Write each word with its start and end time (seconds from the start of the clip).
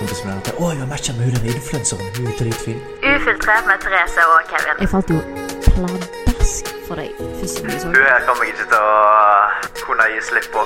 kompisen 0.00 0.30
min 0.30 0.38
at 0.40 0.52
å, 0.56 0.70
jeg 0.72 0.80
har 0.82 0.88
matcha 0.90 1.12
med 1.18 1.28
hun 1.28 1.36
den 1.36 1.58
influenseren. 1.60 2.06
Hun 2.16 2.30
er 2.30 2.38
dritfin. 2.40 2.80
Ufiltrert 3.04 3.68
med 3.68 3.82
Therese 3.84 4.24
og 4.32 4.40
Kevin. 4.52 4.80
Jeg 4.80 4.92
falt 4.94 5.12
jo 5.12 5.20
pladask 5.66 6.72
for 6.88 7.00
deg 7.00 7.12
første 7.40 7.66
gang 7.66 7.84
Hun 7.84 8.08
her 8.08 8.24
kommer 8.28 8.48
jeg 8.48 8.56
ikke 8.56 8.70
til 8.72 8.80
å 8.80 9.84
kunne 9.84 10.08
gi 10.14 10.24
slipp 10.30 10.50
på. 10.56 10.64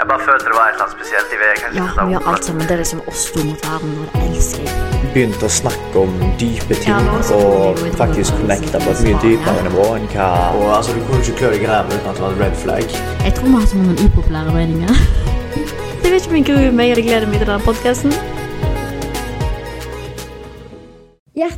Jeg 0.00 0.08
bare 0.08 0.24
følte 0.24 0.46
det 0.48 0.54
var 0.56 0.70
et 0.70 0.74
eller 0.74 0.84
annet 0.86 0.96
spesielt. 0.96 1.32
i 1.34 1.38
vet 1.40 1.58
Ja, 1.76 1.82
hun 1.84 2.08
vi 2.08 2.14
gjør 2.14 2.28
alt 2.32 2.46
sammen. 2.46 2.62
Det 2.68 2.74
er 2.76 2.80
liksom 2.80 3.02
oss 3.10 3.24
to 3.34 3.42
mot 3.44 3.66
verden, 3.66 3.90
og 4.00 4.06
det 4.14 4.22
elsker 4.30 4.62
jeg. 4.64 4.78
Begynte 5.12 5.44
å 5.44 5.52
snakke 5.52 6.04
om 6.06 6.14
dype 6.40 6.78
ting 6.80 6.94
Ja, 6.94 7.20
og 7.36 7.82
faktisk 7.98 8.38
connecta 8.38 8.80
på 8.80 8.94
et 8.94 9.02
mye 9.04 9.20
dypere 9.24 9.64
nivå 9.66 9.86
enn 9.98 10.06
hva 10.14 10.28
Og 10.54 10.66
altså, 10.78 10.94
Du 10.96 11.02
kunne 11.08 11.20
ikke 11.24 11.36
klø 11.42 11.52
deg 11.56 11.66
i 11.66 11.70
ræva 11.72 11.92
uten 11.92 12.10
at 12.12 12.20
det 12.20 12.24
var 12.24 12.36
et 12.36 12.42
red 12.46 12.58
flag. 12.64 12.98
Jeg 13.26 13.36
tror 13.36 13.50
vi 13.50 13.56
har 13.58 13.70
sånne 13.74 13.96
upopulære 14.06 14.56
meninger. 14.56 15.04
Jeg 16.02 16.14
vet 16.14 16.22
ikke 16.24 16.30
om 16.30 16.36
jeg 16.40 16.46
gruer 16.48 16.72
meg 16.74 16.90
eller 16.94 17.04
gleder 17.06 17.28
meg 17.28 17.42
til 17.42 17.50
denne 17.50 17.64
podkasten. 17.66 18.39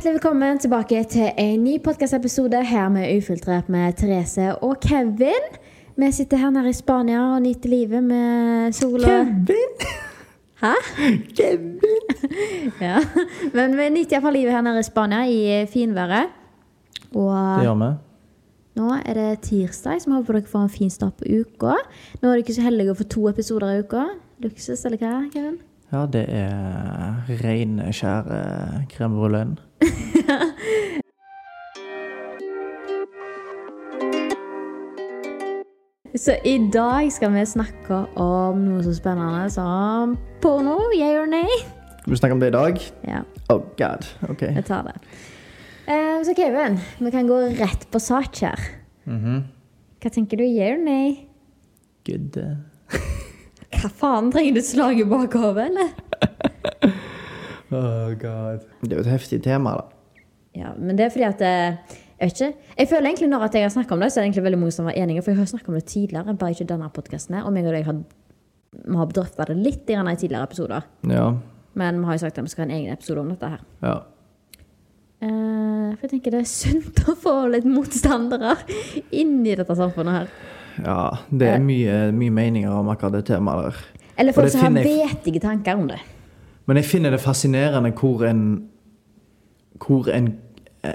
Hjertelig 0.03 0.19
velkommen 0.19 0.57
tilbake 0.59 1.01
til 1.07 1.29
en 1.39 1.61
ny 1.63 1.77
podkastepisode 1.79 2.59
her 2.67 2.89
med 2.91 3.05
Ufiltrert 3.15 3.69
med 3.71 3.93
Therese 3.95 4.49
og 4.59 4.81
Kevin. 4.83 5.45
Vi 5.95 6.09
sitter 6.11 6.41
her 6.41 6.49
nede 6.51 6.73
i 6.73 6.75
Spania 6.75 7.21
og 7.37 7.41
nyter 7.45 7.71
livet 7.71 8.03
med 8.03 8.75
sola. 8.75 9.07
Kevin! 9.07 9.87
Hæ? 10.59 10.73
Kevin! 11.39 11.87
Ja. 12.81 12.99
Men 13.53 13.77
vi 13.79 13.87
nyter 13.95 14.17
iallfall 14.17 14.35
livet 14.35 14.51
her 14.51 14.67
nede 14.67 14.83
i 14.83 14.89
Spania 14.91 15.23
i 15.23 15.65
finværet. 15.71 16.35
Og 17.15 17.31
Det 17.31 17.63
gjør 17.69 17.79
vi. 17.85 17.91
nå 18.75 18.93
er 19.05 19.13
det 19.13 19.39
tirsdag, 19.47 20.01
så 20.01 20.09
vi 20.09 20.17
håper 20.17 20.33
dere 20.33 20.51
får 20.51 20.67
en 20.67 20.79
fin 20.79 20.89
start 20.89 21.13
på 21.13 21.31
uka. 21.31 21.79
Nå 22.19 22.27
er 22.27 22.33
dere 22.33 22.43
ikke 22.43 22.59
så 22.59 22.67
heldige 22.67 22.91
å 22.91 22.99
få 22.99 23.07
to 23.07 23.29
episoder 23.31 23.71
i 23.71 23.79
uka. 23.87 24.09
Luksus, 24.43 24.83
eller 24.83 24.99
hva, 24.99 25.21
Kevin? 25.31 25.61
Ja, 25.93 26.07
det 26.09 26.25
er 26.33 27.27
reine, 27.43 27.91
skjære 27.93 28.85
crème 28.89 29.13
brulé. 29.13 29.43
Så 36.23 36.35
i 36.45 36.55
dag 36.73 37.11
skal 37.13 37.29
vi 37.35 37.45
snakke 37.45 37.99
om 38.17 38.65
noe 38.65 38.81
så 38.85 38.93
spennende 38.97 39.45
som 39.53 40.17
porno. 40.41 40.79
Yeah 40.97 41.21
or 41.21 41.29
nay? 41.29 41.61
Skal 42.01 42.13
vi 42.15 42.19
snakke 42.23 42.39
om 42.39 42.41
det 42.41 42.49
i 42.49 42.57
dag? 42.57 42.81
Ja, 43.05 43.21
Oh 43.53 43.61
god. 43.77 44.09
Ok. 44.29 44.41
Jeg 44.41 44.65
tar 44.65 44.89
det. 44.89 44.97
Eh, 45.85 46.25
så 46.25 46.33
Kevin, 46.33 46.79
vi 46.99 47.11
kan 47.11 47.27
gå 47.29 47.37
rett 47.61 47.85
på 47.91 47.99
sak 48.01 48.41
her. 48.41 48.57
Hva 49.05 50.09
tenker 50.09 50.41
du? 50.41 50.43
Yeah 50.49 50.73
or 50.73 50.81
nay? 50.85 51.27
Good. 52.05 52.37
Hva 53.83 53.89
faen? 53.91 54.29
Trenger 54.31 54.55
du 54.55 54.61
et 54.61 54.67
slag 54.67 54.99
i 55.01 55.07
bakhodet, 55.07 55.67
eller? 55.71 55.89
Oh 57.73 58.11
god. 58.21 58.65
Det 58.83 58.91
er 58.91 58.99
jo 58.99 59.01
et 59.01 59.09
heftig 59.09 59.39
tema, 59.41 59.71
da. 59.79 60.19
Ja, 60.53 60.75
men 60.77 60.93
det 60.93 61.07
er 61.07 61.09
fordi 61.09 61.25
at 61.25 61.39
eh, 61.41 61.95
Jeg 62.19 62.29
vet 62.29 62.41
ikke. 62.41 62.67
Jeg 62.77 62.89
føler 62.91 63.07
egentlig 63.09 63.29
når 63.31 63.45
at 63.47 63.55
jeg 63.57 63.65
har 63.65 63.71
snakket 63.73 63.95
om 63.95 64.03
det, 64.03 64.11
så 64.13 64.19
er 64.19 64.21
det 64.21 64.27
egentlig 64.27 64.43
veldig 64.45 64.59
mange 64.61 64.75
som 64.75 64.85
var 64.85 64.99
enige. 64.99 65.23
For 65.23 65.33
jeg 65.33 65.39
har 65.39 65.49
snakket 65.49 65.71
om 65.71 65.79
det 65.79 65.87
tidligere, 65.89 66.35
bare 66.37 66.53
ikke 66.53 66.67
denne 66.69 66.89
podkasten. 66.93 67.39
Og 67.41 67.49
meg 67.55 67.65
og 67.65 67.73
deg 67.73 67.87
har, 67.87 67.97
vi 68.77 68.99
har 68.99 69.09
drøfta 69.17 69.47
det 69.49 69.57
litt 69.57 69.89
i 69.89 69.97
tidligere 69.97 70.43
episoder. 70.45 70.85
Ja. 71.09 71.25
Men 71.73 71.99
vi 71.99 72.05
har 72.05 72.19
jo 72.19 72.23
sagt 72.27 72.37
at 72.37 72.45
vi 72.45 72.53
skal 72.53 72.67
ha 72.67 72.69
en 72.69 72.77
egen 72.77 72.93
episode 72.93 73.25
om 73.25 73.33
dette 73.33 73.49
her. 73.55 73.65
Ja. 73.81 73.97
Uh, 75.23 75.95
for 75.97 76.05
jeg 76.05 76.13
tenker 76.13 76.35
det 76.35 76.43
er 76.43 76.53
sunt 76.53 77.03
å 77.09 77.17
få 77.17 77.35
litt 77.49 77.65
motstandere 77.65 78.55
inni 79.09 79.57
dette 79.57 79.75
samfunnet 79.81 80.21
her. 80.21 80.33
Ja 80.81 81.09
det 81.29 81.47
er 81.47 81.59
mye, 81.61 82.11
mye 82.15 82.33
meninger 82.33 82.71
om 82.71 82.89
akkurat 82.89 83.13
det 83.19 83.25
temaet 83.29 83.69
der. 83.69 83.83
Eller 84.17 84.33
folk 84.33 84.49
som 84.49 84.61
har 84.61 84.83
vetige 84.83 85.39
tanker 85.39 85.75
om 85.75 85.87
det. 85.87 85.99
Men 86.65 86.77
jeg 86.77 86.85
finner 86.85 87.09
det 87.11 87.21
fascinerende 87.21 87.91
hvor 87.91 88.23
en 88.25 88.69
Hvor 89.83 90.07
en, 90.07 90.35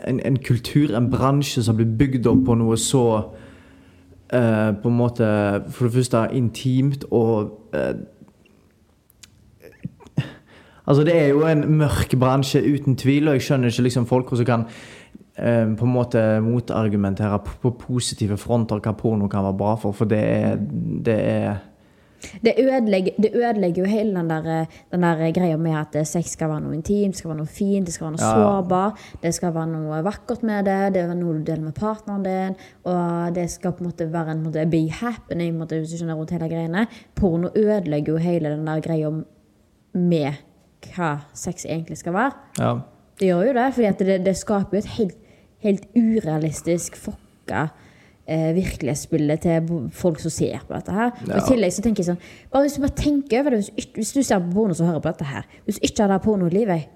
en, 0.07 0.21
en 0.25 0.37
kultur, 0.37 0.97
en 0.97 1.11
bransje 1.11 1.63
som 1.63 1.77
blir 1.77 1.97
bygd 1.99 2.27
opp 2.27 2.45
på 2.47 2.55
noe 2.55 2.77
så 2.77 3.23
eh, 4.33 4.71
På 4.83 4.89
en 4.89 4.97
måte 4.97 5.25
For 5.71 5.85
det 5.85 5.95
første 5.95 6.29
intimt 6.33 7.05
og 7.11 7.51
eh, 7.75 7.95
Altså, 10.89 11.05
det 11.05 11.17
er 11.23 11.27
jo 11.29 11.43
en 11.47 11.77
mørk 11.77 12.15
bransje, 12.17 12.63
uten 12.65 12.97
tvil, 12.97 13.29
og 13.29 13.35
jeg 13.35 13.43
skjønner 13.43 13.69
ikke 13.69 13.83
liksom 13.83 14.07
folk 14.07 14.31
som 14.37 14.47
kan 14.49 14.63
eh, 14.65 14.98
på 15.39 15.87
en 15.87 15.93
måte 15.95 16.21
motargumentere 16.43 17.39
på, 17.47 17.71
positive 17.79 18.37
fronter 18.41 18.81
hva 18.83 18.93
porno 18.99 19.29
kan 19.31 19.45
være 19.47 19.59
bra 19.61 19.75
for, 19.79 19.95
for 19.95 20.11
det 20.11 20.19
er, 20.19 20.57
det 21.07 21.19
er 21.23 21.59
Det 22.43 22.57
ødelegger, 22.59 23.15
det 23.23 23.29
ødelegger 23.31 23.85
jo 23.85 23.91
hele 23.93 24.17
den 24.17 24.27
der, 24.31 24.67
den 24.91 25.05
der 25.07 25.21
greia 25.33 25.57
med 25.57 25.77
at 25.79 25.95
eh, 26.01 26.05
sex 26.05 26.33
skal 26.35 26.49
være 26.51 26.65
noe 26.65 26.75
intimt, 26.75 27.15
det 27.15 27.21
skal 27.21 27.31
være 27.31 27.39
noe 27.39 27.47
fint, 27.47 27.87
det 27.87 27.95
skal 27.95 28.09
være 28.09 28.17
noe 28.17 28.25
Ja. 28.25 28.33
sårbar, 28.35 29.05
det 29.23 29.33
skal 29.37 29.55
være 29.55 29.71
noe 29.71 30.01
vakkert 30.03 30.43
med 30.43 30.67
det, 30.67 30.95
det 30.97 31.05
er 31.05 31.15
noe 31.15 31.37
du 31.39 31.45
deler 31.47 31.63
med 31.69 31.77
partneren 31.79 32.25
din, 32.27 32.57
og 32.91 33.35
det 33.39 33.47
skal 33.55 33.73
på 33.79 33.85
en 33.85 33.91
måte 33.93 34.09
være 34.11 34.35
en 34.35 34.43
måte, 34.43 34.67
be 34.67 34.83
happening, 34.91 35.55
måte, 35.61 35.79
hvis 35.79 35.95
du 35.95 36.01
skjønner 36.01 36.19
rundt 36.19 36.35
hele 36.35 36.51
greiene. 36.51 36.87
Porno 37.15 37.53
ødelegger 37.55 38.17
jo 38.17 38.19
hele 38.27 38.51
den 38.57 38.67
der 38.67 38.83
greia 38.83 39.15
med 39.95 40.43
hva 40.97 41.13
sex 41.35 41.65
egentlig 41.71 41.99
skal 42.03 42.19
være. 42.19 42.33
Ja. 42.59 42.75
Det 43.19 43.31
gjør 43.31 43.47
jo 43.47 43.55
det, 43.63 43.69
for 43.75 44.05
det, 44.05 44.21
det 44.27 44.37
skaper 44.39 44.77
jo 44.77 44.83
et 44.83 44.93
helt, 44.99 45.17
helt 45.65 45.87
urealistisk 45.97 46.97
fucka 47.01 47.69
eh, 48.29 48.53
virkelighetsbildet 48.57 49.45
til 49.47 49.73
folk 49.95 50.21
som 50.23 50.33
ser 50.33 50.63
på 50.67 50.77
dette 50.77 50.95
her. 50.95 51.11
Og 51.27 51.35
I 51.35 51.47
tillegg 51.49 51.75
så 51.75 51.85
tenker 51.85 52.05
jeg 52.05 52.13
sånn 52.13 52.23
bare 52.53 52.67
Hvis 52.67 52.77
du 52.77 52.85
bare 52.85 53.01
tenker 53.01 53.43
over 53.43 53.57
det, 53.57 53.65
hvis, 53.65 53.91
hvis 53.97 54.15
du 54.15 54.23
ser 54.23 54.45
på 54.45 54.55
porno 54.55 54.77
som 54.77 54.91
hører 54.91 55.03
på 55.05 55.13
dette 55.15 55.29
her 55.29 55.49
Hvis 55.65 55.81
du 55.81 55.89
ikke 55.89 56.05
hadde 56.05 56.19
hatt 56.19 56.27
porno 56.27 56.49
i 56.49 56.55
livet, 56.55 56.95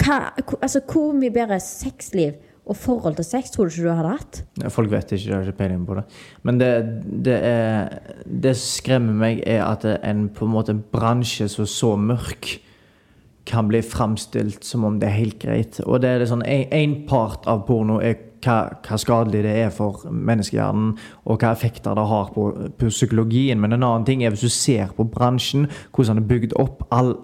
hva, 0.00 0.18
altså, 0.62 0.80
hvor 0.88 1.16
mye 1.16 1.32
bedre 1.34 1.58
sexliv 1.62 2.36
og 2.66 2.78
forhold 2.80 3.14
til 3.18 3.26
sex 3.26 3.52
tror 3.54 3.68
du 3.68 3.74
ikke 3.74 3.84
du 3.84 3.92
hadde 3.94 4.14
hatt? 4.16 4.38
Ja, 4.62 4.70
Folk 4.74 4.90
vet 4.90 5.12
ikke, 5.14 5.28
de 5.28 5.34
har 5.36 5.44
ikke 5.46 5.58
peiling 5.60 5.84
på 5.86 5.98
det. 5.98 6.02
Men 6.42 6.58
det, 6.58 6.70
det, 7.28 7.36
er, 7.46 8.00
det 8.26 8.56
som 8.58 8.72
skremmer 8.80 9.14
meg, 9.20 9.42
er 9.46 9.62
at 9.68 9.86
en, 9.86 10.26
på 10.34 10.48
en 10.48 10.50
måte, 10.50 10.74
en 10.74 10.82
bransje 10.82 11.46
som 11.52 11.62
er 11.62 11.70
så 11.70 11.92
mørk 12.00 12.56
kan 13.46 13.68
bli 13.68 13.82
framstilt 13.82 14.64
som 14.64 14.84
om 14.84 14.98
det 15.00 15.08
er 15.08 15.20
helt 15.20 15.38
greit. 15.42 15.80
Og 15.86 16.00
det 16.02 16.10
er 16.10 16.22
det 16.22 16.30
sånn, 16.30 16.44
en, 16.46 16.64
en 16.74 16.96
part 17.08 17.46
av 17.50 17.62
porno 17.68 18.00
er 18.02 18.16
hva, 18.44 18.56
hva 18.84 18.98
skadelig 19.00 19.44
det 19.46 19.54
er 19.64 19.70
for 19.74 20.06
menneskehjernen, 20.10 20.96
og 21.24 21.38
hva 21.40 21.52
effekter 21.54 21.96
det 21.96 22.06
har 22.10 22.32
på, 22.34 22.48
på 22.78 22.90
psykologien. 22.90 23.60
Men 23.62 23.76
en 23.76 23.86
annen 23.86 24.06
ting 24.08 24.24
er 24.24 24.34
hvis 24.34 24.46
du 24.46 24.52
ser 24.52 24.92
på 24.96 25.06
bransjen, 25.10 25.70
hvordan 25.94 26.18
den 26.18 26.24
er 26.24 26.28
bygd 26.34 26.58
opp. 26.62 26.84
All, 26.94 27.14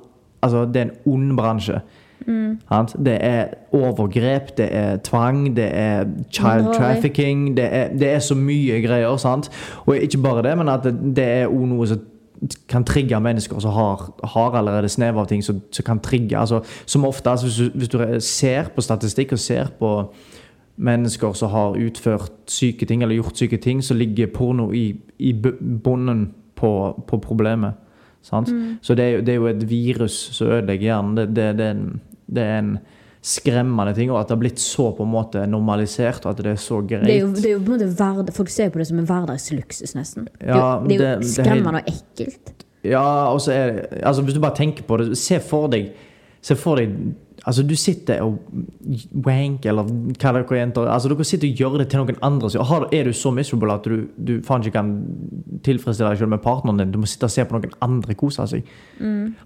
altså, 0.42 0.64
det 0.66 0.82
er 0.82 0.88
en 0.90 0.96
ond 1.14 1.36
bransje. 1.38 1.82
Mm. 2.22 2.58
Det 3.02 3.16
er 3.18 3.46
overgrep, 3.74 4.52
det 4.56 4.68
er 4.70 4.96
tvang, 5.02 5.56
det 5.56 5.68
er 5.74 6.06
child 6.30 6.70
trafficking. 6.74 7.56
Det 7.56 7.66
er, 7.66 7.88
det 7.98 8.14
er 8.14 8.22
så 8.22 8.38
mye 8.38 8.78
greier. 8.84 9.16
sant? 9.16 9.50
Og 9.86 9.96
ikke 9.96 10.22
bare 10.22 10.42
det, 10.46 10.56
men 10.58 10.68
at 10.68 10.86
det, 10.86 10.94
det 11.16 11.28
er 11.42 11.50
òg 11.50 11.66
noe 11.66 11.90
som 11.90 12.08
kan 12.68 12.84
trigge 12.84 13.20
mennesker 13.20 13.60
som 13.60 13.70
har, 13.70 14.12
har 14.24 14.56
allerede 14.58 14.88
snev 14.88 15.18
av 15.18 15.28
ting 15.30 15.44
som, 15.44 15.60
som 15.70 15.84
kan 15.84 16.00
trigge. 16.00 16.38
altså 16.38 16.62
Som 16.86 17.04
ofte, 17.04 17.30
altså 17.30 17.46
hvis, 17.46 17.56
du, 17.56 17.78
hvis 17.78 17.88
du 17.88 18.20
ser 18.20 18.70
på 18.74 18.80
statistikk 18.80 19.32
og 19.32 19.38
ser 19.38 19.70
på 19.78 20.12
mennesker 20.76 21.32
som 21.32 21.50
har 21.50 21.76
utført 21.78 22.32
syke 22.50 22.86
ting 22.86 23.02
eller 23.02 23.14
gjort 23.14 23.38
syke 23.38 23.56
ting, 23.56 23.84
så 23.84 23.94
ligger 23.94 24.26
porno 24.26 24.72
i, 24.72 24.96
i 25.18 25.32
bunnen 25.84 26.32
på, 26.54 27.02
på 27.06 27.18
problemet. 27.18 27.72
Sant? 28.22 28.50
Så 28.82 28.94
det 28.94 29.04
er, 29.04 29.20
det 29.20 29.28
er 29.34 29.40
jo 29.40 29.46
et 29.46 29.70
virus 29.70 30.14
som 30.32 30.46
ødelegger 30.46 30.82
hjernen. 30.82 31.16
Det, 31.16 31.28
det, 31.36 31.58
det, 31.58 31.66
er 31.66 31.70
en, 31.70 32.00
det 32.26 32.42
er 32.42 32.58
en 32.58 32.78
skremmende 33.22 33.94
ting, 33.94 34.10
og 34.10 34.18
at 34.20 34.28
det 34.28 34.34
har 34.36 34.40
blitt 34.42 34.58
så 34.58 34.88
på 34.96 35.04
en 35.06 35.12
måte 35.12 35.44
normalisert, 35.46 36.24
og 36.26 36.32
at 36.32 36.42
det 36.42 36.46
er 36.52 36.56
så 36.60 36.80
greit. 36.82 37.04
Det 37.06 37.14
er 37.16 37.20
jo, 37.20 37.28
det 37.36 37.44
er 37.46 37.52
jo 37.54 37.60
på 37.62 37.72
en 37.72 37.78
måte 37.78 37.90
verd, 37.98 38.32
Folk 38.34 38.48
ser 38.50 38.64
jo 38.66 38.70
på 38.74 38.78
det 38.82 38.86
som 38.88 38.98
en 38.98 39.06
hverdagsluksus, 39.06 39.94
nesten. 39.94 40.24
det, 40.26 40.48
Ja, 40.48 40.80
jo- 40.80 40.86
det 40.88 40.96
er 40.96 40.98
jo 40.98 41.04
det- 41.04 41.20
det 41.22 41.30
skremmende 41.30 41.82
og 41.82 41.92
ekkelt. 41.94 42.52
Ja, 42.84 43.04
og 43.30 43.38
så 43.40 43.52
er 43.52 43.66
det 43.72 44.02
Altså, 44.02 44.22
hvis 44.24 44.34
du 44.34 44.40
bare 44.40 44.56
tenker 44.56 44.82
på 44.82 44.96
det, 44.98 45.16
se 45.18 45.38
for 45.38 45.68
deg 45.68 45.92
Se 46.42 46.56
for 46.56 46.74
deg 46.74 46.88
Altså, 47.42 47.64
du 47.66 47.74
sitter 47.74 48.22
og 48.22 48.38
wank, 49.26 49.66
eller 49.66 49.88
hva 49.88 50.32
dere 50.36 50.58
jenter 50.60 50.86
Altså, 50.86 51.10
dere 51.10 51.26
sitter 51.26 51.50
og 51.50 51.62
gjør 51.62 51.78
det 51.82 51.88
til 51.90 52.02
noen 52.02 52.20
andre. 52.22 52.50
Så 52.54 52.62
har, 52.68 52.86
er 52.94 53.08
du 53.08 53.12
så 53.16 53.32
miserable 53.34 53.74
at 53.74 53.88
du, 53.88 54.06
du 54.14 54.36
faen 54.46 54.62
ikke 54.62 54.76
kan 54.76 54.92
tilfredsstille 55.66 56.12
deg 56.12 56.22
selv 56.22 56.34
med 56.36 56.44
partneren 56.44 56.78
din? 56.78 56.94
Du 56.94 57.00
må 57.02 57.10
sitte 57.10 57.26
og 57.26 57.34
se 57.34 57.46
på 57.48 57.58
noen 57.58 57.74
andre 57.82 58.18
kose 58.18 58.46
seg. 58.52 58.72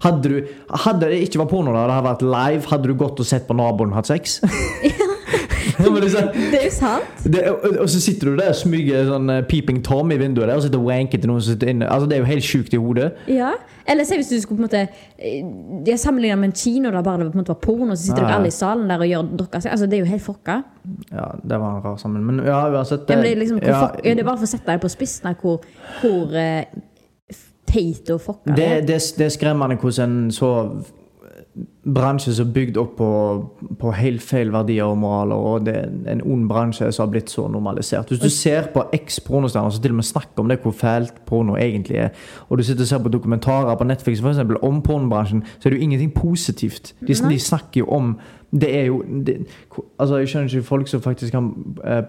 Hadde, 0.05 0.29
du, 0.29 0.53
hadde 0.85 1.09
det 1.09 1.23
ikke 1.25 1.41
vært 1.41 1.53
porno, 1.55 1.73
da, 1.73 1.87
det 1.89 1.97
hadde 1.97 2.09
vært 2.11 2.27
live, 2.37 2.65
hadde 2.69 2.91
du 2.91 2.97
gått 3.01 3.23
og 3.23 3.29
sett 3.29 3.49
på 3.49 3.57
naboen 3.57 3.97
hatt 3.97 4.13
sex? 4.13 4.39
Det 6.51 6.59
er 6.59 6.65
jo 6.65 6.71
sant. 6.73 7.23
det, 7.23 7.41
og, 7.51 7.77
og 7.83 7.89
så 7.89 8.01
sitter 8.01 8.31
du 8.31 8.39
der 8.39 8.51
og 8.51 8.57
smyger 8.57 9.07
sånn 9.09 9.29
eh, 9.29 9.41
peeping 9.49 9.83
tom 9.85 10.11
i 10.13 10.17
vinduet 10.19 10.47
der, 10.49 10.55
og 10.57 10.63
sitter 10.65 10.81
og 10.81 10.89
wanker 10.89 11.21
til 11.21 11.29
noen 11.29 11.43
som 11.43 11.53
sitter 11.53 11.71
inne. 11.73 11.89
Altså, 11.91 12.09
det 12.09 12.17
er 12.17 12.23
jo 12.23 12.29
helt 12.29 12.47
sjukt 12.47 12.73
i 12.73 12.79
hodet. 12.81 13.11
Ja. 13.29 13.51
Eller 13.87 14.07
se 14.07 14.17
hvis 14.19 14.31
du 14.31 14.35
skulle 14.41 14.57
på 14.57 14.65
en 14.65 14.67
måte 14.67 14.81
eh, 14.83 15.45
De 15.85 15.93
har 15.93 15.99
sammenlignet 16.01 16.41
med 16.41 16.49
en 16.49 16.55
kino 16.59 16.91
der 16.91 17.05
bare 17.05 17.23
det 17.23 17.29
på 17.31 17.37
en 17.37 17.43
måte 17.43 17.53
var 17.53 17.61
porno, 17.63 17.95
så 17.95 18.09
sitter 18.09 18.23
Ja, 18.23 18.25
ja. 18.25 18.31
dere 18.33 18.41
alle 18.41 18.51
i 18.51 18.57
salen 18.57 18.89
der 18.91 19.05
og 19.05 19.11
gjør 19.11 19.29
deres 19.43 19.69
Altså, 19.71 19.87
det 19.87 19.99
er 19.99 20.03
jo 20.03 20.09
helt 20.11 20.25
fucka. 20.25 20.57
Ja, 21.11 21.29
det 21.43 21.61
var 21.61 21.77
en 21.77 21.85
rar 21.85 21.97
sammen. 22.01 22.25
Men 22.27 22.43
ja, 22.45 22.59
uansett 22.73 23.07
Ja, 23.09 23.15
men 23.15 23.25
det, 23.25 23.31
er 23.31 23.41
liksom, 23.43 23.61
hvor 23.61 23.71
ja, 23.71 23.85
fuck, 23.85 24.03
det 24.03 24.17
er 24.17 24.27
bare 24.27 24.41
for 24.41 24.49
å 24.49 24.53
sette 24.55 24.71
deg 24.71 24.83
på 24.83 24.91
spissen 24.91 25.29
her 25.29 25.39
hvor, 25.41 25.63
hvor 26.01 26.37
eh, 26.41 26.65
teit 27.67 28.09
og 28.13 28.21
fucka 28.23 28.55
det, 28.55 28.69
det, 28.87 29.01
det 29.17 29.25
er 29.27 29.33
skremmende 29.33 29.75
hvordan 29.81 30.17
en 30.17 30.31
så 30.31 30.51
bransje 31.93 32.33
som 32.35 32.47
er 32.47 32.53
bygd 32.53 32.77
opp 32.81 32.95
på, 32.99 33.09
på 33.79 33.91
helt 33.95 34.23
feil 34.25 34.51
verdier 34.51 34.89
og 34.89 34.97
moraler, 35.01 35.35
og 35.35 35.65
det 35.67 35.75
er 35.77 36.13
en 36.13 36.23
ond 36.25 36.47
bransje 36.49 36.89
som 36.91 37.05
har 37.05 37.11
blitt 37.13 37.31
så 37.31 37.47
normalisert. 37.51 38.11
Hvis 38.11 38.23
du 38.23 38.29
ser 38.33 38.69
på 38.73 38.83
eks-pornostjerner 38.95 39.75
som 39.75 39.83
til 39.83 39.95
og 39.95 40.01
med 40.01 40.07
snakker 40.07 40.43
om 40.43 40.51
det 40.51 40.59
hvor 40.63 40.75
fælt 40.75 41.21
porno 41.25 41.55
egentlig 41.55 42.01
er, 42.07 42.09
og 42.49 42.57
du 42.59 42.63
sitter 42.67 42.83
og 42.83 42.91
ser 42.91 43.03
på 43.05 43.13
dokumentarer 43.13 43.79
på 43.79 43.87
Netflix 43.87 44.23
for 44.23 44.33
eksempel, 44.33 44.59
om 44.61 44.81
pornobransjen, 44.81 45.43
så 45.59 45.69
er 45.69 45.75
det 45.75 45.79
jo 45.79 45.87
ingenting 45.89 46.13
positivt. 46.13 46.93
De, 47.07 47.13
de 47.13 47.39
snakker 47.39 47.85
jo 47.85 47.89
om 47.95 48.17
det 48.51 48.79
er 48.79 48.83
jo 48.83 49.03
det, 49.25 49.37
altså 49.99 50.17
Jeg 50.17 50.27
skjønner 50.27 50.53
ikke 50.53 50.63
folk 50.63 50.87
som 50.87 51.01
faktisk 51.01 51.31
kan 51.31 51.49
eh, 51.83 52.03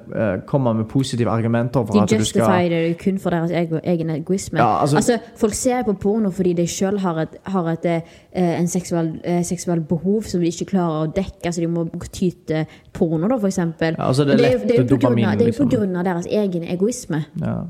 komme 0.46 0.74
med 0.74 0.84
positive 0.84 1.30
argumenter 1.30 1.84
for 1.86 1.92
De 1.92 2.02
at 2.02 2.20
du 2.20 2.24
skal 2.24 2.70
det 2.70 2.98
kun 3.04 3.18
for 3.18 3.30
deres 3.30 3.50
egen 3.84 4.10
egoisme. 4.10 4.58
Ja, 4.58 4.80
altså- 4.80 4.96
altså, 4.96 5.18
folk 5.36 5.54
ser 5.54 5.82
på 5.82 5.92
porno 5.92 6.30
fordi 6.30 6.52
de 6.52 6.66
sjøl 6.66 6.98
har, 6.98 7.18
et, 7.18 7.36
har 7.42 7.68
et, 7.68 7.84
eh, 8.32 8.60
en 8.60 8.68
seksuell, 8.68 9.20
eh, 9.24 9.42
seksuell 9.68 9.84
behov 9.88 10.24
som 10.28 10.40
de 10.40 10.48
ikke 10.48 10.72
klarer 10.72 11.06
å 11.06 11.10
dekke, 11.12 11.52
så 11.52 11.60
de 11.60 11.68
må 11.68 11.84
ty 12.08 12.30
til 12.48 12.78
porno, 12.92 13.28
da, 13.28 13.36
for 13.36 13.48
eksempel. 13.50 13.98
Ja, 13.98 14.08
altså, 14.08 14.24
det 14.24 14.38
er 14.38 14.42
lett 14.42 14.64
det 14.64 14.78
er 14.78 14.82
jo 14.84 14.98
er 14.98 15.36
jo 15.36 15.50
liksom. 15.50 15.68
på 15.68 15.76
grunn 15.76 15.96
av 15.96 16.08
deres 16.08 16.26
egen 16.26 16.64
egoisme. 16.64 17.24
Ja. 17.42 17.60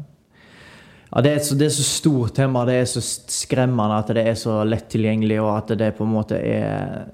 Ja, 1.09 1.23
det, 1.25 1.31
er 1.33 1.39
så, 1.41 1.55
det 1.57 1.71
er 1.71 1.73
så 1.73 1.85
stort 1.89 2.35
tema, 2.37 2.67
det 2.69 2.75
er 2.83 2.89
så 2.89 3.01
skremmende 3.01 3.97
at 3.97 4.11
det 4.13 4.27
er 4.29 4.35
så 4.37 4.61
lett 4.69 4.91
tilgjengelig, 4.93 5.39
og 5.41 5.55
at 5.57 5.73
det 5.81 5.95
på 5.97 6.05
en 6.05 6.13
måte 6.13 6.37
er 6.37 7.07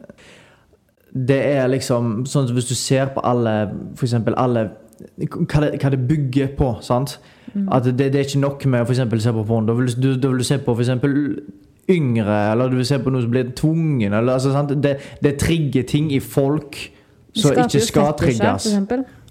Det 1.14 1.38
er 1.38 1.68
liksom 1.70 2.24
sånn 2.26 2.50
hvis 2.50 2.66
du 2.66 2.74
ser 2.74 3.12
på 3.14 3.22
alle 3.22 3.52
For 3.94 4.08
eksempel 4.08 4.34
alle 4.34 4.72
hva 5.20 5.60
det, 5.62 5.76
hva 5.78 5.90
det 5.90 6.00
bygger 6.08 6.50
på. 6.58 6.72
sant? 6.82 7.20
At 7.70 7.84
det, 7.86 8.08
det 8.12 8.18
er 8.18 8.26
ikke 8.26 8.40
nok 8.42 8.66
med 8.66 8.82
å 8.82 8.86
for 8.88 9.20
se 9.22 9.32
på 9.36 9.44
porno. 9.46 9.66
Da 9.66 9.74
vil 9.78 9.90
du, 9.94 10.08
da 10.18 10.30
vil 10.30 10.42
du 10.42 10.46
se 10.46 10.58
på 10.58 10.74
eksempel 10.74 11.14
yngre, 11.90 12.52
eller 12.52 12.72
du 12.72 12.76
vil 12.76 12.86
se 12.88 12.98
på 12.98 13.12
noe 13.12 13.22
som 13.22 13.30
blir 13.32 13.52
tvungen. 13.56 14.12
Eller, 14.12 14.32
altså, 14.32 14.52
sant? 14.54 14.74
Det, 14.82 14.96
det 15.22 15.36
trigger 15.40 15.86
ting 15.88 16.10
i 16.12 16.20
folk 16.20 16.78
som 17.34 17.56
ikke 17.64 17.80
skal 17.82 18.12
trigges. 18.18 18.68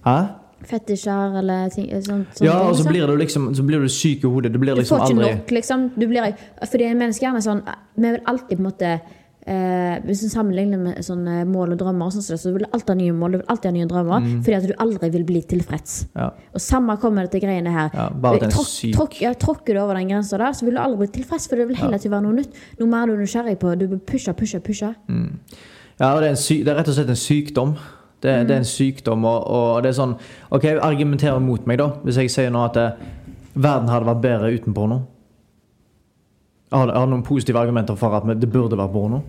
Hæ? 0.05 0.17
Fetisjer 0.63 1.37
eller 1.39 1.69
ting 1.69 1.89
sånt, 1.91 2.27
sånt, 2.37 2.45
Ja, 2.45 2.53
og 2.61 2.75
så 2.75 2.83
liksom. 2.83 2.91
blir 2.91 3.07
du 3.07 3.15
liksom 3.19 3.55
så 3.55 3.63
blir 3.67 3.81
du 3.83 3.89
syk 3.89 4.23
i 4.23 4.27
hodet. 4.27 4.53
Du 4.53 4.59
blir 4.59 4.75
Du 4.75 4.79
liksom 4.79 4.97
får 4.97 5.09
ikke 5.09 5.19
aldri 5.19 5.35
nok, 5.35 5.51
liksom. 5.51 5.89
Du 5.99 6.07
blir, 6.07 6.37
fordi 6.71 6.93
mennesker 6.93 7.35
er 7.35 7.43
sånn 7.43 7.61
Vi 7.95 8.11
vil 8.11 8.21
alltid 8.25 8.57
på 8.57 8.61
en 8.61 8.69
måte 8.69 8.93
eh, 9.45 9.99
Hvis 10.05 10.21
du 10.23 10.29
sammenligner 10.29 10.77
med 10.79 10.97
sånne 11.05 11.43
mål 11.49 11.73
og 11.75 11.79
drømmer, 11.79 12.05
og 12.05 12.13
det, 12.13 12.39
så 12.39 12.51
vil 12.53 12.63
du 12.63 12.69
alltid 12.71 12.89
ha 12.89 12.95
nye 12.99 13.13
mål 13.13 13.31
du 13.31 13.37
vil 13.37 13.45
alltid 13.49 13.69
ha 13.69 13.73
nye 13.77 13.87
drømmer, 13.91 14.27
fordi 14.43 14.55
at 14.57 14.67
du 14.69 14.73
aldri 14.79 15.09
vil 15.13 15.23
bli 15.27 15.41
tilfreds. 15.41 16.07
Ja. 16.15 16.29
Og 16.53 16.61
samme 16.61 16.97
kommer 17.01 17.23
det 17.27 17.31
til 17.31 17.41
greiene 17.45 17.71
her. 17.71 17.89
Ja, 17.93 18.07
syk. 18.63 18.95
tråkk- 18.95 19.21
ja, 19.21 19.33
Tråkker 19.33 19.73
du 19.73 19.79
over 19.81 19.95
den 19.95 20.07
grensa 20.09 20.37
der, 20.37 20.51
så 20.53 20.65
vil 20.65 20.75
du 20.75 20.81
aldri 20.81 20.97
bli 21.07 21.21
tilfreds, 21.21 21.47
for 21.49 21.55
det 21.55 21.67
vil 21.67 21.75
hele 21.77 21.97
tiden 21.99 22.11
være 22.11 22.23
noe 22.27 22.33
nytt. 22.39 22.53
Noe 22.79 22.87
mer 22.87 23.05
du 23.07 23.13
er 23.13 23.23
nysgjerrig 23.25 23.57
på. 23.59 23.75
Du 23.79 23.87
vil 23.87 23.99
pushe, 23.99 24.33
pushe, 24.33 24.59
pushe. 24.59 24.93
Ja, 25.99 26.13
og 26.15 26.21
det 26.21 26.31
er, 26.31 26.35
det 26.63 26.67
er 26.67 26.75
rett 26.79 26.87
og 26.89 26.95
slett 26.97 27.09
en 27.09 27.15
sykdom. 27.19 27.75
Det, 28.23 28.47
det 28.47 28.55
er 28.55 28.61
en 28.61 28.65
sykdom, 28.65 29.25
og, 29.27 29.43
og 29.51 29.81
det 29.83 29.89
er 29.91 29.97
sånn 29.97 30.13
Ok, 30.55 30.63
argumenter 30.79 31.35
mot 31.43 31.65
meg, 31.67 31.77
da. 31.81 31.89
Hvis 32.05 32.15
jeg 32.21 32.31
sier 32.31 32.49
nå 32.53 32.61
at 32.65 32.77
det, 32.79 32.85
verden 33.53 33.89
hadde 33.91 34.07
vært 34.07 34.21
bedre 34.23 34.51
uten 34.55 34.73
porno. 34.73 35.01
Jeg 36.73 36.93
har, 36.93 37.07
noen 37.07 37.23
positive 37.23 37.59
argumenter 37.61 37.97
for 37.99 38.15
at 38.17 38.25
det 38.41 38.49
burde 38.51 38.77
vært 38.79 38.93
porno. 38.93 39.21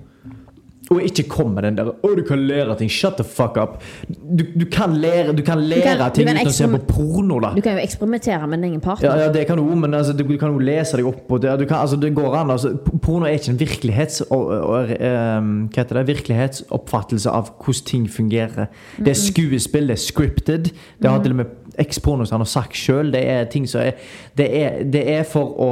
Og 0.93 1.01
ikke 1.01 1.25
kom 1.29 1.55
med 1.57 1.63
den 1.65 1.77
der 1.79 1.85
'Å, 1.85 2.17
du 2.17 2.23
kan 2.23 2.39
lære 2.39 2.77
ting'. 2.77 2.91
Shut 2.91 3.17
the 3.17 3.25
fuck 3.25 3.57
up. 3.57 3.83
Du, 4.09 4.45
du 4.61 4.65
kan 4.65 4.91
lære, 4.93 5.33
du 5.37 5.43
kan 5.43 5.59
lære 5.59 5.83
kan- 5.83 6.11
du 6.11 6.15
ting 6.15 6.27
kan 6.27 6.37
uten 6.37 6.47
å 6.47 6.53
se 6.53 6.67
på 6.69 6.79
porno, 6.87 7.41
da. 7.41 7.55
Du 7.55 7.61
kan 7.61 7.77
jo 7.77 7.83
eksperimentere 7.83 8.47
med 8.49 8.59
din 8.59 8.71
egen 8.71 8.81
partner. 8.81 9.11
Ja, 9.11 9.25
ja, 9.25 9.33
det 9.33 9.47
kan 9.47 9.57
du 9.57 9.65
men 9.75 9.95
altså, 9.95 10.13
du, 10.13 10.25
du 10.25 10.37
kan 10.39 10.53
jo 10.53 10.59
lese 10.59 10.97
deg 10.97 11.07
opp 11.07 11.27
på 11.29 11.39
det. 11.41 11.59
Du 11.59 11.65
kan, 11.65 11.79
altså, 11.79 11.97
det 12.01 12.15
går 12.15 12.35
an, 12.37 12.51
altså, 12.51 12.77
porno 13.01 13.25
er 13.25 13.39
ikke 13.39 13.51
en 13.51 13.61
virkelighets, 13.61 14.21
og, 14.31 14.47
og, 14.47 14.91
um, 14.91 15.69
hva 15.69 15.85
heter 15.85 15.95
det? 15.95 16.07
virkelighetsoppfattelse 16.07 17.31
av 17.31 17.51
hvordan 17.65 17.85
ting 17.87 18.09
fungerer. 18.09 18.67
Det 18.99 19.09
er 19.09 19.15
skuespill, 19.15 19.89
det 19.89 19.97
er 19.99 20.05
scripted. 20.05 20.71
Det 21.03 21.11
har 21.11 21.23
til 21.23 21.33
og 21.33 21.37
med 21.37 21.47
eks-pornostjerner 21.79 22.47
sagt 22.47 22.77
sjøl. 22.77 23.13
Det 23.13 23.27
er 23.27 23.45
ting 23.45 23.67
som 23.69 23.81
er 23.81 23.93
det, 24.37 24.51
er 24.63 24.85
det 24.85 25.09
er 25.11 25.23
for 25.23 25.55
å 25.59 25.71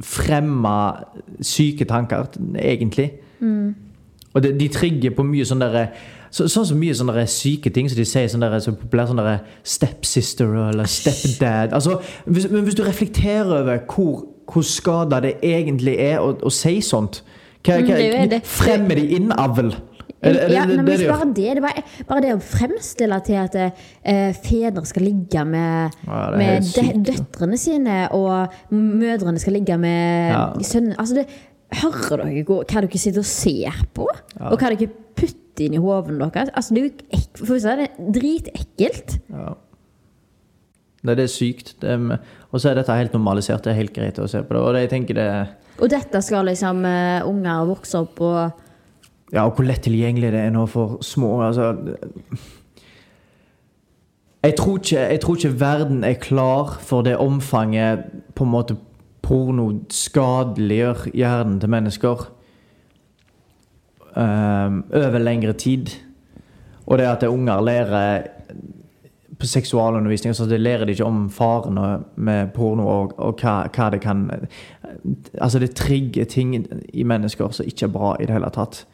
fremme 0.00 0.76
syke 1.44 1.84
tanker, 1.84 2.26
egentlig. 2.58 3.10
Og 4.34 4.42
de, 4.42 4.54
de 4.60 4.68
trigger 4.68 5.14
på 5.16 5.26
mye 5.26 5.44
sånn 5.48 5.62
derre 5.62 5.88
så, 6.30 6.46
sånn 6.46 6.66
som 6.68 6.78
mye 6.78 6.94
sånne 6.94 7.24
syke 7.26 7.72
ting 7.74 7.88
som 7.90 7.98
de 7.98 8.06
sier 8.06 8.28
sånn 8.30 8.44
så 8.62 8.74
populært 8.78 9.10
sånn 9.10 9.22
stepsister 9.66 10.52
eller 10.68 10.86
stepdad. 10.86 11.74
Altså, 11.74 11.98
hvis, 12.26 12.46
men 12.52 12.62
hvis 12.68 12.78
du 12.78 12.84
reflekterer 12.86 13.50
over 13.64 13.82
hvor, 13.90 14.22
hvor 14.46 14.62
skada 14.66 15.18
det 15.24 15.40
egentlig 15.42 15.96
er 15.98 16.22
å, 16.22 16.36
å 16.38 16.52
si 16.54 16.78
sånt 16.86 17.24
hva, 17.66 17.76
Mm, 17.76 17.88
hva, 17.90 18.26
det 18.30 18.38
er. 18.38 18.44
Fremmer 18.48 18.96
de 18.96 19.02
innavl? 19.18 19.74
Er 20.20 20.36
er 20.36 20.52
ja, 20.52 20.64
men 20.68 20.84
det 20.84 20.98
det 21.00 21.08
bare 21.08 21.26
det. 21.32 21.34
Det 21.36 21.46
er 21.56 21.60
bare, 21.64 21.82
bare 22.08 22.22
det 22.26 22.32
å 22.34 22.40
fremstille 22.44 23.20
til 23.24 23.38
at 23.40 23.54
eh, 23.56 24.34
fedre 24.36 24.82
skal 24.84 25.06
ligge 25.08 25.44
med, 25.48 25.94
Ja, 26.04 26.18
er 26.28 26.36
med 26.36 26.66
sykt, 26.68 26.98
døtrene 27.08 27.56
sine, 27.60 28.00
og 28.12 28.52
mødrene 28.74 29.40
skal 29.40 29.56
ligge 29.56 29.78
med 29.80 30.34
Ja. 30.34 30.42
sønnene. 30.60 30.98
Altså, 31.00 31.14
det, 31.22 31.26
hører 31.80 32.24
dere 32.26 32.44
hva 32.44 32.64
dere 32.66 32.98
sitter 32.98 33.22
og 33.22 33.30
ser 33.30 33.80
på? 33.94 34.06
Og 34.40 34.58
hva 34.58 34.70
dere 34.74 34.90
putter 35.16 35.64
inn 35.66 35.74
i 35.78 35.82
hoven 35.82 36.18
deres? 36.20 36.52
Altså, 36.54 36.74
det 36.74 36.84
er 36.84 36.88
jo 36.90 37.46
for 37.46 37.56
å 37.56 37.88
dritekkelt. 38.12 39.18
Ja. 39.30 39.54
Nei, 41.00 41.14
det 41.16 41.24
er 41.24 41.32
sykt. 41.32 41.74
Det 41.80 41.94
er, 41.94 42.18
og 42.50 42.60
så 42.60 42.70
er 42.70 42.80
dette 42.80 42.92
helt 42.92 43.14
normalisert. 43.16 43.64
Det 43.64 43.72
er 43.72 43.78
helt 43.80 43.94
greit 43.96 44.18
å 44.20 44.28
se 44.28 44.42
på 44.44 44.52
det. 44.52 44.60
Og 44.60 44.74
det, 44.74 44.82
jeg 44.84 44.92
tenker 44.92 45.16
det 45.16 45.30
Og 45.80 45.88
dette 45.88 46.20
skal 46.20 46.44
liksom 46.50 46.82
uh, 46.84 47.24
unger 47.24 47.70
vokse 47.70 48.02
opp 48.02 48.20
og 48.20 48.66
Ja, 49.32 49.44
og 49.46 49.54
hvor 49.54 49.66
lett 49.66 49.84
tilgjengelig 49.86 50.32
det 50.34 50.40
er 50.42 50.50
nå 50.54 50.64
for 50.66 50.98
små 51.06 51.36
altså, 51.46 51.74
jeg 54.42 54.54
tror, 54.56 54.78
ikke, 54.80 54.98
jeg 54.98 55.20
tror 55.20 55.36
ikke 55.36 55.60
verden 55.60 56.04
er 56.04 56.16
klar 56.18 56.78
for 56.80 57.04
det 57.06 57.18
omfanget 57.20 58.06
på 58.34 58.44
en 58.44 58.50
måte 58.50 58.76
porno 59.22 59.66
skadeliggjør 59.92 61.10
hjernen 61.14 61.58
til 61.60 61.70
mennesker 61.70 62.22
um, 64.16 64.84
over 64.96 65.18
lengre 65.18 65.52
tid. 65.52 65.92
Og 66.86 66.98
det 66.98 67.06
at 67.06 67.22
unger 67.28 67.60
lærer 67.60 68.22
på 69.38 69.46
seksualundervisning, 69.46 70.34
så 70.36 70.46
det 70.46 70.60
lærer 70.60 70.84
de 70.84 70.96
ikke 70.96 71.04
om 71.04 71.30
farene 71.30 72.00
med 72.16 72.48
porno 72.56 72.88
og, 72.88 73.12
og 73.18 73.40
hva, 73.40 73.68
hva 73.68 73.90
det 73.90 74.00
kan 74.00 74.30
Altså, 75.40 75.58
det 75.58 75.74
trigger 75.76 76.24
ting 76.24 76.66
i 76.92 77.02
mennesker 77.02 77.50
som 77.50 77.66
ikke 77.66 77.86
er 77.86 77.92
bra 77.92 78.16
i 78.20 78.26
det 78.26 78.34
hele 78.34 78.50
tatt. 78.52 78.86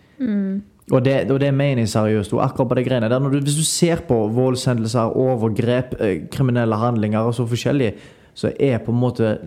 Og, 0.92 1.04
det, 1.04 1.30
og 1.30 1.40
det 1.42 1.50
mener 1.54 1.82
jeg 1.82 1.88
seriøst. 1.88 2.32
Og 2.32 2.44
akkurat 2.44 2.68
på 2.68 2.74
det 2.78 2.84
greiene 2.86 3.08
der, 3.10 3.18
du, 3.18 3.40
Hvis 3.40 3.58
du 3.58 3.64
ser 3.64 4.04
på 4.08 4.26
voldshendelser, 4.28 5.16
overgrep, 5.16 5.96
eh, 6.00 6.28
kriminelle 6.30 6.76
handlinger 6.76 7.18
og 7.18 7.34
så 7.34 7.46
forskjellig, 7.46 7.94
så 8.34 8.52
er 8.60 8.78
på 8.78 8.92
en 8.92 9.00
måte 9.00 9.38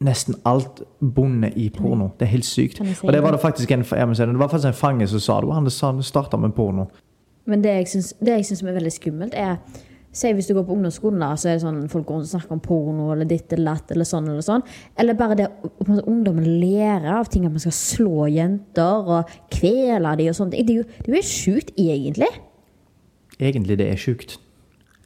nesten 0.00 0.34
alt 0.46 0.82
bundet 1.00 1.56
i 1.56 1.68
porno. 1.74 2.10
Det 2.18 2.26
er 2.26 2.30
helt 2.30 2.46
sykt. 2.46 2.80
Og 3.02 3.12
det 3.12 3.22
var 3.22 3.30
det? 3.34 3.40
faktisk 3.40 3.70
en, 3.70 3.82
det, 3.82 4.38
var 4.38 4.48
faktisk 4.48 4.68
en 4.68 4.74
fange 4.74 5.06
som 5.06 5.20
sa 5.20 5.40
det. 5.40 5.54
Han 5.54 6.02
starta 6.02 6.36
med 6.36 6.54
porno. 6.54 6.86
Men 7.44 7.64
det 7.64 7.70
jeg 7.70 7.88
syns 7.88 8.62
er 8.62 8.72
veldig 8.72 8.92
skummelt, 8.92 9.34
er 9.36 9.56
Si 10.18 10.30
hvis 10.34 10.48
du 10.50 10.54
går 10.56 10.64
på 10.66 10.74
ungdomsskolen, 10.74 11.20
da, 11.22 11.30
så 11.38 11.50
er 11.50 11.58
det 11.58 11.62
sånn 11.62 11.84
folk 11.92 12.08
går 12.08 12.24
og 12.24 12.30
snakker 12.32 12.56
om 12.56 12.62
porno 12.64 13.12
eller 13.14 13.28
ditt 13.28 13.52
eller 13.54 13.76
datt 13.76 13.92
eller 13.94 14.08
sånn 14.08 14.26
eller 14.32 14.42
sånn. 14.42 14.64
Eller 14.98 15.18
bare 15.18 15.36
det 15.38 15.46
måte, 15.86 16.02
ungdommen 16.10 16.48
lærer 16.58 17.12
av 17.20 17.30
ting 17.30 17.46
at 17.46 17.54
man 17.54 17.62
skal 17.62 17.76
slå 17.76 18.26
jenter 18.32 19.12
og 19.14 19.38
kvele 19.54 20.16
dem 20.18 20.32
og 20.32 20.38
sånt. 20.40 20.56
Det 20.56 20.64
er 20.66 20.82
jo, 20.82 20.88
det 21.04 21.12
er 21.12 21.20
jo 21.20 21.28
sjukt, 21.28 21.72
egentlig. 21.78 22.30
Egentlig 23.38 23.78
det 23.78 23.90
er 23.92 24.02
sjukt. 24.02 24.38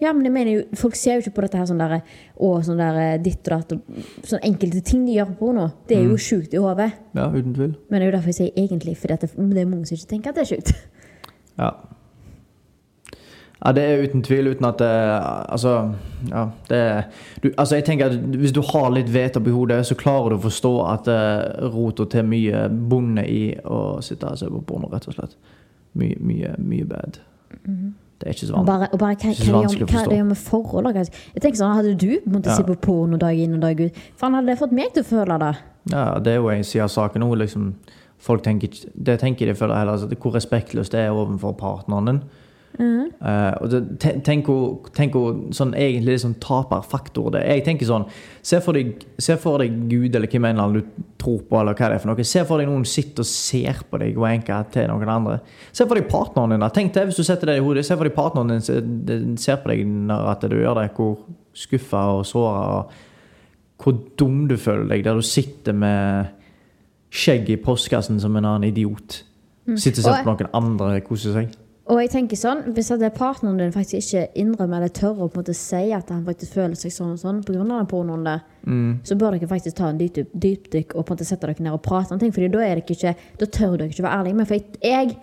Ja, 0.03 0.11
men 0.11 0.27
jeg 0.27 0.35
mener 0.35 0.51
jo, 0.57 0.63
Folk 0.79 0.97
ser 0.99 1.19
jo 1.19 1.23
ikke 1.23 1.37
på 1.37 1.45
dette 1.45 1.61
her 1.61 1.69
sånn 1.69 1.83
der, 1.83 2.01
og 2.43 2.65
sånn 2.67 2.81
der 2.81 2.97
eh, 2.99 3.19
ditt 3.23 3.45
og 3.47 3.53
datt 3.53 3.75
og 3.77 4.27
sånne 4.27 4.49
enkelte 4.49 4.83
ting 4.89 5.05
de 5.07 5.19
gjør 5.19 5.31
på 5.31 5.39
porno. 5.45 5.69
Det 5.87 5.99
er 6.01 6.09
jo 6.09 6.19
sjukt 6.19 6.57
i 6.57 6.63
hodet. 6.63 6.89
Ja, 7.15 7.29
uten 7.31 7.55
tvil. 7.55 7.77
Men 7.87 8.01
det 8.01 8.07
er 8.07 8.11
jo 8.11 8.17
derfor 8.17 8.33
jeg 8.33 8.41
sier 8.41 8.65
egentlig, 8.65 8.97
for 8.99 9.13
det 9.13 9.29
er 9.29 9.69
mange 9.69 9.87
som 9.87 9.99
ikke 9.99 10.11
tenker 10.17 10.33
at 10.33 10.41
det 10.41 10.47
er 10.47 10.55
sjukt. 10.57 10.73
Ja. 11.61 11.71
Ja, 13.65 13.73
det 13.73 13.83
er 13.87 14.01
uten 14.03 14.23
tvil, 14.27 14.49
uten 14.51 14.67
at 14.67 14.79
det 14.79 14.91
Altså, 15.53 15.95
ja 16.31 16.49
det 16.69 17.05
du, 17.43 17.51
Altså, 17.57 17.77
jeg 17.77 17.85
tenker 17.85 18.07
at 18.11 18.17
Hvis 18.43 18.53
du 18.53 18.61
har 18.73 18.91
litt 18.91 19.11
vett 19.15 19.37
oppi 19.39 19.51
hodet, 19.55 19.87
så 19.87 19.95
klarer 19.95 20.31
du 20.31 20.37
å 20.41 20.43
forstå 20.49 20.73
at 20.91 21.09
uh, 21.09 21.69
rota 21.71 22.05
til 22.11 22.27
mye 22.27 22.65
bonde 22.69 23.23
i 23.29 23.43
å 23.65 24.01
sitte 24.03 24.27
og 24.33 24.39
se 24.41 24.51
på 24.51 24.63
porno, 24.67 24.91
rett 24.93 25.07
og 25.07 25.15
slett. 25.15 25.37
Mye, 25.95 26.17
mye, 26.19 26.55
mye 26.59 26.85
bad. 26.89 27.21
Det 28.23 28.29
er 28.29 28.35
ikke 28.35 28.47
så 28.47 28.55
vanlig. 28.55 28.67
bare, 28.67 28.89
bare 28.99 29.15
hva, 29.15 29.31
Ikke 29.33 29.47
så 29.47 29.55
vanskelig 29.57 29.87
å 29.87 29.91
forstå. 29.91 30.03
hva 30.03 30.11
det 30.11 30.19
gjør 30.19 30.29
med 30.29 30.39
forhold? 30.43 30.87
Altså. 30.97 31.25
Jeg 31.35 31.43
tenker 31.43 31.59
sånn, 31.59 31.75
Hadde 31.77 31.95
du 31.99 32.13
måttet 32.31 32.47
Ja. 32.53 32.57
se 32.57 32.63
på 32.69 32.77
porno 32.81 33.19
dag 33.19 33.39
inn 33.39 33.55
og 33.55 33.61
dag 33.61 33.81
ut, 33.81 33.93
faen 34.17 34.35
hadde 34.35 34.47
det 34.47 34.59
fått 34.59 34.73
meg 34.73 34.93
til 34.95 35.03
å 35.03 35.07
føle 35.07 35.39
det? 35.39 35.57
Ja, 35.91 36.19
det 36.19 36.33
er 36.33 36.37
jo 36.37 36.49
en 36.51 36.63
side 36.65 36.83
av 36.83 36.89
saken 36.95 37.23
òg. 37.27 37.37
Liksom, 37.43 37.75
folk 38.19 38.43
tenker 38.43 38.69
Det 38.95 39.19
tenker 39.21 39.47
de 39.47 39.55
føler 39.55 39.75
heller 39.75 39.93
altså, 39.93 40.09
hvor 40.17 40.33
respektløst 40.35 40.93
det 40.93 41.01
er 41.07 41.11
overfor 41.11 41.53
partneren 41.59 42.07
din. 42.07 42.23
Eh, 42.81 43.55
og 43.61 43.69
det, 43.71 43.81
tenk 44.25 44.47
hvor, 44.49 44.89
tenk 44.97 45.13
hvor 45.15 45.35
sånn, 45.55 45.75
egentlig 45.77 46.15
sånn 46.23 46.35
taperfaktor 46.41 47.31
det 47.35 47.43
er. 47.45 47.59
Jeg 47.59 47.65
tenker 47.67 47.87
sånn 47.91 48.07
Se 48.43 48.59
for 48.65 48.75
deg, 48.75 49.05
se 49.23 49.37
for 49.39 49.63
deg 49.63 49.77
Gud 49.91 50.17
eller 50.19 50.27
hvem 50.33 50.49
enn 50.49 50.63
du 50.75 50.81
tror 51.21 51.43
på, 51.47 51.61
eller 51.61 51.77
hva 51.79 51.91
det 51.93 51.99
er 51.99 52.03
for 52.03 52.11
noe. 52.11 52.25
Se 52.27 52.43
for 52.49 52.59
deg 52.59 52.67
noen 52.73 52.87
sitter 52.89 53.23
og 53.23 53.29
ser 53.31 53.83
på 53.91 54.01
deg 54.03 54.17
wanke 54.19 54.57
til 54.75 54.89
noen 54.91 55.13
andre. 55.15 55.37
Se 55.71 55.87
for 55.87 55.95
deg 56.01 56.09
partneren 56.11 56.57
din. 56.57 56.67
Tenk 56.75 56.93
deg 56.97 57.07
hvis 57.13 57.21
du 57.21 57.25
setter 57.29 57.53
det 57.53 57.59
i 57.61 57.63
hodet. 57.63 57.85
Se 57.87 57.95
for 57.97 58.09
deg 58.09 58.17
partneren 58.17 58.51
din 58.57 58.65
se- 58.67 59.45
ser 59.45 59.61
på 59.63 59.71
deg 59.71 59.85
når 59.87 60.29
at 60.33 60.49
du 60.51 60.57
gjør 60.59 60.81
det. 60.81 60.89
Hvor 60.97 61.19
skuffa 61.55 62.07
og 62.17 62.25
såra 62.27 62.67
og 62.81 63.01
hvor 63.83 63.97
dum 64.19 64.47
du 64.51 64.57
føler 64.57 64.89
deg 64.89 65.05
der 65.05 65.15
du 65.19 65.23
sitter 65.27 65.75
med 65.77 66.31
skjegg 67.13 67.49
i 67.53 67.57
postkassen 67.61 68.19
som 68.23 68.37
en 68.39 68.47
annen 68.49 68.69
idiot. 68.71 69.21
Sitter 69.79 70.01
og 70.03 70.05
ser 70.07 70.25
på 70.25 70.33
noen 70.33 70.55
andre 70.59 71.01
kose 71.07 71.33
seg. 71.35 71.51
Og 71.91 71.99
jeg 71.99 72.13
tenker 72.13 72.39
sånn, 72.39 72.63
Hvis 72.77 72.93
at 72.95 73.03
er 73.03 73.15
partneren 73.15 73.59
din 73.59 73.73
faktisk 73.75 74.07
ikke 74.07 74.29
innrømmer 74.39 74.79
eller 74.79 74.93
tør 74.95 75.25
å 75.25 75.29
på 75.29 75.41
en 75.41 75.43
måte 75.43 75.57
si 75.57 75.91
at 75.93 76.11
han 76.15 76.23
faktisk 76.25 76.55
føler 76.55 76.79
seg 76.79 76.95
sånn 76.95 77.17
og 77.17 77.19
sånn 77.19 77.43
pga. 77.43 77.65
den 77.65 77.89
pornoen, 77.91 78.23
der, 78.25 78.45
så 79.03 79.17
bør 79.19 79.35
dere 79.35 79.51
faktisk 79.51 79.77
ta 79.77 79.89
en 79.91 79.99
dypdykk 79.99 80.71
dyp 80.71 80.95
og 80.95 81.05
på 81.05 81.13
en 81.13 81.17
måte 81.17 81.27
sette 81.27 81.47
dere 81.47 81.59
ned 81.59 81.75
og 81.75 81.83
prate 81.83 82.15
om 82.15 82.21
ting. 82.23 82.33
Fordi 82.33 82.53
da, 82.53 82.63
er 82.63 82.79
dere 82.79 82.87
ikke, 82.87 83.17
da 83.39 83.47
tør 83.47 83.77
dere 83.77 83.91
ikke 83.91 84.07
være 84.07 84.21
ærlige. 84.21 84.39
Men 84.39 84.47
for 84.47 84.55
jeg, 84.55 84.65
jeg 84.83 85.17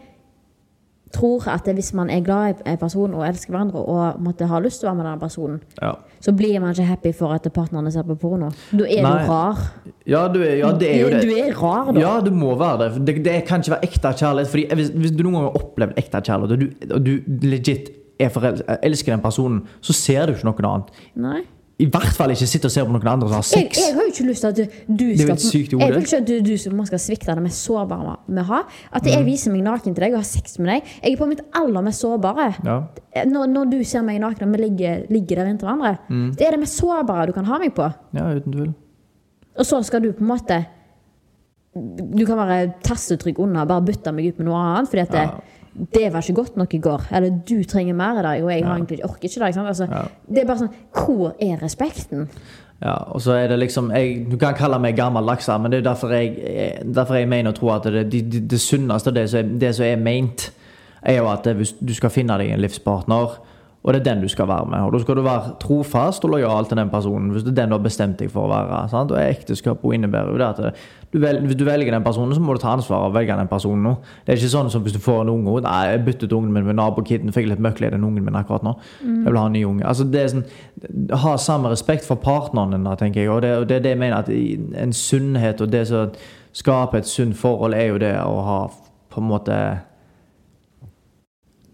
tror 1.14 1.48
at 1.50 1.66
det, 1.66 1.74
hvis 1.80 1.94
man 1.98 2.10
er 2.14 2.20
glad 2.22 2.50
i 2.66 2.70
en 2.70 2.78
person 2.78 3.14
og 3.18 3.24
elsker 3.28 3.50
hverandre 3.54 3.82
og 3.82 4.20
måtte 4.22 4.46
ha 4.48 4.60
lyst 4.62 4.82
til 4.82 4.90
å 4.90 4.92
være 4.94 4.98
med 5.02 5.08
den 5.12 5.20
personen, 5.24 5.60
Ja. 5.82 5.94
så 6.22 6.32
blir 6.38 6.60
man 6.62 6.72
ikke 6.76 6.86
happy 6.86 7.12
for 7.18 7.34
at 7.34 7.48
partnerne 7.54 7.92
ser 7.92 8.04
på 8.04 8.16
porno. 8.22 8.50
Da 8.72 8.86
er 8.86 9.02
Nei. 9.04 9.12
du 9.26 9.32
rar. 9.32 9.58
Ja, 10.06 10.28
du 10.28 10.40
er, 10.44 10.56
ja, 10.62 10.72
det 10.72 10.90
er 10.96 11.00
jo 11.02 11.10
det. 11.16 11.22
Du 11.26 11.32
er 11.36 11.54
rar, 11.62 11.92
da. 11.94 12.00
Ja, 12.00 12.20
du 12.22 12.32
må 12.32 12.56
være 12.60 12.90
det. 12.90 13.06
Det, 13.08 13.18
det 13.26 13.38
kan 13.50 13.62
ikke 13.64 13.72
være 13.78 13.90
ekte 13.90 14.14
kjærlighet. 14.22 14.48
Fordi 14.54 14.66
hvis, 14.76 14.90
hvis 14.96 15.12
du 15.18 15.24
noen 15.26 15.34
gang 15.40 15.48
har 15.50 15.62
opplevd 15.64 15.98
ekte 15.98 16.22
kjærlighet, 16.30 16.52
og 16.52 16.60
du, 16.60 16.94
og 16.94 17.06
du 17.06 17.48
legit 17.48 17.90
er 18.20 18.80
elsker 18.84 19.14
den 19.16 19.22
personen, 19.24 19.62
så 19.82 19.94
ser 19.96 20.26
du 20.28 20.34
ikke 20.36 20.46
noe 20.50 20.70
annet. 20.74 20.90
Nei. 21.16 21.42
I 21.80 21.86
hvert 21.88 22.12
fall 22.12 22.34
ikke 22.34 22.48
sitte 22.50 22.68
og 22.68 22.74
se 22.74 22.82
på 22.84 22.92
noen 22.92 23.08
andre 23.08 23.30
som 23.30 23.38
har 23.38 23.46
sex. 23.48 23.78
jeg 23.80 23.94
har 23.96 24.04
jo 24.04 24.12
ikke 24.12 24.26
lyst 24.28 24.44
til 24.44 24.50
at 24.50 24.58
du, 24.58 24.80
du 25.00 25.04
jo 25.14 25.20
skal 25.22 25.38
sykt 25.40 25.76
Jeg 25.78 25.94
vil 25.94 26.02
ikke 26.04 26.18
at 26.18 26.26
du, 26.28 26.34
du 26.44 26.58
som 26.60 26.82
skal 26.90 27.00
svikte 27.00 27.36
det 27.38 27.44
mest 27.46 27.64
sårbare 27.64 28.18
vi 28.28 28.44
har. 28.50 28.66
At 29.00 29.08
jeg 29.08 29.24
viser 29.28 29.54
meg 29.54 29.64
naken 29.64 29.96
til 29.96 30.04
deg 30.04 30.18
og 30.18 30.20
har 30.20 30.28
sex 30.28 30.60
med 30.60 30.74
deg. 30.74 30.90
Jeg 31.00 31.14
er 31.16 31.22
på 31.22 31.28
mitt 31.30 31.44
aller 31.56 31.86
mest 31.86 32.04
sårbare. 32.04 32.50
Ja. 32.68 32.76
Når, 33.30 33.48
når 33.54 33.72
du 33.72 33.78
ser 33.88 34.04
meg 34.04 34.20
naken 34.20 34.50
og 34.50 34.58
vi 34.58 34.64
ligger, 34.66 35.06
ligger 35.14 35.40
der 35.40 35.54
inntil 35.54 35.70
hverandre. 35.72 35.96
Det 36.36 36.48
er 36.50 36.58
det 36.58 36.62
mest 36.66 36.82
sårbare 36.82 37.30
du 37.32 37.34
kan 37.38 37.48
ha 37.48 37.62
meg 37.64 37.72
på. 37.78 37.88
ja, 38.18 38.28
uten 38.36 38.58
tvil. 38.58 38.74
Og 39.60 39.68
så 39.68 39.80
skal 39.88 40.04
du 40.04 40.12
på 40.16 40.24
en 40.24 40.30
måte 40.30 40.60
Du 41.80 42.26
kan 42.26 42.38
være 42.40 42.74
tastetrykk 42.84 43.40
under, 43.40 43.62
og 43.64 43.72
bare 43.72 43.86
bytte 43.88 44.12
meg 44.16 44.32
ut 44.32 44.40
med 44.42 44.48
noe 44.50 44.60
annet. 44.60 44.90
Fordi 44.92 45.04
at 45.06 45.16
det, 45.16 45.26
det 45.74 46.14
var 46.14 46.24
ikke 46.24 46.34
godt 46.42 46.58
nok 46.58 46.74
i 46.74 46.82
går. 46.84 47.04
Eller 47.16 47.30
du 47.50 47.64
trenger 47.64 47.94
mer 47.94 48.20
i 48.20 48.24
dag, 48.24 48.44
og 48.44 48.52
jeg 48.52 48.64
ja. 48.64 48.74
egentlig 48.76 49.04
orker 49.06 49.30
ikke 49.30 49.40
det. 49.40 49.48
Ikke? 49.48 49.68
Altså, 49.68 49.88
Det 50.30 50.42
er 50.42 50.48
bare 50.48 50.64
sånn 50.64 50.74
Hvor 50.94 51.36
er 51.42 51.62
respekten? 51.64 52.28
Ja, 52.80 52.96
og 53.12 53.22
så 53.22 53.36
er 53.36 53.48
det 53.52 53.60
liksom 53.60 53.92
jeg, 53.92 54.26
Du 54.32 54.38
kan 54.38 54.56
kalle 54.56 54.80
meg 54.80 54.96
gammeldags, 54.96 55.48
her, 55.48 55.58
men 55.60 55.72
det 55.72 55.82
er 55.82 55.90
derfor 55.90 56.14
jeg, 56.16 56.36
eh, 56.40 56.86
derfor 56.96 57.20
jeg 57.20 57.28
mener 57.28 57.52
og 57.52 57.60
tror 57.60 57.76
at 57.76 57.90
det, 57.92 58.12
det, 58.12 58.24
det, 58.32 58.46
det 58.50 58.62
sunneste, 58.62 59.12
det 59.12 59.30
som, 59.30 59.40
er, 59.40 59.60
det 59.60 59.76
som 59.76 59.86
er 59.86 60.00
meint, 60.00 60.52
er 61.02 61.20
jo 61.20 61.28
at 61.32 61.48
hvis 61.56 61.76
du 61.80 61.94
skal 61.96 62.12
finne 62.12 62.38
deg 62.40 62.54
en 62.54 62.64
livspartner, 62.64 63.40
og 63.84 63.94
det 63.94 64.00
er 64.02 64.14
den 64.14 64.22
du 64.22 64.28
skal 64.28 64.48
være 64.48 64.68
med. 64.70 64.80
Og 64.80 64.94
Da 64.94 65.00
skal 65.00 65.16
du 65.16 65.22
være 65.24 65.54
trofast 65.62 66.26
og 66.28 66.34
lojal 66.34 66.66
til 66.68 66.78
den 66.78 66.90
personen 66.90 67.32
hvis 67.32 67.44
det 67.44 67.54
er 67.54 67.62
den 67.62 67.70
du 67.72 67.78
har 67.78 67.84
bestemt 67.84 68.20
deg 68.20 68.32
for 68.32 68.44
å 68.46 68.52
være. 68.52 68.80
Sant? 68.92 69.14
Og 69.16 69.22
Ekteskap 69.22 69.86
innebærer 69.94 70.34
jo 70.34 70.40
det 70.42 70.48
at 70.50 70.82
du 71.14 71.18
vel, 71.20 71.40
hvis 71.46 71.56
du 71.58 71.64
velger 71.66 71.92
den 71.92 72.04
personen, 72.04 72.36
så 72.36 72.42
må 72.42 72.54
du 72.54 72.60
ta 72.62 72.74
ansvar 72.76 73.08
og 73.08 73.16
velge 73.16 73.38
den 73.40 73.48
personen 73.50 73.88
nå. 73.88 73.96
Det 74.26 74.34
er 74.34 74.38
ikke 74.38 74.52
sånn 74.52 74.70
som 74.70 74.84
hvis 74.86 74.94
du 74.94 75.00
får 75.02 75.24
en 75.24 75.32
unge 75.32 75.62
Nei, 75.66 75.78
jeg 75.90 76.04
byttet 76.06 76.36
ungen 76.36 76.52
min 76.54 76.68
med 76.68 76.78
nabokiden, 76.78 77.34
fikk 77.34 77.48
litt 77.50 77.64
møkle 77.64 77.88
i 77.88 77.96
den 77.96 78.04
ungen 78.06 78.28
min 78.28 78.36
akkurat 78.38 78.68
nå. 78.68 78.76
Jeg 79.02 79.26
vil 79.26 79.40
ha 79.40 79.48
en 79.48 79.56
ny 79.58 79.64
unge. 79.66 79.88
Altså, 79.88 80.06
det 80.06 80.22
er 80.22 80.30
sånn, 80.36 80.46
ha 81.24 81.34
samme 81.42 81.72
respekt 81.72 82.06
for 82.06 82.22
partneren 82.22 82.76
din, 82.76 82.92
tenker 83.00 83.24
jeg. 83.24 83.32
Og 83.34 83.42
det, 83.42 83.56
og 83.64 83.70
det 83.72 83.80
er 83.80 83.88
det 83.88 83.96
jeg 83.96 84.04
mener 84.04 84.20
at 84.20 84.30
en 84.84 84.94
sunnhet 84.94 85.64
og 85.66 85.72
det 85.72 85.88
som 85.90 86.14
skaper 86.54 87.00
et 87.00 87.10
sunt 87.10 87.38
forhold, 87.38 87.74
er 87.74 87.90
jo 87.90 87.98
det 88.02 88.14
å 88.22 88.42
ha 88.46 88.60
på 89.10 89.24
en 89.24 89.32
måte 89.32 89.56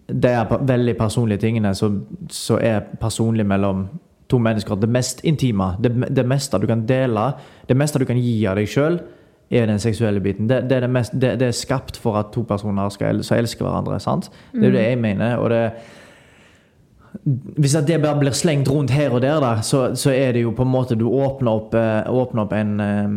det 0.08 0.32
er 0.32 0.58
veldig 0.62 0.98
personlige 0.98 1.42
tingene 1.42 1.74
som 1.76 2.04
så 2.30 2.60
er 2.62 2.84
personlig 3.02 3.46
mellom 3.46 3.88
to 4.30 4.38
mennesker. 4.42 4.78
Det 4.82 4.90
mest 4.90 5.22
intime, 5.26 5.74
det, 5.82 5.94
det 6.16 6.26
meste 6.28 6.60
du 6.62 6.68
kan 6.70 6.86
dele, 6.86 7.32
det 7.70 7.78
meste 7.78 8.02
du 8.02 8.06
kan 8.06 8.20
gi 8.20 8.38
av 8.50 8.60
deg 8.60 8.70
sjøl, 8.70 9.00
er 9.54 9.68
den 9.70 9.82
seksuelle 9.82 10.22
biten. 10.22 10.50
Det, 10.50 10.64
det, 10.70 10.82
er 10.82 10.90
mest, 10.90 11.14
det, 11.22 11.36
er 11.42 11.54
skapt 11.54 11.98
for 12.02 12.18
at 12.18 12.32
to 12.34 12.44
personer 12.50 12.90
skal 12.94 13.14
el 13.14 13.22
elske 13.22 13.64
hverandre. 13.64 14.00
sant? 14.02 14.32
Det 14.54 14.64
er 14.64 14.72
jo 14.72 14.78
det 14.78 14.88
jeg 14.90 15.02
mener. 15.02 15.38
og 15.38 15.50
det 15.54 15.62
hvis 17.26 17.78
det 17.88 18.02
bare 18.04 18.20
blir 18.20 18.36
slengt 18.36 18.70
rundt 18.70 18.92
her 18.92 19.14
og 19.16 19.22
der, 19.22 19.40
da, 19.40 19.62
så, 19.62 19.96
så 19.96 20.12
er 20.12 20.34
det 20.36 20.42
jo 20.42 20.52
på 20.52 20.66
en 20.66 20.72
måte 20.72 20.98
Du 21.00 21.08
åpner 21.08 21.52
opp, 21.52 21.74
eh, 21.74 22.12
åpner 22.12 22.44
opp 22.44 22.54
en 22.54 22.80
eh, 22.80 23.14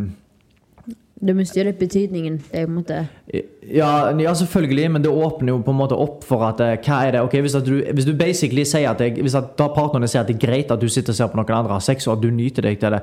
Du 1.18 1.32
mister 1.34 1.66
litt 1.66 1.80
betydningen. 1.80 2.36
Det 2.46 2.60
er 2.60 2.66
på 2.66 2.70
en 2.70 2.76
måte 2.76 2.98
Ja, 3.66 4.10
ja, 4.14 4.34
selvfølgelig, 4.38 4.90
men 4.94 5.02
det 5.02 5.10
åpner 5.10 5.50
jo 5.50 5.56
på 5.66 5.72
en 5.74 5.80
måte 5.80 5.96
opp 5.98 6.22
for 6.26 6.44
at 6.46 6.60
eh, 6.62 6.76
Hva 6.84 7.00
er 7.06 7.16
det? 7.16 7.22
Ok, 7.26 7.34
Hvis, 7.42 7.56
du, 7.66 7.72
hvis 7.82 8.06
du 8.06 8.12
basically 8.18 8.62
sier 8.68 8.92
at 8.92 9.02
det, 9.02 9.16
Hvis 9.18 9.34
at 9.38 9.56
da 9.58 9.66
partnerne 9.74 10.06
sier 10.08 10.22
at 10.22 10.30
det 10.30 10.36
er 10.38 10.44
greit 10.46 10.70
at 10.70 10.80
du 10.80 10.86
sitter 10.88 11.14
og 11.14 11.18
ser 11.18 11.32
på 11.32 11.40
noen 11.40 11.50
andre 11.56 11.74
ha 11.74 11.82
sex, 11.82 12.06
og 12.06 12.16
at 12.16 12.22
du 12.22 12.30
nyter 12.30 12.68
deg 12.68 12.78
til 12.78 12.94
det, 12.94 13.02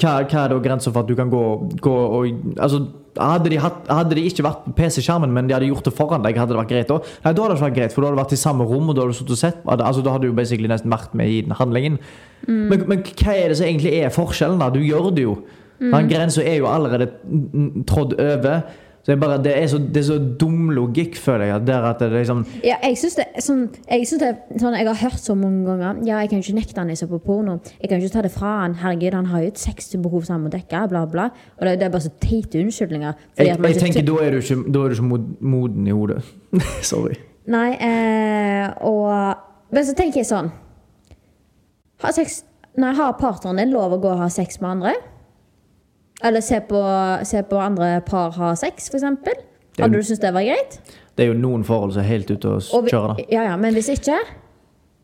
hva, 0.00 0.16
hva 0.24 0.46
er 0.46 0.54
da 0.54 0.62
grensa 0.64 0.88
for 0.88 1.04
at 1.04 1.10
du 1.10 1.14
kan 1.18 1.32
gå, 1.32 1.44
gå 1.84 1.94
og 2.00 2.56
Altså, 2.60 2.80
hadde 3.18 3.50
de, 3.50 3.58
hatt, 3.60 3.86
hadde 3.90 4.16
de 4.16 4.24
ikke 4.28 4.44
vært 4.46 4.66
PC-skjermen, 4.78 5.32
men 5.34 5.48
de 5.48 5.54
hadde 5.56 5.68
gjort 5.68 5.88
det 5.88 5.92
foran 5.96 6.24
deg, 6.24 6.38
hadde 6.38 6.54
det 6.54 6.60
vært 6.60 6.72
greit 6.72 6.90
da? 6.90 6.98
Nei, 7.24 7.32
da 7.34 7.42
hadde 7.42 7.52
det 7.52 7.58
ikke 7.58 7.66
vært 7.66 7.78
greit, 7.78 7.94
for 7.94 8.02
da 8.02 8.08
hadde 8.10 8.18
du 8.18 8.22
vært 8.22 8.34
i 8.36 8.40
samme 8.40 8.66
rom, 8.70 8.90
og 8.90 8.96
da 8.96 9.04
hadde 9.04 9.14
du 9.16 9.18
sittet 9.18 9.36
og 9.36 9.40
sett. 9.40 9.62
Altså, 9.66 10.04
da 10.06 10.14
hadde 10.14 10.28
du 10.28 10.30
jo 10.30 10.36
basically 10.38 10.70
nesten 10.70 10.92
vært 10.94 11.16
med 11.18 11.32
i 11.32 11.40
den 11.44 11.56
handlingen. 11.58 11.98
Men, 12.46 12.84
men 12.88 13.02
hva 13.02 13.34
er 13.34 13.50
det 13.50 13.58
som 13.58 13.66
egentlig 13.66 13.96
er 13.98 14.14
forskjellen, 14.14 14.62
da? 14.62 14.70
Du 14.72 14.78
gjør 14.84 15.10
det 15.16 15.26
jo. 15.26 15.34
Den 15.80 16.08
grensa 16.12 16.42
er 16.44 16.58
jo 16.60 16.66
allerede 16.68 17.10
mm, 17.24 17.50
mm, 17.52 17.84
trådd 17.88 18.14
over. 18.20 18.60
Så 19.02 19.14
bare, 19.16 19.38
det, 19.40 19.54
er 19.56 19.66
så, 19.66 19.78
det 19.80 19.96
er 19.96 20.02
så 20.04 20.16
dum 20.40 20.68
logikk, 20.76 21.14
føler 21.16 21.46
jeg. 21.48 21.62
Der 21.66 21.86
at 21.88 22.02
det 22.02 22.10
liksom 22.12 22.42
Ja, 22.62 22.74
jeg 22.84 22.98
syns 23.00 23.14
det 23.16 23.24
sånn 23.40 23.62
Jeg, 23.88 24.04
synes 24.10 24.20
det 24.20 24.60
sånn, 24.60 24.76
jeg 24.76 24.86
har 24.90 24.98
hørt 25.00 25.22
så 25.24 25.32
mange 25.40 25.62
ganger 25.64 26.02
Ja, 26.04 26.18
jeg 26.20 26.28
kan 26.28 26.42
ikke 26.44 26.56
nekte 26.58 26.82
han 26.82 26.90
jeg 26.92 27.00
ser 27.00 27.08
på 27.08 27.18
porno. 27.24 27.54
Jeg 27.80 27.88
kan 27.88 27.96
ikke 28.02 28.12
ta 28.12 28.24
det 28.26 28.32
fra 28.34 28.50
han. 28.60 28.74
Herregud, 28.82 29.16
han 29.16 29.30
har 29.32 29.40
jo 29.46 29.54
et 29.54 29.62
sexbehov 29.62 30.26
som 30.28 30.36
han 30.36 30.44
må 30.44 30.52
dekke. 30.52 30.82
Bla, 30.92 31.06
bla. 31.08 31.30
Og 31.56 31.64
det, 31.66 31.78
det 31.80 31.88
er 31.88 31.94
bare 31.96 32.04
så 32.04 32.12
teite 32.20 32.60
unnskyldninger. 32.60 33.24
Jeg, 33.38 33.46
jeg 33.46 33.56
ikke- 33.56 33.80
tenker 33.86 34.04
da 34.04 34.18
er 34.20 34.36
du 34.36 34.42
ikke, 34.44 34.58
er 34.68 34.72
du 34.76 34.98
ikke 34.98 35.08
mod, 35.08 35.24
moden 35.40 35.86
i 35.88 35.96
hodet. 35.96 36.20
Sorry. 36.92 37.16
Nei, 37.48 37.70
eh, 37.80 38.68
og 38.84 39.72
Men 39.72 39.86
så 39.88 39.94
tenker 39.96 40.20
jeg 40.20 40.26
sånn 40.28 40.50
Har 42.04 42.12
sex 42.12 42.42
Nei, 42.76 42.92
har 42.94 43.16
partneren 43.18 43.58
din 43.58 43.72
lov 43.72 43.96
å 43.96 43.98
gå 44.02 44.12
og 44.12 44.20
ha 44.20 44.28
sex 44.30 44.60
med 44.60 44.70
andre? 44.76 44.92
Eller 46.24 46.40
se 46.44 46.58
på, 46.68 46.80
se 47.24 47.40
på 47.48 47.60
andre 47.62 48.00
par 48.06 48.34
ha 48.36 48.50
sex, 48.58 48.90
f.eks.? 48.92 49.04
Hadde 49.80 49.94
du 49.96 50.02
syntes 50.04 50.20
det 50.20 50.32
var 50.34 50.44
greit? 50.44 50.74
Det 51.16 51.24
er 51.24 51.30
jo 51.32 51.38
noen 51.40 51.62
forhold 51.64 51.94
som 51.94 52.02
er 52.02 52.10
helt 52.10 52.28
ute 52.30 52.50
å 52.50 52.58
kjøre. 52.60 53.14
da. 53.16 53.24
Ja, 53.32 53.46
ja, 53.48 53.54
men 53.60 53.72
hvis 53.76 53.88
ikke, 53.94 54.18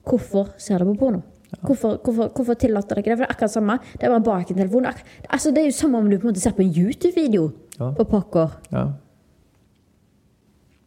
hvorfor 0.09 0.51
ser 0.61 0.83
du 0.85 0.91
på 0.93 0.99
porno? 1.07 1.23
Hvorfor, 1.63 1.97
hvorfor, 2.05 2.29
hvorfor 2.37 2.59
tillater 2.61 2.99
dere 3.01 3.15
det? 3.15 3.17
For 3.17 3.25
det 3.25 3.29
er 3.31 3.35
akkurat 3.37 3.53
samme. 3.55 3.79
Det 3.95 4.05
er 4.05 4.13
bare 4.13 4.25
bak 4.27 4.51
en 4.53 4.59
telefon. 4.59 4.89
Altså, 5.31 5.53
det 5.55 5.63
er 5.63 5.69
jo 5.71 5.77
som 5.79 5.95
om 5.97 6.09
du 6.11 6.19
på 6.19 6.27
en 6.27 6.33
måte 6.35 6.43
ser 6.43 6.57
på 6.59 6.65
en 6.67 6.73
YouTube-video 6.75 7.47
Ja. 7.79 7.91
på 7.97 8.05
pokker. 8.11 8.53
Ja. 8.73 8.85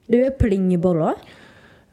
Du 0.10 0.18
er 0.26 0.32
pling 0.38 0.72
i 0.74 0.78
bolla. 0.82 1.14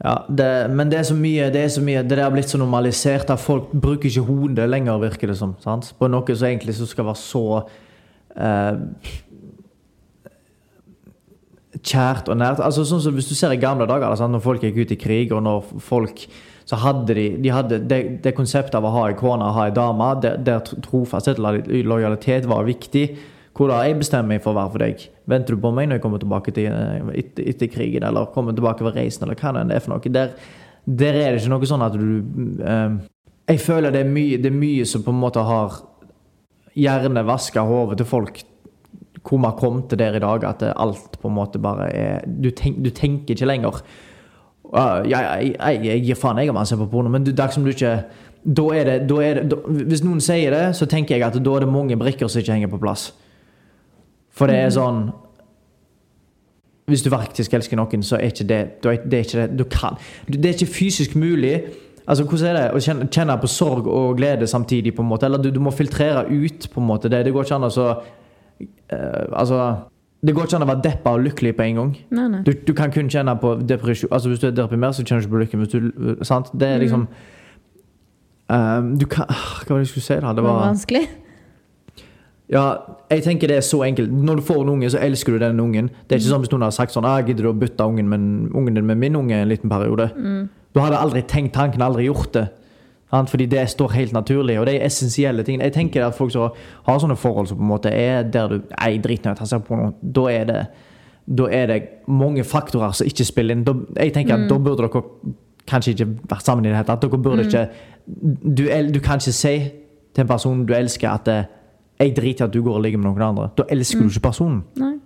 Ja, 0.03 0.19
det, 0.29 0.47
men 0.77 0.91
det 0.91 0.99
er 0.99 1.05
så 1.09 1.15
mye 1.17 1.47
Det 1.49 1.61
er 1.63 1.69
så 1.73 1.81
mye, 1.81 2.03
det 2.05 2.13
der 2.19 2.27
har 2.27 2.33
blitt 2.35 2.51
så 2.51 2.59
normalisert 2.61 3.31
at 3.33 3.41
folk 3.41 3.71
bruker 3.73 4.05
ikke 4.11 4.27
hodet 4.27 4.67
lenger, 4.69 4.99
virker 5.01 5.31
det 5.31 5.37
som. 5.39 5.55
Sant? 5.63 5.89
På 5.97 6.09
noe 6.11 6.35
som 6.37 6.49
egentlig 6.51 6.75
så 6.77 6.85
skal 6.89 7.07
være 7.09 7.17
så 7.21 7.43
eh, 8.37 9.15
kjært 11.83 12.29
og 12.31 12.37
nært. 12.39 12.61
Altså 12.63 12.85
sånn 12.87 13.01
som 13.03 13.15
Hvis 13.15 13.29
du 13.29 13.35
ser 13.37 13.53
i 13.53 13.61
gamle 13.61 13.87
dager, 13.89 14.09
altså, 14.09 14.27
når 14.29 14.43
folk 14.43 14.63
gikk 14.65 14.83
ut 14.83 14.93
i 14.93 14.99
krig, 14.99 15.33
og 15.35 15.43
når 15.45 15.73
folk 15.83 16.27
så 16.67 16.75
hadde 16.81 17.15
de, 17.15 17.25
de 17.39 17.51
hadde 17.53 17.79
det, 17.87 17.99
det 18.25 18.35
konseptet 18.35 18.75
av 18.75 18.83
å 18.83 18.91
ha 18.91 19.05
ei 19.07 19.15
kone 19.15 19.45
og 19.45 19.55
ha 19.55 19.67
ei 19.69 19.75
dame, 19.75 20.09
der 20.21 20.59
trofasthet 20.83 21.39
og 21.39 21.69
lojalitet 21.87 22.47
var 22.49 22.67
viktig. 22.67 23.07
Hvor 23.57 23.71
da 23.71 23.79
jeg 23.87 23.95
bestemmer 23.97 24.35
meg 24.35 24.43
for 24.43 24.51
å 24.51 24.57
være 24.59 24.73
for 24.73 24.83
deg. 24.83 25.05
Venter 25.31 25.55
du 25.55 25.61
på 25.63 25.71
meg 25.73 25.87
når 25.87 25.97
jeg 25.97 26.03
kommer 26.03 26.21
tilbake 26.21 26.51
til, 26.53 26.67
eh, 26.69 27.07
etter, 27.23 27.47
etter 27.49 27.71
krigen, 27.71 28.03
eller 28.05 28.27
kommer 28.35 28.53
tilbake 28.53 28.85
ved 28.85 28.99
reisen, 28.99 29.23
eller 29.23 29.39
hva 29.39 29.53
det 29.55 29.73
er 29.73 29.81
for 29.81 29.95
noe. 29.95 30.11
Der, 30.13 30.35
der 30.85 31.17
er 31.17 31.31
det 31.31 31.41
ikke 31.41 31.53
noe 31.55 31.69
sånn 31.71 31.85
at 31.87 31.95
du 31.97 32.61
eh, 32.61 32.97
Jeg 33.47 33.63
føler 33.63 33.95
det 33.95 34.03
er, 34.03 34.11
mye, 34.11 34.37
det 34.37 34.51
er 34.51 34.59
mye 34.59 34.85
som 34.85 35.05
på 35.05 35.13
en 35.15 35.21
måte 35.23 35.39
har 35.39 35.79
gjerne 36.77 37.25
vaske 37.27 37.63
hodet 37.65 37.97
til 38.01 38.09
folk 38.09 38.43
hvor 39.27 39.41
vi 39.41 39.43
har 39.43 39.57
kommet 39.59 39.89
til 39.89 39.99
der 39.99 40.15
i 40.15 40.21
dag, 40.23 40.43
at 40.47 40.61
alt 40.71 41.17
på 41.19 41.27
en 41.27 41.35
måte 41.35 41.59
bare 41.59 41.89
er 41.91 42.21
Du, 42.27 42.49
tenk, 42.49 42.77
du 42.83 42.89
tenker 42.89 43.35
ikke 43.35 43.49
lenger 43.49 43.81
Uh, 44.67 44.99
jeg, 45.07 45.23
jeg, 45.23 45.53
jeg, 45.55 45.85
jeg 45.85 46.01
gir 46.03 46.17
faen 46.19 46.41
jeg 46.41 46.49
om 46.51 46.57
han 46.59 46.67
ser 46.67 46.75
på 46.81 46.89
porno, 46.91 47.07
men 47.07 47.23
du, 47.23 47.29
dersom 47.31 47.63
du 47.63 47.69
ikke 47.71 48.01
da 48.43 48.65
er 48.75 48.83
det, 48.83 48.97
da 49.09 49.21
er 49.23 49.39
det, 49.39 49.45
da, 49.51 49.59
Hvis 49.89 50.03
noen 50.03 50.19
sier 50.23 50.51
det, 50.51 50.65
så 50.75 50.87
tenker 50.87 51.15
jeg 51.15 51.23
at 51.23 51.37
da 51.43 51.55
er 51.55 51.65
det 51.65 51.71
mange 51.71 51.97
brikker 51.99 52.27
som 52.27 52.41
ikke 52.41 52.55
henger 52.55 52.71
på 52.71 52.79
plass. 52.81 53.09
For 54.35 54.47
det 54.47 54.59
er 54.59 54.75
sånn 54.75 55.09
Hvis 56.87 57.03
du 57.03 57.09
faktisk 57.11 57.53
elsker 57.57 57.79
noen, 57.79 58.03
så 58.03 58.19
er 58.19 58.31
ikke 58.31 58.47
det, 58.47 58.61
det 58.83 58.91
er 58.91 59.25
ikke 59.25 59.41
det 59.41 59.47
du 59.59 59.65
kan. 59.71 59.97
Det 60.27 60.45
er 60.45 60.55
ikke 60.55 60.71
fysisk 60.71 61.17
mulig. 61.19 61.57
Altså, 62.07 62.23
hvordan 62.23 62.47
er 62.47 62.55
det 62.57 62.65
å 62.71 62.79
kjenne, 62.79 63.07
kjenne 63.11 63.35
på 63.41 63.47
sorg 63.51 63.87
og 63.91 64.15
glede 64.17 64.47
samtidig? 64.47 64.93
på 64.95 65.01
en 65.03 65.09
måte, 65.09 65.25
Eller 65.27 65.37
du, 65.43 65.49
du 65.51 65.59
må 65.59 65.71
filtrere 65.75 66.23
ut 66.29 66.69
på 66.73 66.79
en 66.81 66.87
måte 66.87 67.09
det. 67.11 67.25
Det 67.25 67.33
går 67.35 67.43
ikke 67.43 67.55
an 67.59 67.67
å 67.67 67.69
så 67.73 67.87
uh, 67.91 69.25
Altså 69.35 69.57
Det 70.23 70.33
går 70.35 70.47
ikke 70.47 70.55
an 70.57 70.63
å 70.65 70.69
være 70.71 70.81
deppa 70.85 71.11
og 71.17 71.25
lykkelig 71.25 71.51
på 71.57 71.65
en 71.67 71.75
gang. 71.81 71.91
Nei, 72.09 72.27
nei. 72.31 72.39
Du, 72.47 72.53
du 72.67 72.73
kan 72.73 72.91
kun 72.95 73.09
kjenne 73.11 73.35
på 73.41 73.55
depresjon 73.67 74.09
Altså 74.15 74.29
Hvis 74.31 74.39
du 74.39 74.47
er 74.47 74.55
deprimert, 74.57 74.95
så 74.95 75.03
kjenner 75.03 75.21
du 75.21 75.27
ikke 75.27 75.35
på 75.35 75.43
lykken. 75.43 75.59
Hvis 75.65 75.73
du, 75.75 76.23
sant? 76.25 76.49
Det 76.53 76.67
er 76.67 76.79
liksom 76.85 77.07
um, 78.49 78.91
Du 78.97 79.05
kan 79.11 79.25
ah, 79.29 79.45
Hva 79.65 79.75
var 79.75 79.81
det 79.81 79.85
jeg 79.87 79.93
skulle 79.95 80.07
si? 80.07 80.19
da? 80.23 80.31
Det 80.31 80.39
Det 80.41 80.43
var 80.47 80.53
var 80.61 80.67
vanskelig. 80.71 81.03
ja, 82.49 82.65
jeg 83.11 83.23
tenker 83.23 83.47
det 83.51 83.57
er 83.59 83.65
så 83.67 83.81
enkelt. 83.83 84.11
Når 84.23 84.35
du 84.39 84.41
får 84.47 84.61
en 84.63 84.69
unge, 84.77 84.89
så 84.89 84.99
elsker 85.03 85.35
du 85.35 85.39
den 85.43 85.59
ungen. 85.59 85.89
Det 86.07 86.15
er 86.15 86.21
ikke 86.21 86.29
sånn 86.31 86.45
hvis 86.45 86.51
noen 86.53 86.63
har 86.63 86.71
sagt 86.71 86.93
sånn 86.95 87.03
ah, 87.05 87.17
'Gidder 87.19 87.43
du 87.43 87.49
å 87.51 87.57
bytte 87.59 87.83
ungen, 87.83 88.07
men 88.07 88.47
ungen 88.55 88.73
din 88.77 88.85
med 88.87 88.95
min 88.97 89.15
unge 89.19 89.35
en 89.35 89.49
liten 89.51 89.69
periode?' 89.69 90.07
Du 90.77 90.83
hadde 90.83 90.99
aldri 91.01 91.23
tenkt 91.25 91.55
tanken, 91.57 91.81
aldri 91.81 92.05
gjort 92.05 92.35
det. 92.35 92.45
Fordi 93.09 93.47
det 93.49 93.63
står 93.71 93.95
helt 93.95 94.13
naturlig, 94.13 94.59
og 94.59 94.67
det 94.67 94.75
er 94.77 94.85
essensielle 94.85 95.43
ting. 95.43 95.61
Jeg 95.63 95.73
tenker 95.73 96.05
at 96.05 96.15
folk 96.15 96.31
som 96.35 96.51
har 96.85 96.99
sånne 97.01 97.15
forhold 97.17 97.47
som 97.49 97.57
på 97.57 97.65
en 97.65 97.71
måte 97.71 97.89
er 97.89 98.27
der 98.29 98.51
du 98.51 98.59
Nei, 98.59 98.97
dritnødt, 99.01 99.39
han 99.39 99.49
ser 99.49 99.63
på 99.65 99.79
noe. 99.79 99.95
Da 100.01 100.27
er 100.29 100.45
det 100.45 100.59
da 101.27 101.49
er 101.51 101.65
det 101.67 101.81
mange 102.07 102.43
faktorer 102.47 102.93
som 102.95 103.07
ikke 103.07 103.25
spiller 103.27 103.55
inn. 103.55 103.65
Da, 103.67 103.73
jeg 103.97 104.13
tenker 104.15 104.37
at 104.37 104.45
da 104.47 104.57
burde 104.63 104.85
dere 104.85 105.01
kanskje 105.67 105.91
ikke 105.91 106.07
vært 106.31 106.45
sammen 106.45 106.63
i 106.63 106.69
det 106.69 106.77
hele 106.77 106.87
tatt. 106.87 107.03
Dere 107.03 107.19
burde 107.19 107.43
ikke 107.43 107.65
du, 108.07 108.63
du 108.93 108.99
kan 109.03 109.19
ikke 109.19 109.35
si 109.35 109.55
til 110.15 110.23
en 110.23 110.29
person 110.29 110.63
du 110.65 110.73
elsker 110.73 111.09
at 111.09 111.27
'jeg 111.99 112.15
driter 112.15 112.45
i 112.45 112.47
at 112.47 112.53
du 112.53 112.61
går 112.63 112.75
og 112.75 112.81
ligger 112.81 112.97
med 112.97 113.11
noen 113.11 113.21
andre'. 113.21 113.49
Da 113.57 113.63
elsker 113.69 113.99
du 113.99 114.07
ikke 114.07 114.29
personen. 114.29 114.63
Nei. 114.75 114.96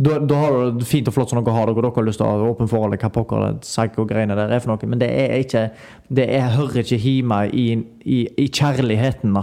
Da, 0.00 0.18
da 0.24 0.34
har 0.40 0.52
du 0.72 0.78
det 0.80 0.86
fint 0.88 1.08
og 1.10 1.12
flott 1.14 1.28
som 1.30 1.42
dere 1.44 1.52
har 1.52 1.66
det, 1.68 1.74
og 1.76 1.82
dere 1.84 1.92
har 1.94 2.06
lyst 2.06 2.18
til 2.18 2.24
å 2.26 2.30
ha 2.30 2.46
åpent 2.48 2.70
forhold, 2.70 2.96
hva 2.96 3.10
pokker 3.12 3.42
det 3.44 3.60
psycho-greiene 3.66 4.34
der 4.38 4.48
er 4.56 4.62
for 4.64 4.72
noe, 4.72 4.88
men 4.88 4.98
det 5.02 5.10
er 5.12 5.34
ikke 5.42 5.66
Det 6.08 6.24
er, 6.32 6.46
hører 6.56 6.80
ikke 6.80 6.96
hjemme 6.96 7.42
i, 7.52 7.66
i, 8.08 8.22
i 8.40 8.46
kjærligheten, 8.48 9.34
da. 9.36 9.42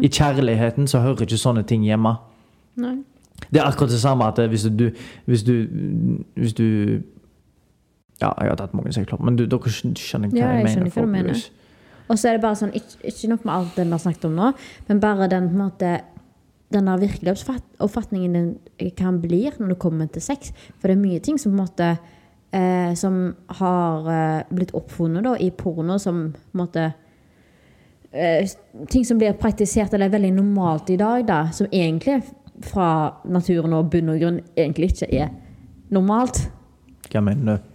I 0.00 0.08
kjærligheten 0.08 0.88
så 0.88 1.02
hører 1.04 1.26
ikke 1.26 1.36
sånne 1.38 1.66
ting 1.68 1.84
hjemme. 1.84 2.14
Nei. 2.80 2.96
Det 3.52 3.60
er 3.60 3.68
akkurat 3.68 3.90
det 3.92 4.00
samme 4.00 4.24
at 4.28 4.38
hvis 4.52 4.64
du 4.68 4.90
Hvis 5.26 5.42
du, 5.44 5.54
hvis 6.36 6.52
du 6.56 6.64
Ja, 8.20 8.32
jeg 8.40 8.50
har 8.52 8.56
tatt 8.60 8.74
mange 8.76 8.92
sexklubber, 8.92 9.24
men 9.24 9.36
du, 9.36 9.46
dere 9.48 9.70
skj- 9.72 9.94
skjønner 9.96 10.28
hva 10.32 10.36
Ja, 10.40 10.48
jeg, 10.58 10.66
jeg 10.66 10.76
mener. 10.76 10.90
hva 10.92 11.02
du 11.06 11.12
mener. 11.12 11.44
Og 12.10 12.18
så 12.18 12.28
er 12.28 12.32
det 12.36 12.42
bare 12.42 12.56
sånn, 12.58 12.72
ikke, 12.74 12.98
ikke 13.06 13.28
nok 13.30 13.44
med 13.46 13.54
alt 13.54 13.76
det 13.78 13.84
vi 13.86 13.94
har 13.94 14.02
snakket 14.02 14.24
om 14.28 14.34
nå, 14.36 14.48
men 14.88 15.00
bare 15.00 15.28
den 15.30 15.46
på 15.48 15.54
en 15.56 15.62
måte 15.62 15.92
den 16.70 16.86
der 16.86 17.02
virkelighetsoppfatningen 17.02 18.34
den 18.34 18.90
kan 18.96 19.20
bli 19.22 19.48
når 19.58 19.74
det 19.74 19.78
kommer 19.82 20.06
til 20.06 20.22
sex. 20.22 20.52
For 20.78 20.88
det 20.88 20.96
er 20.96 21.02
mye 21.02 21.22
ting 21.22 21.38
som 21.38 21.52
på 21.52 21.58
en 21.58 21.64
måte 21.64 21.88
eh, 22.54 22.94
som 22.94 23.20
har 23.60 24.10
eh, 24.14 24.42
blitt 24.54 24.74
oppfunnet 24.78 25.26
da, 25.26 25.36
i 25.38 25.50
porno 25.50 25.98
som 25.98 26.28
på 26.32 26.54
en 26.54 26.62
måte 26.64 26.90
eh, 28.12 28.50
Ting 28.90 29.04
som 29.06 29.18
blir 29.18 29.38
praktisert 29.38 29.94
eller 29.94 30.08
er 30.08 30.14
veldig 30.14 30.32
normalt 30.38 30.90
i 30.90 30.98
dag, 31.00 31.26
da, 31.26 31.40
som 31.54 31.68
egentlig 31.70 32.20
fra 32.66 33.16
naturen 33.24 33.74
og 33.76 33.90
bunn 33.92 34.12
og 34.12 34.20
grunn 34.20 34.40
egentlig 34.56 34.92
ikke 34.92 35.10
er 35.24 35.30
normalt. 35.90 36.44
Hva 37.10 37.22
mener 37.24 37.56
du? 37.56 37.69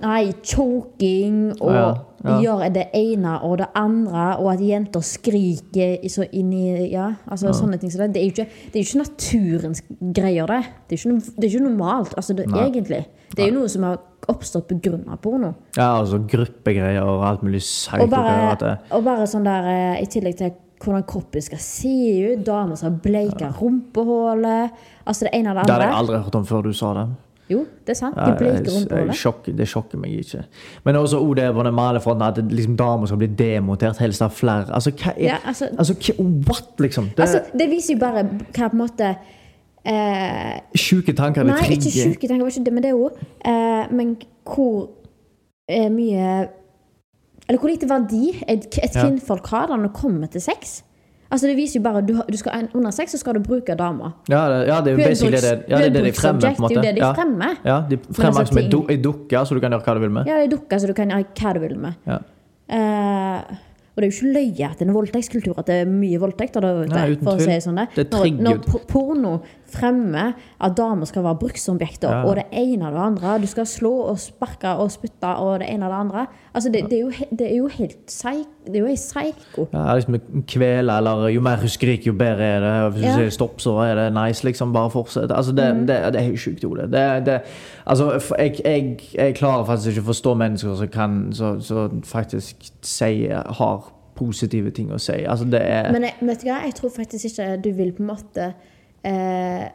Nei, 0.00 0.32
choking 0.42 1.52
og 1.60 1.70
Ja, 1.72 1.94
ja. 2.24 2.36
gjør 2.40 2.72
det 2.72 2.86
ene 2.94 3.34
og 3.42 3.58
det 3.58 3.66
andre, 3.74 4.36
og 4.38 4.52
at 4.52 4.60
jenter 4.60 5.00
skriker 5.00 5.98
så 6.08 6.26
inn 6.32 6.52
i 6.52 6.90
Ja, 6.92 7.12
altså 7.30 7.52
sånne 7.52 7.78
ting. 7.80 7.90
som 7.90 8.00
det. 8.00 8.12
Det 8.14 8.20
er 8.22 8.26
jo 8.26 8.32
ikke, 8.34 8.48
det 8.72 8.80
er 8.80 8.84
ikke 8.84 9.02
naturens 9.04 9.82
greier, 10.12 10.46
det. 10.46 10.64
Det 10.88 10.98
er 10.98 11.08
ikke, 11.10 11.32
det 11.36 11.44
er 11.44 11.48
ikke 11.54 11.64
normalt, 11.68 12.14
altså 12.16 12.34
det, 12.36 12.46
egentlig. 12.46 13.06
Det 13.36 13.44
er 13.44 13.52
jo 13.52 13.58
noe 13.60 13.68
som 13.68 13.82
har 13.82 13.98
oppstått 14.28 14.66
på 14.68 14.80
grunn 14.82 15.04
av 15.08 15.20
porno. 15.22 15.54
Ja, 15.76 16.00
altså 16.00 16.18
gruppegreier 16.28 17.02
og 17.02 17.24
alt 17.24 17.42
mulig 17.42 17.60
Og 17.62 17.62
psycho-greier. 17.62 18.10
bare, 18.10 18.56
det- 18.60 18.78
og 18.92 19.04
bare 19.04 19.26
sånn 19.26 19.44
der 19.44 19.64
eh, 19.68 20.02
I 20.02 20.06
tillegg 20.06 20.36
til 20.36 20.50
hvordan 20.80 21.02
kroppen 21.06 21.42
skal 21.42 21.58
se 21.58 22.32
ut, 22.34 22.44
damer 22.44 22.76
som 22.76 22.92
har 22.92 23.00
bleika 23.00 23.50
rumpehullet 23.60 24.70
Altså 25.06 25.26
det 25.26 25.30
ene 25.34 25.50
og 25.50 25.56
det 25.56 25.60
andre. 25.60 25.66
Det 25.66 25.72
hadde 25.74 25.88
jeg 25.90 25.98
aldri 25.98 26.16
hørt 26.24 26.34
om 26.34 26.44
før 26.46 26.62
du 26.62 26.72
sa 26.72 26.94
det. 26.94 27.08
Jo, 27.50 27.64
det 27.86 27.90
er 27.90 27.98
sant. 27.98 28.14
Ja, 28.16 28.24
De 28.24 28.30
jeg- 28.30 28.38
bleike 28.38 28.64
jeg- 28.64 28.74
rumpehullet. 28.76 29.16
sjokk- 29.18 29.56
det 29.56 29.66
sjokker 29.68 29.98
meg 29.98 30.10
ikke. 30.20 30.44
Men 30.84 30.94
også 30.96 31.18
oh, 31.20 31.34
det 31.34 31.48
maler 31.54 31.64
den 31.70 31.74
malefronten 31.74 32.22
at 32.22 32.36
liksom 32.50 32.76
damer 32.76 33.06
skal 33.06 33.18
bli 33.18 33.26
demontert, 33.26 33.98
helst 33.98 34.22
av 34.22 34.30
flere. 34.30 34.66
Altså, 34.72 34.90
hva 34.92 35.12
er 35.16 35.22
Ja, 35.24 35.36
altså- 35.44 35.68
altså, 35.78 35.94
hva- 35.94 36.46
what, 36.48 36.76
liksom? 36.78 37.08
Det 37.16 37.18
Altså, 37.26 37.42
det 37.58 37.68
viser 37.70 37.94
jo 37.94 37.98
bare 38.00 38.22
hva 38.24 38.68
på 38.68 38.72
en 38.72 38.78
måte 38.78 39.16
eh, 39.84 40.60
sjuke 40.76 41.14
tanker 41.16 41.42
det 41.44 41.54
Nei, 41.54 41.58
ikke 41.70 41.80
trigger. 41.82 42.14
sjuke 42.14 42.28
tanker, 42.28 42.42
var 42.44 42.50
ikke 42.50 42.64
det, 42.64 42.72
men 42.72 42.82
det 42.82 42.90
er 42.90 42.96
jo 42.96 43.10
eh, 43.44 43.86
Men 43.90 44.16
hvor 44.44 44.88
eh, 45.68 45.88
mye 45.88 46.48
Eller 47.48 47.58
hvor 47.58 47.68
lite 47.70 47.88
verdi 47.88 48.44
et, 48.46 48.66
et 48.82 48.92
kvinnfolk 48.94 49.46
har 49.50 49.66
da 49.66 49.74
når 49.76 49.88
det 49.88 49.92
kommer 49.94 50.26
til 50.30 50.40
sex. 50.40 50.82
Altså 51.30 51.46
Det 51.46 51.54
viser 51.56 51.78
jo 51.78 51.84
bare 51.84 52.02
du, 52.02 52.14
du 52.26 52.36
skal, 52.36 52.68
Under 52.74 52.90
sex 52.90 53.14
så 53.14 53.20
skal 53.20 53.38
du 53.38 53.44
bruke 53.46 53.74
damer. 53.78 54.16
Ja, 54.28 54.42
det, 54.50 54.58
ja, 54.66 54.80
det 54.82 54.92
er 54.92 54.98
jo 54.98 55.08
basically 55.08 55.38
det, 55.38 55.54
ja, 55.68 55.78
det, 55.78 55.86
er 55.86 55.94
det 55.94 56.04
de 56.04 56.12
fremmer, 56.12 56.40
på 56.40 56.50
en 56.50 56.64
måte. 56.66 56.74
det 56.74 56.78
er 56.78 56.82
jo 56.82 56.88
det 56.88 56.94
de 56.96 57.06
ja. 57.06 57.12
fremmer. 57.14 57.56
Ja, 57.64 57.78
de 57.90 57.98
fremmer 58.10 58.40
altså, 58.40 58.52
som 58.52 58.58
ei 58.58 58.66
ting- 58.66 58.88
du, 58.88 59.02
dukke, 59.08 59.46
så 59.46 59.54
du 59.54 59.62
kan 59.62 59.76
gjøre 59.76 59.86
hva 59.86 59.94
du 59.94 60.04
vil 60.04 60.14
med. 60.18 60.30
Ja, 60.30 60.38
ei 60.42 60.50
dukke, 60.50 60.80
så 60.80 60.90
du 60.90 60.94
kan 60.98 61.14
gjøre 61.14 61.28
hva 61.40 61.54
du 61.54 61.60
vil 61.66 61.76
med. 61.86 61.98
Ja. 62.10 62.20
Uh, 62.70 63.58
og 63.90 64.02
det 64.02 64.06
er 64.06 64.10
jo 64.10 64.16
ikke 64.16 64.34
løye 64.34 64.66
at 64.70 64.78
det 64.78 64.84
er 64.84 64.88
en 64.88 64.94
voldtektskultur, 64.94 65.56
at 65.58 65.66
det 65.70 65.78
er 65.82 65.88
mye 65.90 66.18
voldtekter 66.22 66.66
ute. 66.66 66.90
Nei, 66.94 67.06
uten 67.14 67.30
å 67.30 67.34
si 67.40 67.56
sånn. 67.62 67.80
det. 67.82 67.88
Det 67.98 68.04
Når, 68.14 68.28
når 68.46 68.84
porno 68.88 69.32
fremmer 69.72 70.32
at 70.60 70.76
damer 70.76 71.04
skal 71.06 71.22
være 71.24 71.36
bruksobjekter, 71.40 72.10
Ja. 72.10 72.24
og 72.24 72.36
det 72.36 72.44
ene 72.52 72.86
og 72.86 72.92
det 72.92 73.00
andre 73.00 73.38
Du 73.40 73.46
skal 73.46 73.66
slå 73.66 73.92
og 74.10 74.18
sparke 74.18 74.68
og 74.76 74.90
spytte 74.90 75.30
og 75.36 75.60
det 75.60 75.68
ene 75.70 75.84
og 75.86 75.90
det 75.92 75.98
andre. 76.00 76.26
Altså, 76.54 76.68
det, 76.72 76.84
det, 76.90 76.98
er, 76.98 77.00
jo, 77.00 77.10
det 77.38 77.52
er 77.52 77.56
jo 77.56 77.68
helt 77.68 77.96
psy- 78.06 78.46
Det 78.66 78.76
er 78.76 78.80
jo 78.80 78.86
helt 78.86 78.98
psyko. 79.00 79.68
Ja, 79.72 79.94
liksom 79.94 80.20
kvele, 80.46 80.96
eller 80.96 81.28
jo 81.28 81.40
mer 81.40 81.56
hun 81.56 81.68
skriker, 81.68 82.06
jo 82.06 82.12
bedre 82.12 82.44
er 82.44 82.60
det. 82.60 82.92
Hvis 82.94 83.04
Ja. 83.04 83.12
du 83.12 83.18
sier 83.22 83.30
stopp, 83.30 83.60
så 83.60 83.70
er 83.84 83.94
det 83.94 84.12
nice. 84.14 84.44
liksom, 84.44 84.72
Bare 84.72 84.90
fortsett. 84.90 85.30
Altså, 85.32 85.52
det, 85.52 85.74
Mm. 85.76 85.86
det, 85.86 86.16
er 86.16 86.28
jo 86.30 86.36
sjukt, 86.36 86.64
Ole. 86.64 86.82
Det, 86.82 87.26
det, 87.26 87.40
altså, 87.86 88.20
jeg, 88.38 88.60
jeg, 88.64 88.98
jeg 89.14 89.34
klarer 89.34 89.64
faktisk 89.64 89.88
ikke 89.96 90.00
å 90.06 90.12
forstå 90.12 90.34
mennesker 90.36 90.76
som 90.76 90.88
kan 90.88 91.32
så, 91.32 91.60
så 91.60 91.88
faktisk 92.04 92.70
sier 92.82 93.42
har 93.52 93.92
positive 94.16 94.70
ting 94.70 94.90
å 94.92 94.98
si. 95.00 95.12
Altså, 95.12 95.44
det 95.50 95.60
er 95.64 95.92
Men 95.92 96.02
jeg, 96.02 96.14
vet 96.20 96.40
du 96.42 96.46
hva, 96.50 96.58
jeg 96.64 96.74
tror 96.74 96.90
faktisk 96.96 97.24
ikke 97.24 97.62
du 97.64 97.70
vil 97.72 97.92
på 97.92 98.02
en 98.02 98.06
måte 98.10 98.52
eh, 99.04 99.68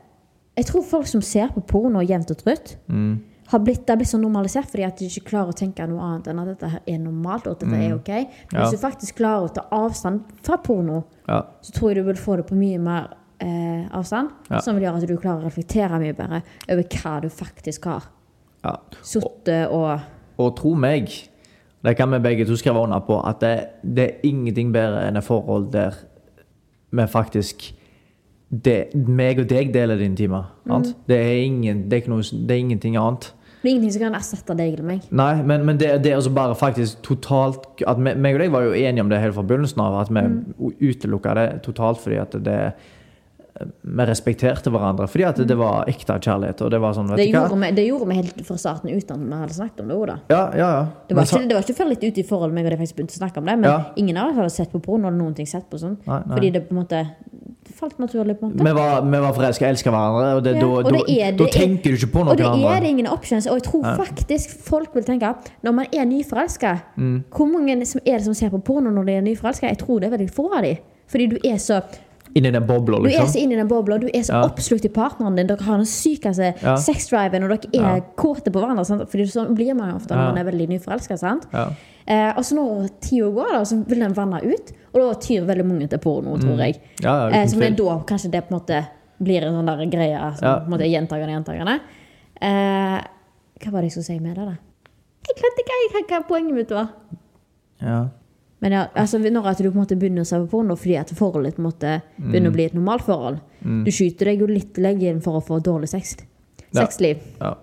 Jeg 0.57 0.65
tror 0.69 0.83
folk 0.87 1.07
som 1.07 1.21
ser 1.21 1.49
på 1.51 1.59
porno 1.67 1.99
jevnt 1.99 2.31
og 2.31 2.37
trutt, 2.37 2.77
Mm. 2.87 3.19
har 3.47 3.59
blitt, 3.59 3.81
det 3.85 3.89
har 3.89 3.97
blitt 3.97 4.07
så 4.09 4.17
normalisert 4.17 4.69
fordi 4.71 4.85
at 4.85 4.97
de 4.97 5.05
ikke 5.05 5.29
klarer 5.29 5.49
å 5.51 5.53
tenke 5.55 5.85
noe 5.87 5.99
annet 6.01 6.27
enn 6.31 6.39
at 6.39 6.47
dette 6.47 6.69
her 6.71 6.79
er 6.87 6.97
normalt, 6.97 7.45
og 7.47 7.51
at 7.57 7.59
dette 7.59 7.75
er 7.75 7.93
ok. 7.93 8.07
Men 8.07 8.25
Mm. 8.25 8.53
Ja. 8.53 8.61
hvis 8.63 8.71
du 8.71 8.77
faktisk 8.87 9.15
klarer 9.17 9.49
å 9.49 9.53
ta 9.53 9.65
avstand 9.71 10.21
fra 10.43 10.57
porno, 10.57 11.03
ja. 11.27 11.41
så 11.61 11.71
tror 11.73 11.89
jeg 11.93 11.97
du 11.97 12.03
vil 12.03 12.15
få 12.15 12.37
det 12.37 12.47
på 12.47 12.55
mye 12.55 12.79
mer 12.79 13.09
eh, 13.41 13.85
avstand. 13.91 14.29
Ja. 14.49 14.59
Som 14.61 14.75
vil 14.75 14.83
gjøre 14.85 15.01
at 15.03 15.07
du 15.07 15.17
klarer 15.17 15.41
å 15.43 15.49
reflektere 15.49 15.99
mye 15.99 16.13
bedre 16.15 16.41
over 16.69 16.83
hva 16.83 17.21
du 17.21 17.27
faktisk 17.29 17.83
har 17.85 18.03
ja. 18.63 18.77
sittet 19.03 19.69
og 19.69 19.99
Og 20.37 20.55
tro 20.55 20.73
meg, 20.73 21.09
det 21.83 21.97
kan 21.97 22.09
vi 22.11 22.19
begge 22.19 22.45
to 22.47 22.55
skrive 22.55 22.81
under 22.81 22.99
på, 23.01 23.19
at 23.27 23.39
det, 23.41 23.69
det 23.83 24.03
er 24.09 24.19
ingenting 24.23 24.71
bedre 24.71 25.05
enn 25.07 25.17
et 25.17 25.23
forhold 25.23 25.71
der 25.71 25.93
vi 26.91 27.03
faktisk 27.07 27.73
det, 28.63 28.79
meg 28.93 29.41
og 29.41 29.49
deg 29.49 29.73
deler 29.73 29.99
det 29.99 30.11
timer. 30.19 30.51
Mm. 30.65 30.85
Det, 31.09 31.17
er 31.17 31.41
ingen, 31.43 31.81
det, 31.89 32.03
er 32.03 32.13
noe, 32.13 32.23
det 32.23 32.55
er 32.55 32.61
ingenting 32.61 32.97
annet. 32.99 33.31
Det 33.61 33.71
er 33.71 33.73
ingenting 33.73 33.95
som 33.95 34.03
kan 34.05 34.17
erstatte 34.17 34.55
deg 34.59 34.75
eller 34.75 34.85
meg. 34.85 35.05
Nei, 35.09 35.31
men, 35.41 35.63
men 35.65 35.79
det, 35.81 35.89
det 36.05 36.11
er 36.11 36.19
altså 36.19 36.33
bare 36.35 36.57
faktisk 36.57 37.01
totalt 37.05 37.81
at 37.87 38.01
meg 38.01 38.35
og 38.35 38.43
deg 38.43 38.53
var 38.53 38.67
jo 38.67 38.75
enige 38.77 39.05
om 39.05 39.09
det 39.09 39.21
helt 39.23 39.37
fra 39.37 39.45
begynnelsen 39.47 39.81
av, 39.81 39.97
at 40.03 40.11
vi 40.13 40.21
mm. 40.21 40.43
utelukka 40.85 41.33
det 41.39 41.47
totalt 41.65 42.03
fordi 42.03 42.21
at 42.21 42.37
det 42.45 42.59
Vi 43.55 44.03
respekterte 44.05 44.67
hverandre 44.73 45.05
fordi 45.07 45.23
at 45.23 45.37
det 45.47 45.55
var 45.57 45.85
ekte 45.87 46.17
kjærlighet. 46.19 46.61
Og 46.65 46.71
det 46.73 46.79
var 46.83 46.91
sånn, 46.97 47.07
vet 47.07 47.21
Det 47.21 47.27
gjorde, 47.31 47.55
vi, 47.61 47.69
det 47.77 47.85
gjorde 47.87 48.07
vi 48.09 48.15
helt 48.17 48.41
fra 48.43 48.57
starten 48.59 48.89
uten 48.91 49.15
at 49.15 49.21
vi 49.29 49.39
hadde 49.39 49.55
snakket 49.55 49.79
om 49.79 49.87
det 49.87 49.95
Også, 49.95 50.07
da. 50.07 50.17
Ja, 50.35 50.41
ja, 50.59 50.69
ja. 50.75 50.81
Det 51.07 51.15
var, 51.15 51.21
Men 51.23 51.29
ikke, 51.31 51.47
det 51.47 51.55
var 51.55 51.63
ikke 51.63 51.77
før 51.77 51.87
litt 51.93 52.03
ute 52.03 52.19
i 52.19 52.25
forholdet 52.27 52.53
meg 52.57 52.65
og 52.67 52.71
de 52.75 52.77
faktisk 52.81 52.95
begynte 52.97 53.15
å 53.15 53.21
snakke 53.21 53.37
om 53.39 53.45
det, 53.45 53.55
men 53.61 53.69
Ja. 53.69 53.77
ingen 53.95 54.17
av 54.17 54.29
oss 54.33 54.35
hadde 54.41 54.49
sett 54.57 54.71
på 54.73 54.81
porno 54.83 55.07
eller 55.07 55.17
noen 55.21 55.35
ting 55.37 55.47
sett 55.47 55.69
på 55.71 55.79
sånn. 55.79 55.95
Nei, 56.05 56.19
nei. 56.25 56.35
Fordi 56.35 56.51
det 56.51 56.63
på 56.67 56.75
en 56.75 56.81
måte 56.83 56.99
det 57.65 57.73
falt 57.79 57.97
naturlig, 57.97 58.35
på 58.39 58.45
en 58.45 58.51
måte. 58.57 58.63
Vi 58.67 58.71
var, 58.75 59.01
vi 59.01 59.19
var 59.23 59.33
forelska, 59.33 59.67
elska 59.71 59.89
hverandre, 59.91 60.35
og, 60.37 60.43
det, 60.43 60.53
Ja, 60.55 60.59
da, 60.59 60.67
og 60.67 60.83
da, 60.83 60.89
det 60.91 61.17
er- 61.17 61.31
da 61.37 61.43
er- 61.45 61.51
tenker 61.55 61.83
du 61.83 61.95
ikke 61.95 62.11
på 62.11 62.23
noe 62.25 62.31
Og 62.31 62.37
det 62.37 62.45
er 62.45 62.79
det 62.81 62.89
ingen 62.91 63.07
options, 63.07 63.47
og 63.47 63.55
jeg 63.55 63.63
tror 63.71 63.83
faktisk 63.95 64.49
folk 64.67 64.93
vil 64.93 65.03
tenke 65.03 65.31
når 65.63 65.73
man 65.73 65.85
er 65.93 66.05
nyforelska 66.05 66.81
Mm. 66.97 67.23
Hvor 67.31 67.47
mange 67.47 67.85
som 67.87 68.01
er 68.05 68.17
det 68.17 68.25
som 68.25 68.33
ser 68.33 68.49
på 68.49 68.61
porno 68.63 68.89
når 68.91 69.05
de 69.05 69.11
er 69.13 69.21
nyforelska? 69.21 69.67
Jeg 69.67 69.77
tror 69.79 69.99
det 70.01 70.11
er 70.11 70.17
veldig 70.17 70.29
få 70.31 70.51
av 70.57 70.61
dem. 70.63 70.77
Fordi 71.07 71.27
du 71.29 71.35
er 71.45 71.57
så 71.57 71.83
Inni 72.35 72.51
den 72.51 72.65
bobla, 72.67 72.97
Du 72.99 73.05
er 73.05 73.09
liksom. 73.13 73.27
så 73.31 73.39
inn 73.39 73.51
i 73.53 73.55
den 73.55 73.67
bobla, 73.67 73.97
du 73.97 74.07
er 74.13 74.19
så 74.27 74.33
Ja. 74.33 74.41
oppslukt 74.43 74.83
i 74.85 74.89
partneren 74.89 75.35
din. 75.37 75.47
Dere 75.47 75.61
har 75.63 75.77
den 75.77 75.85
sykeste 75.85 76.53
Ja. 76.61 76.75
sexdriven, 76.75 77.43
og 77.43 77.49
dere 77.49 77.69
er 77.73 77.95
Ja. 77.95 78.01
kåte 78.17 78.51
på 78.51 78.59
hverandre. 78.59 78.85
Sant? 78.85 79.09
Fordi 79.09 79.23
sånn 79.25 79.55
blir 79.55 79.73
man 79.73 79.89
jo 79.91 79.95
ofte 79.95 80.09
når 80.15 80.33
man 80.33 80.37
er 80.37 80.51
veldig 80.51 80.67
nyforelska. 80.67 81.41
Ja. 81.53 81.69
Eh, 82.07 82.33
og 82.37 82.43
så 82.43 82.55
når 82.55 82.89
tida 82.99 83.31
går, 83.31 83.51
da, 83.53 83.61
så 83.63 83.85
vil 83.87 83.99
den 83.99 84.13
vanne 84.13 84.41
ut. 84.43 84.71
Og 84.93 85.01
da 85.01 85.13
tyr 85.19 85.45
veldig 85.45 85.65
mange 85.65 85.89
til 85.89 85.97
porno, 85.99 86.37
tror 86.37 86.57
jeg. 86.57 86.75
Ja, 87.01 87.27
eh, 87.29 87.31
uten 87.45 87.49
som 87.49 87.61
er 87.63 87.69
da 87.71 87.99
kanskje 88.05 88.31
det 88.31 88.47
på 88.49 88.51
en 88.53 88.59
måte 88.59 88.85
blir 89.23 89.41
en 89.43 89.53
sånn 89.53 89.65
der 89.65 89.97
greie 89.97 90.37
som 90.37 90.45
Ja. 90.47 90.59
på 90.59 90.65
en 90.65 90.71
måte 90.71 90.81
er 90.81 90.91
gjentagende, 90.91 91.45
gjentagende. 91.45 91.79
Eh, 92.41 93.01
hva 93.61 93.71
var 93.71 93.81
det 93.81 93.91
jeg 93.93 94.03
skulle 94.03 94.03
si 94.03 94.19
med 94.19 94.35
det, 94.35 94.45
da? 94.45 94.57
Jeg 95.25 95.35
glemte 95.37 95.63
hva, 95.65 96.19
hva 96.19 96.27
poenget 96.27 96.53
mitt 96.53 96.69
var. 96.69 96.89
Ja. 97.81 98.07
Men 98.63 98.71
ja, 98.71 98.85
altså 98.95 99.19
når 99.19 99.49
at 99.51 99.59
du 99.59 99.67
på 99.67 99.75
en 99.75 99.81
måte 99.83 99.97
begynner 99.99 100.23
å 100.23 100.29
se 100.29 100.39
på 100.39 100.47
porno 100.53 100.77
fordi 100.79 100.95
at 100.97 101.11
forholdet 101.17 101.57
på 101.57 101.61
en 101.61 101.67
måte 101.67 101.97
begynner 102.15 102.53
å 102.53 102.55
bli 102.55 102.65
et 102.69 102.77
normalt 102.77 103.03
forhold 103.05 103.41
Du 103.85 103.91
skyter 103.91 104.31
deg 104.31 104.41
jo 104.41 104.47
litt 104.49 104.77
leggen 104.81 105.21
for 105.21 105.39
å 105.39 105.43
få 105.43 105.59
dårlig 105.59 105.89
sex. 105.91 106.15
Sexliv 106.75 107.17
Ja. 107.41 107.55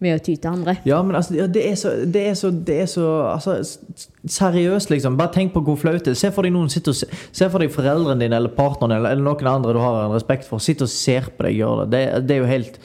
med 0.00 0.16
å 0.16 0.22
ty 0.24 0.34
til 0.36 0.50
andre. 0.50 0.78
Ja, 0.88 1.02
men 1.02 1.16
altså, 1.16 1.46
det 1.46 1.62
er 1.68 1.74
så, 1.76 1.90
det 2.06 2.22
er 2.30 2.34
så, 2.34 2.50
det 2.50 2.76
er 2.82 2.86
så 2.88 3.06
altså, 3.34 3.58
Seriøst, 4.24 4.90
liksom. 4.90 5.16
Bare 5.16 5.32
tenk 5.34 5.52
på 5.52 5.60
hvor 5.64 5.76
flaut 5.76 6.04
det 6.04 6.14
er. 6.14 6.20
Se 6.20 6.30
for 6.32 6.42
deg 6.42 6.54
noen 6.54 6.70
sitter 6.72 6.94
og 6.94 6.96
se, 6.96 7.06
se 7.32 7.48
for 7.52 7.60
deg 7.60 7.72
foreldrene 7.74 8.20
dine 8.24 8.36
eller 8.40 8.52
partneren 8.56 8.96
eller, 8.96 9.12
eller 9.12 9.26
noen 9.26 9.50
andre 9.52 9.74
du 9.76 9.80
har 9.82 10.06
en 10.06 10.14
respekt 10.16 10.48
for, 10.48 10.58
sitter 10.58 10.88
og 10.88 10.92
ser 10.94 11.28
på 11.36 11.44
deg 11.46 11.58
gjøre 11.60 11.84
det. 11.86 12.00
Det, 12.14 12.22
det 12.28 12.36
er 12.36 12.40
jo 12.40 12.48
helt 12.50 12.80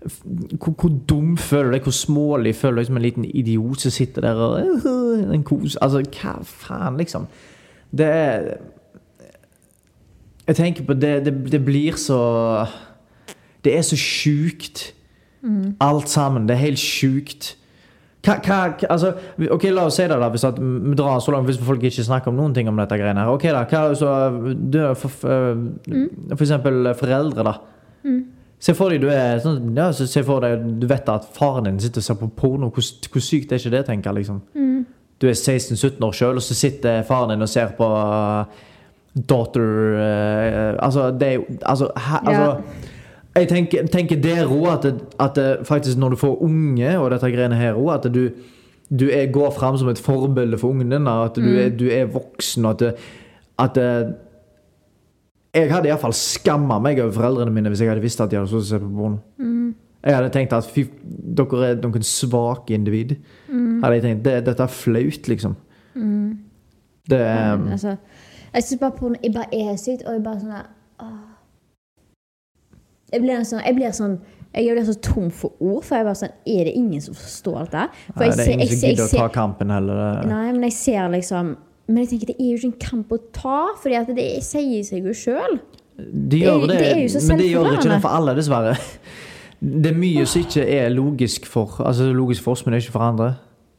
hvor, 0.00 0.72
hvor 0.72 0.88
dum 1.08 1.36
føler 1.36 1.64
du 1.64 1.72
deg? 1.72 1.82
Hvor 1.82 1.92
smålig 1.92 2.54
føler 2.56 2.74
du 2.74 2.80
deg 2.80 2.86
som 2.86 2.96
en 2.96 3.02
liten 3.02 3.24
idiot 3.24 3.80
som 3.80 3.90
sitter 3.90 4.24
der 4.24 4.34
og 4.34 4.60
«Øh, 4.60 5.34
en 5.34 5.44
kos 5.44 5.76
Altså, 5.80 6.00
hva 6.00 6.38
faen, 6.44 6.96
liksom? 6.96 7.26
Det 7.92 8.06
er 8.06 8.56
Jeg 10.46 10.56
tenker 10.56 10.84
på 10.84 10.94
det, 10.94 11.24
det, 11.26 11.52
det 11.52 11.64
blir 11.64 11.96
så 11.96 12.66
Det 13.64 13.76
er 13.76 13.82
så 13.82 13.96
sjukt. 13.96 14.94
Alt 15.80 16.08
sammen. 16.08 16.48
Det 16.48 16.54
er 16.54 16.58
helt 16.58 16.78
sjukt. 16.78 17.56
Hva, 18.24 18.34
hva, 18.44 18.56
altså, 18.90 19.14
ok, 19.50 19.62
La 19.72 19.86
oss 19.88 19.96
si 19.96 20.02
det, 20.02 20.16
da, 20.20 20.28
hvis 20.28 20.44
at 20.44 20.58
vi 20.60 20.96
drar 20.96 21.20
så 21.24 21.32
langt 21.32 21.48
hvis 21.48 21.60
folk 21.64 21.82
ikke 21.88 22.04
snakker 22.04 22.28
om 22.28 22.36
noen 22.36 22.54
ting 22.56 22.68
om 22.68 22.76
dette 22.76 22.98
greiene. 23.00 23.20
her. 23.20 23.32
Ok 23.32 23.46
da, 23.48 23.62
hva, 23.68 23.94
så, 23.96 24.10
du, 24.56 24.80
for, 24.94 25.08
for, 25.08 25.62
for 26.34 26.44
eksempel 26.44 26.90
foreldre, 27.00 27.44
da. 27.44 27.54
Se 28.60 28.74
for 28.76 28.92
deg 28.92 29.00
du 29.00 29.08
er 29.08 29.38
sånn, 29.40 29.70
ja, 29.76 29.86
så 29.96 30.04
se 30.06 30.20
for 30.26 30.42
deg, 30.44 30.66
du 30.82 30.86
vet 30.90 31.08
at 31.08 31.24
faren 31.32 31.64
din 31.64 31.78
sitter 31.80 32.02
og 32.02 32.04
ser 32.04 32.18
på 32.20 32.28
porno. 32.36 32.68
Hvor, 32.74 32.84
hvor 33.14 33.22
sykt 33.24 33.52
er 33.52 33.60
ikke 33.62 33.72
det, 33.72 33.86
tenker 33.88 34.10
jeg. 34.10 34.18
liksom. 34.26 34.42
Du 35.20 35.26
er 35.28 35.32
16-17 35.36 36.04
år 36.04 36.12
sjøl, 36.16 36.36
og 36.40 36.44
så 36.44 36.54
sitter 36.56 37.02
faren 37.08 37.32
din 37.32 37.42
og 37.44 37.48
ser 37.48 37.72
på 37.78 37.88
uh, 37.88 38.44
Daughter 39.28 39.96
uh, 39.96 40.76
Altså, 40.84 41.10
det 41.10 41.28
er 41.28 41.32
jo 41.38 41.44
altså, 41.62 41.88
Ja. 41.96 42.20
altså 42.30 42.62
jeg 43.36 43.48
tenker, 43.48 43.86
tenker 43.86 44.16
der 44.20 44.44
òg 44.50 44.64
at, 44.72 44.82
det- 44.82 45.04
at 45.20 45.34
det 45.36 45.66
faktisk 45.66 45.98
når 45.98 46.08
du 46.10 46.16
får 46.16 46.40
unge, 46.42 46.98
og 46.98 47.10
dette 47.12 47.30
greiene 47.30 47.54
her 47.56 47.74
òg, 47.78 47.92
at 47.94 48.08
du, 48.14 48.24
du 48.90 49.04
er, 49.08 49.26
går 49.32 49.50
fram 49.54 49.76
som 49.78 49.88
et 49.88 49.98
forbilde 50.02 50.58
for 50.58 50.68
ungen 50.74 50.90
din. 50.90 51.06
At 51.06 51.36
du, 51.36 51.46
er, 51.58 51.68
du 51.70 51.86
er 51.88 52.06
voksen. 52.10 52.64
og 52.66 52.82
At, 52.82 52.98
at 53.58 53.78
Jeg 55.54 55.70
hadde 55.72 55.90
iallfall 55.90 56.14
skamma 56.14 56.78
meg 56.82 57.00
over 57.02 57.14
foreldrene 57.16 57.54
mine 57.54 57.72
hvis 57.72 57.82
jeg 57.82 57.90
hadde 57.90 58.04
visst 58.04 58.20
at 58.22 58.30
de 58.30 58.38
hadde 58.38 58.50
stått 58.50 58.62
og 58.62 58.68
sett 58.68 58.84
på 58.84 58.90
porno. 58.94 59.18
Jeg 60.00 60.16
hadde 60.16 60.30
tenkt 60.32 60.54
at 60.56 60.68
fy, 60.70 60.86
dere 61.36 61.64
er 61.66 61.80
noen 61.82 62.06
svake 62.06 62.76
individ. 62.76 63.16
Hadde 63.50 63.96
jeg 63.98 64.04
tenkt, 64.06 64.24
det, 64.24 64.36
Dette 64.46 64.64
er 64.64 64.72
flaut, 64.72 65.28
liksom. 65.28 65.56
Det 67.10 67.18
er 67.18 67.54
um... 67.58 67.66
altså, 67.74 67.96
jeg 68.54 68.66
syns 68.66 68.80
bare 68.80 68.94
porno 68.98 69.18
jeg 69.22 69.32
bare 69.34 69.48
er 69.56 69.78
sykt, 69.80 70.04
og 70.06 70.14
jeg 70.14 70.22
bare 70.22 70.40
sånn 70.40 70.54
åh. 71.02 71.16
Jeg 73.10 73.24
blir 73.24 73.42
sånn 73.46 73.64
Jeg 73.64 73.76
blir 73.78 73.96
sånn 73.96 74.20
jeg 74.50 74.74
blir 74.74 74.82
så 74.82 74.96
tom 74.98 75.28
for 75.30 75.54
ord, 75.62 75.84
for 75.86 76.00
jeg 76.00 76.06
bare 76.08 76.18
sånn 76.18 76.32
Er 76.50 76.66
det 76.66 76.72
ingen 76.74 77.02
som 77.02 77.14
forstår 77.14 77.58
dette? 77.68 77.84
For 78.08 78.22
Nei, 78.22 78.30
jeg 78.30 78.38
det 78.38 78.46
er 78.46 78.54
ingen 78.56 78.70
som 78.72 78.88
gidder 78.88 79.04
å 79.04 79.20
ta 79.22 79.26
kampen 79.34 79.70
heller. 79.70 80.22
Nei, 80.26 80.46
men 80.56 80.66
jeg 80.66 80.74
ser 80.74 81.12
liksom 81.12 81.52
Men 81.90 82.04
jeg 82.04 82.12
tenker 82.12 82.30
det 82.30 82.36
er 82.38 82.50
jo 82.52 82.58
ikke 82.60 82.68
en 82.70 82.80
kamp 82.86 83.12
å 83.12 83.18
ta, 83.34 83.56
for 83.82 83.90
det 84.14 84.28
sier 84.46 84.84
seg 84.86 85.06
jo 85.10 85.14
sjøl. 85.16 85.58
De 85.98 86.38
gjør 86.44 86.62
Det- 86.62 86.68
det, 86.70 86.78
det 86.78 86.90
er 87.18 87.26
men 87.28 87.38
de 87.42 87.48
gjør 87.50 87.66
ikke 87.74 87.88
noe 87.90 87.96
det 87.96 88.02
for 88.04 88.14
alle, 88.16 88.34
dessverre. 88.38 88.76
Det 89.60 89.90
er 89.90 89.96
mye 89.98 90.22
som 90.24 90.40
ikke 90.40 90.62
er 90.72 90.88
logisk 90.94 91.44
for 91.50 91.82
Altså 91.84 92.06
logisk 92.16 92.42
for 92.46 92.52
oss, 92.54 92.62
men 92.64 92.78
ikke 92.78 92.94
for 92.94 93.04
andre. 93.04 93.34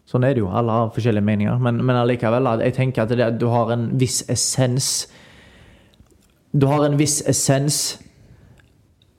Sånn 0.06 0.26
er 0.28 0.36
det 0.36 0.43
jo. 0.43 0.50
Alle 0.52 0.76
har 0.76 0.91
forskjellige 0.93 1.24
meninger. 1.26 1.58
Men, 1.63 1.80
men 1.86 1.95
allikevel, 1.95 2.45
jeg 2.62 2.76
tenker 2.76 3.02
at 3.06 3.10
det, 3.10 3.19
at 3.26 3.39
du 3.39 3.47
har 3.50 3.71
en 3.74 3.88
viss 3.97 4.21
essens 4.30 5.08
Du 6.54 6.67
har 6.67 6.84
en 6.86 6.97
viss 7.00 7.21
essens 7.26 7.97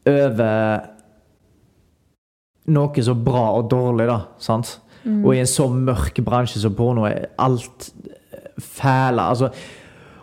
over 0.07 0.83
noe 2.69 3.03
så 3.03 3.15
bra 3.19 3.45
og 3.59 3.71
dårlig, 3.73 4.07
da. 4.11 4.21
Sant? 4.43 4.77
Og 5.09 5.33
i 5.35 5.41
en 5.43 5.49
så 5.51 5.65
mørk 5.73 6.21
bransje 6.23 6.61
som 6.63 6.75
porno 6.79 7.09
er 7.09 7.25
alt 7.43 7.89
fæle. 8.63 9.29
Altså 9.29 9.53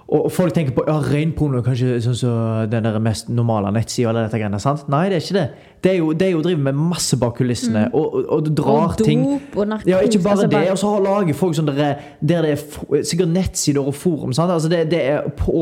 og 0.09 0.23
og 0.25 0.31
folk 0.33 0.53
tenker 0.53 0.73
på 0.73 0.83
ja, 0.87 0.95
ren 1.05 1.31
porno, 1.37 1.59
kanskje 1.61 1.99
sånn 2.01 2.15
som 2.17 2.69
den 2.71 2.85
der 2.87 2.95
mest 3.03 3.27
normale 3.29 3.69
nettsida. 3.73 4.09
eller 4.09 4.25
dette 4.25 4.39
greiene, 4.41 4.59
sant? 4.61 4.87
Nei, 4.89 5.03
det 5.11 5.19
er 5.19 5.25
ikke 5.25 5.35
det. 5.35 5.43
Det 5.83 5.91
er 5.91 5.97
jo, 5.99 6.07
det 6.17 6.25
er 6.25 6.31
jo 6.31 6.39
å 6.39 6.45
drive 6.47 6.63
med 6.65 6.79
masse 6.79 7.17
bak 7.21 7.35
kulissene 7.37 7.85
og, 7.93 8.15
og, 8.17 8.31
og 8.33 8.49
drar 8.57 8.95
Og 8.95 9.03
ting 9.05 9.21
dop 9.27 9.59
og 9.61 9.69
narkotika. 9.69 9.91
Ja, 9.91 9.99
ikke 10.01 10.23
bare 10.23 10.39
altså, 10.39 10.47
det. 10.55 10.63
Og 10.73 10.81
så 10.81 10.93
har 10.95 11.05
lager 11.05 11.37
folk 11.37 11.59
sånn 11.59 11.69
der, 11.69 12.01
der 12.25 12.47
det 12.47 12.55
er 12.55 13.05
sikkert 13.05 13.33
nettsider 13.35 13.85
og 13.85 13.95
forum. 13.95 14.33
Sant? 14.33 14.51
Altså 14.55 14.71
det, 14.73 14.81
det 14.89 15.03
er 15.11 15.29
på, 15.37 15.61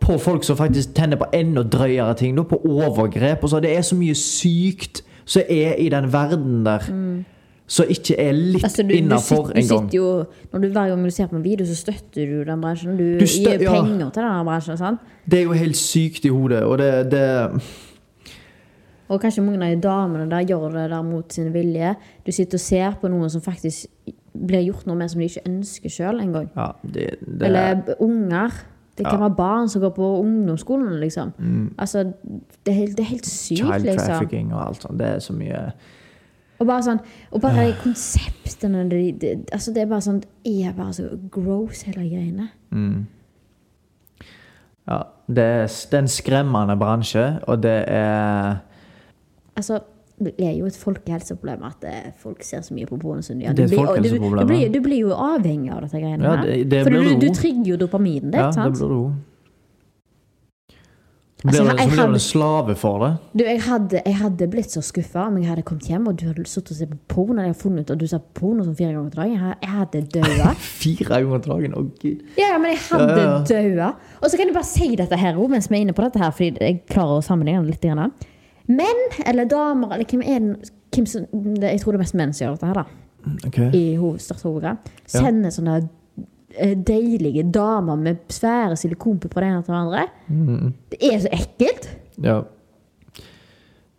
på 0.00 0.18
folk 0.24 0.48
som 0.48 0.56
faktisk 0.56 0.96
tenner 0.96 1.20
på 1.20 1.28
enda 1.36 1.66
drøyere 1.76 2.16
ting. 2.22 2.40
Da, 2.40 2.48
på 2.48 2.62
overgrep. 2.64 3.44
Og 3.44 3.52
så 3.52 3.60
det 3.60 3.76
er 3.76 3.84
så 3.84 3.98
mye 4.00 4.16
sykt 4.16 5.04
som 5.28 5.44
er 5.52 5.76
i 5.76 5.92
den 5.92 6.08
verden 6.16 6.64
der. 6.64 6.88
Som 7.72 7.88
ikke 7.88 8.18
er 8.20 8.34
litt 8.36 8.64
Altså, 8.66 8.82
du, 8.84 8.90
innafor 8.92 9.52
engang. 9.56 9.86
Hver 10.52 10.88
gang 10.90 11.04
du 11.06 11.10
ser 11.14 11.30
på 11.30 11.38
en 11.38 11.44
video, 11.44 11.64
så 11.66 11.76
støtter 11.78 12.26
du 12.28 12.42
den 12.44 12.60
bransjen. 12.60 12.98
Du, 12.98 13.04
Du 13.20 13.24
gir 13.24 13.54
ja. 13.62 13.72
penger 13.72 14.10
til 14.12 14.22
den 14.26 14.44
bransjen. 14.50 14.76
sant? 14.80 15.00
Det 15.24 15.38
er 15.40 15.46
jo 15.46 15.54
helt 15.56 15.78
sykt 15.80 16.26
i 16.28 16.32
hodet. 16.34 16.62
Og 16.68 16.78
det, 16.82 16.90
det 17.14 17.22
Og 19.08 19.20
kanskje 19.20 19.44
mange 19.44 19.64
av 19.66 19.72
de 19.76 19.80
damene 19.84 20.28
der 20.30 20.44
gjør 20.48 20.68
det 20.72 20.90
der 20.92 21.02
mot 21.04 21.32
sin 21.32 21.48
vilje. 21.54 21.94
Du 22.26 22.32
sitter 22.32 22.56
og 22.60 22.64
ser 22.64 22.98
på 23.00 23.08
noen 23.12 23.30
som 23.32 23.42
faktisk 23.44 23.86
blir 24.32 24.62
gjort 24.64 24.86
noe 24.88 24.96
med 24.96 25.10
som 25.12 25.20
de 25.20 25.26
ikke 25.28 25.42
ønsker 25.48 25.92
sjøl 25.92 26.20
engang. 26.24 26.46
Ja, 26.56 26.70
det, 26.84 27.08
det 27.20 27.48
Eller 27.48 27.82
unger. 28.00 28.52
Det 28.96 29.06
kan 29.06 29.16
Ja. 29.18 29.28
være 29.28 29.36
barn 29.36 29.68
som 29.68 29.80
går 29.82 29.90
på 29.96 30.06
ungdomsskolen, 30.20 31.00
liksom. 31.00 31.32
Altså, 31.78 32.02
det 32.66 32.72
er 32.72 32.76
helt, 32.76 32.96
det 32.96 33.00
er 33.00 33.08
helt 33.08 33.26
sykt, 33.26 33.58
Child 33.64 33.82
liksom. 33.86 34.06
trafficking 34.08 34.52
og 34.52 34.66
alt 34.68 34.82
sånt. 34.82 34.98
Det 34.98 35.06
er 35.06 35.18
så 35.18 35.32
mye 35.32 35.62
Og 36.62 36.68
bare 36.70 36.84
sånn 36.86 37.00
Og 37.32 37.40
bare 37.42 37.66
de 37.66 37.72
konseptene 37.82 38.84
de, 38.92 39.00
de, 39.18 39.32
Altså, 39.52 39.72
det 39.74 39.82
er 39.82 39.88
bare 39.90 40.04
sånn 40.06 40.20
Det 40.22 40.52
er 40.68 40.72
bare 40.76 40.94
så 40.96 41.08
gross, 41.34 41.82
hele 41.88 42.04
greiene. 42.06 42.48
Ja, 44.88 44.98
det 45.30 45.42
er, 45.46 45.66
det 45.66 45.94
er 45.94 46.02
en 46.02 46.10
skremmende 46.10 46.74
bransje, 46.80 47.24
og 47.48 47.60
det 47.62 47.76
er 47.88 48.56
Altså, 49.56 49.78
det 50.22 50.32
er 50.38 50.52
jo 50.56 50.66
et 50.66 50.76
folkehelseproblem 50.78 51.62
at 51.66 51.84
eh, 51.88 52.10
folk 52.18 52.42
ser 52.46 52.62
så 52.64 52.74
mye 52.76 52.86
på 52.88 52.96
porno 53.02 53.22
som 53.22 53.38
de 53.38 53.44
gjør. 53.46 53.54
Det 53.58 53.68
Du 53.70 53.76
du- 53.76 54.18
Du, 54.18 54.46
blir- 54.46 54.62
ja. 54.62 54.68
du 54.72 54.80
blir 54.80 54.98
jo 55.00 55.08
avhengig 55.14 55.70
av 55.72 55.82
dette 55.82 56.00
greiene 56.00 56.22
Ja, 56.24 56.36
det- 56.42 56.68
det 56.70 56.82
For 56.84 56.90
du, 56.90 57.28
trigger 57.34 57.64
jo 57.66 57.76
dopaminen 57.76 58.30
ditt, 58.30 58.40
Ja, 58.40 58.46
det 58.46 58.54
sant? 58.54 58.74
blir 58.78 58.88
du 58.88 59.12
Så 61.42 61.48
Altså, 61.48 61.62
du 61.64 61.90
blir 61.90 62.06
du 62.06 62.12
en 62.14 62.18
slave 62.22 62.74
for 62.78 62.98
det. 63.02 63.08
Du, 63.34 63.42
jeg 63.44 63.60
hadde, 63.64 64.00
jeg 64.06 64.14
hadde 64.16 64.46
blitt 64.52 64.70
så 64.70 64.80
skuffa 64.80 65.24
om 65.26 65.38
jeg 65.40 65.48
hadde 65.48 65.62
kommet 65.66 65.88
hjem 65.90 66.06
og 66.06 66.16
du 66.20 66.26
hadde 66.28 66.44
sittet 66.46 66.70
og 66.70 66.76
sett 66.78 66.90
på 66.92 66.98
porno. 67.26 67.42
Jeg 67.42 67.50
hadde 67.50 67.58
funnet 67.62 67.82
ut 67.82 67.90
at 67.90 67.98
du 67.98 68.06
sa 68.06 68.18
porno 68.38 68.62
som 68.62 68.76
fire 68.78 68.92
ganger 68.94 69.10
til 69.10 69.22
dagen. 69.22 69.40
Jeg- 69.62 69.70
hadde 69.72 70.02
daua. 70.14 70.52
Fire 70.82 71.04
ganger 71.08 71.38
dagen, 71.48 71.74
å 71.74 71.82
gud. 71.98 72.22
Ja, 72.38 72.52
ja, 72.52 72.58
men 72.62 72.70
jeg 72.70 72.78
hadde 72.90 73.08
Ja, 73.16 73.24
ja. 73.24 73.40
daua. 73.48 73.88
Og 74.22 74.30
så 74.30 74.36
kan 74.38 74.46
jeg 74.46 74.54
bare 74.54 74.70
si 74.70 74.94
dette 74.96 75.18
her 75.18 75.40
mens 75.48 75.66
vi 75.70 75.76
er 75.76 75.80
inne 75.82 75.92
på 75.98 76.02
dette 76.06 76.18
her, 76.22 76.30
fordi 76.30 76.52
jeg 76.60 76.82
klarer 76.86 77.18
å 77.18 77.24
sammenligne 77.26 77.64
det 77.66 77.74
litt. 77.74 77.82
Grann. 77.82 78.12
Menn 78.68 79.02
eller 79.26 79.44
damer, 79.50 79.92
eller 79.96 80.04
hvem 80.06 80.22
er 80.22 80.38
den 80.38 80.56
hvem 80.94 81.06
som, 81.08 81.26
Jeg 81.62 81.80
tror 81.80 81.92
det 81.92 81.98
er 81.98 82.04
mest 82.04 82.14
menn 82.14 82.32
som 82.32 82.46
gjør 82.46 82.54
dette 82.60 82.66
her, 82.70 82.74
da. 82.74 82.84
Okay. 83.48 83.70
I 83.74 83.96
hoved- 83.96 84.20
største 84.22 84.46
hovedgrad. 84.46 84.78
Sender 85.10 85.50
sånne 85.50 85.76
eh, 85.82 85.88
deilige 86.86 87.44
damer 87.54 87.96
med 88.00 88.24
svære 88.32 88.76
silikonpupper 88.80 89.44
det 89.44 89.52
ene 89.52 89.62
til 89.62 89.74
det 89.74 89.80
andre. 89.82 90.08
Mm. 90.28 90.74
Det 90.92 91.00
er 91.08 91.22
så 91.24 91.32
ekkelt. 91.36 91.88
Ja. 92.22 92.42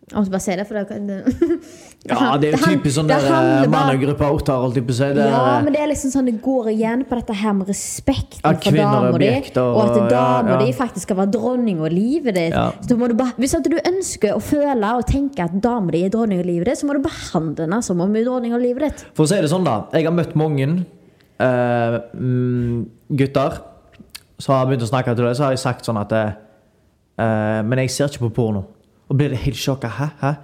Jeg 0.04 0.20
måtte 0.20 0.32
bare 0.34 0.44
si 0.44 0.54
det, 0.58 0.64
for 0.68 0.76
det, 0.76 0.96
det 1.08 1.14
ja, 2.10 2.34
det 2.36 2.50
er 2.50 2.58
jo 2.58 2.66
typisk 2.74 2.98
sånn 2.98 3.08
der 3.08 3.24
mannegruppa 3.24 3.62
eh, 3.64 3.70
mannegruppe 3.72 4.26
åtter, 4.36 4.58
holdt 4.60 4.80
på 4.84 4.94
å 4.94 5.06
Ja, 5.16 5.38
men 5.64 5.72
det 5.72 5.80
er 5.80 5.88
liksom 5.88 6.12
sånn 6.12 6.28
det 6.28 6.34
går 6.44 6.68
igjen 6.74 7.06
på 7.08 7.16
dette 7.16 7.36
her 7.40 7.54
med 7.56 7.70
respekten 7.72 8.44
for 8.44 8.76
damer 8.76 9.16
dama 9.16 9.22
di, 9.22 9.30
og 9.32 9.80
at 9.80 9.94
damer 9.96 10.12
dama 10.12 10.52
ja, 10.52 10.58
ja. 10.58 10.58
di 10.60 10.74
faktisk 10.76 11.08
skal 11.08 11.18
være 11.22 11.32
dronning 11.38 11.80
av 11.80 11.88
livet 11.94 12.36
ditt. 12.36 12.52
Ja. 12.52 12.66
Så 12.84 12.98
må 13.00 13.08
du 13.08 13.16
bare, 13.16 13.32
hvis 13.40 13.56
du 13.64 13.78
ønsker 13.80 14.36
å 14.36 14.42
føle 14.44 14.92
og 14.92 15.08
tenke 15.08 15.48
at 15.48 15.56
dama 15.64 15.96
di 15.96 16.04
er 16.04 16.12
dronning 16.12 16.44
av 16.44 16.50
livet 16.52 16.68
ditt, 16.68 16.82
så 16.82 16.90
må 16.90 16.98
du 16.98 17.00
behandle 17.06 17.64
henne 17.64 17.80
som 17.88 18.04
om 18.04 18.12
hun 18.12 18.20
er 18.20 18.28
dronning 18.28 18.52
av 18.52 18.60
livet 18.60 18.86
ditt. 18.90 19.06
For 19.16 19.24
å 19.24 19.32
si 19.32 19.40
det 19.40 19.48
sånn, 19.50 19.64
da. 19.64 19.86
Jeg 19.96 20.04
har 20.04 20.14
møtt 20.14 20.36
mange 20.36 20.68
mm, 21.42 22.82
gutter 23.18 23.58
som 24.38 24.56
har 24.56 24.68
begynt 24.68 24.84
å 24.84 24.90
snakke 24.90 25.14
til 25.14 25.26
deg. 25.26 25.36
Så 25.38 25.46
har 25.46 25.54
jeg 25.54 25.62
sagt 25.62 25.88
sånn 25.88 26.00
at 26.00 26.12
eh, 26.14 26.34
Men 27.16 27.82
jeg 27.82 27.92
ser 27.94 28.10
ikke 28.10 28.26
på 28.28 28.34
porno. 28.40 28.64
Og 29.08 29.18
blir 29.18 29.32
det 29.32 29.42
helt 29.44 29.60
sjokka. 29.60 29.90
Hæ? 29.98 30.08
Hæ? 30.20 30.34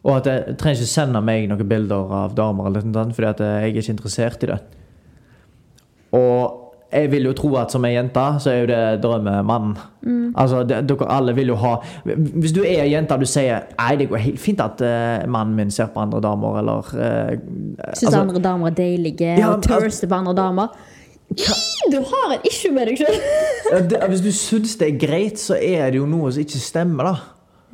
Og 0.00 0.14
at 0.16 0.28
jeg 0.30 0.56
trenger 0.60 0.80
ikke 0.80 0.94
sende 0.94 1.20
meg 1.24 1.46
noen 1.48 1.68
bilder 1.68 2.12
av 2.22 2.34
damer, 2.36 2.70
eller 2.70 2.86
noe 2.86 2.96
sånt, 2.96 3.16
fordi 3.16 3.28
at 3.28 3.42
jeg 3.44 3.66
er 3.66 3.80
ikke 3.82 3.94
interessert 3.94 4.44
i 4.46 4.48
det. 4.48 4.58
Og 6.16 6.59
jeg 6.92 7.10
vil 7.12 7.28
jo 7.28 7.32
tro 7.38 7.52
at 7.60 7.72
som 7.72 7.84
ei 7.86 7.92
jente, 7.94 8.22
så 8.42 8.50
er 8.50 8.60
jo 8.60 8.68
det 8.70 8.82
drømmemannen. 9.04 9.76
Altså, 10.34 10.62
det, 10.66 10.80
dere 10.88 11.08
alle 11.12 11.34
vil 11.36 11.50
jo 11.52 11.56
ha 11.60 11.74
Hvis 12.08 12.54
du 12.56 12.62
er 12.62 12.86
ei 12.86 12.92
jente 12.94 13.12
og 13.12 13.20
du 13.20 13.28
sier 13.28 13.66
Nei, 13.74 13.90
det 14.00 14.06
går 14.08 14.22
helt 14.24 14.40
fint 14.40 14.62
at 14.64 14.80
uh, 14.80 15.26
mannen 15.28 15.58
min 15.58 15.72
ser 15.74 15.90
på 15.92 16.00
andre 16.00 16.22
damer, 16.24 16.56
eller 16.62 16.88
uh, 16.88 17.34
Syns 17.92 18.06
altså, 18.08 18.22
andre 18.22 18.40
damer 18.40 18.70
er 18.70 18.78
deilige 18.78 19.34
Ja, 19.36 19.50
og 19.52 19.66
tørster 19.66 20.08
på 20.08 20.22
andre 20.22 20.34
damer. 20.38 20.72
Du 21.92 21.98
har 22.00 22.34
et 22.34 22.48
issue 22.48 22.72
med 22.74 22.90
deg 22.90 23.02
sjøl! 23.02 23.20
ja, 23.70 24.06
Hvis 24.10 24.24
du 24.24 24.32
syns 24.34 24.74
det 24.80 24.88
er 24.88 24.98
greit, 24.98 25.38
så 25.38 25.58
er 25.60 25.92
det 25.92 26.00
jo 26.00 26.08
noe 26.10 26.32
som 26.32 26.42
ikke 26.42 26.62
stemmer, 26.62 27.10
da. 27.10 27.14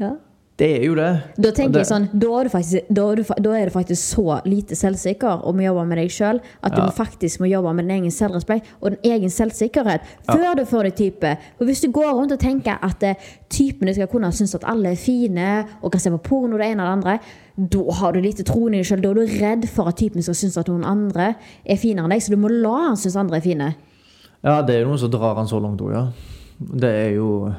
Ja. 0.02 0.12
Det 0.57 0.66
er 0.79 0.85
jo 0.87 0.95
det. 0.97 1.23
Da 1.37 1.51
tenker 1.53 1.73
det- 1.73 1.83
jeg 1.85 1.88
sånn, 1.90 2.09
da 2.19 2.29
er, 2.40 2.45
du 2.45 2.49
faktisk, 2.49 2.87
da, 2.88 3.03
er 3.12 3.16
du, 3.16 3.23
da 3.45 3.51
er 3.53 3.66
du 3.66 3.73
faktisk 3.75 4.14
så 4.16 4.40
lite 4.47 4.73
selvsikker 4.75 5.45
om 5.45 5.59
å 5.61 5.64
jobbe 5.66 5.83
med 5.87 5.99
deg 5.99 6.09
sjøl 6.09 6.40
at 6.64 6.73
du 6.75 6.81
Ja. 6.81 6.87
du 6.87 6.92
faktisk 6.97 7.40
må 7.40 7.51
jobbe 7.51 7.75
med 7.75 7.85
din 7.88 7.97
egen 8.05 8.11
selvrespekt 8.11 8.64
og 8.81 8.90
din 8.97 9.12
egen 9.12 9.29
selvsikkerhet 9.29 10.01
før 10.25 10.57
du 10.57 10.64
får 10.64 10.83
deg 10.85 10.97
type. 10.97 11.37
For 11.59 11.64
Hvis 11.66 11.83
du 11.83 11.88
går 11.92 12.11
rundt 12.14 12.33
og 12.33 12.38
tenker 12.40 12.79
at 12.83 13.03
eh, 13.03 13.14
typene 13.51 13.92
skal 13.92 14.07
kunne 14.07 14.33
synes 14.33 14.55
at 14.55 14.64
alle 14.64 14.92
er 14.92 14.97
fine 14.97 15.66
og 15.83 15.92
kan 15.92 16.01
se 16.01 16.09
på 16.11 16.23
porno 16.23 16.57
det 16.57 16.73
ene 16.73 16.81
og 16.81 16.88
det 16.88 17.05
andre, 17.05 17.21
da 17.59 17.92
har 17.92 18.12
du 18.12 18.21
lite 18.23 18.42
troen 18.42 18.73
i 18.73 18.79
deg 18.81 18.87
sjøl. 18.87 19.03
Da 19.03 19.11
er 19.11 19.14
du 19.14 19.27
redd 19.27 19.69
for 19.69 19.88
at 19.88 19.97
typen 19.97 20.23
skal 20.23 20.35
synes 20.35 20.57
at 20.57 20.69
noen 20.69 20.85
andre 20.85 21.35
er 21.66 21.77
finere 21.77 22.05
enn 22.05 22.11
deg, 22.11 22.21
så 22.23 22.31
du 22.31 22.37
må 22.38 22.49
la 22.49 22.88
han 22.88 22.97
synes 22.97 23.16
andre 23.16 23.37
er 23.37 23.40
fine. 23.42 23.75
Ja, 24.42 24.62
det 24.62 24.75
er 24.77 24.81
jo 24.85 24.88
noe 24.88 24.99
som 24.99 25.11
drar 25.11 25.37
han 25.37 25.47
så 25.47 25.61
langt 25.61 25.81
òg, 25.83 25.92
ja. 25.92 26.07
Det 26.61 26.88
er 26.88 27.14
jo 27.16 27.53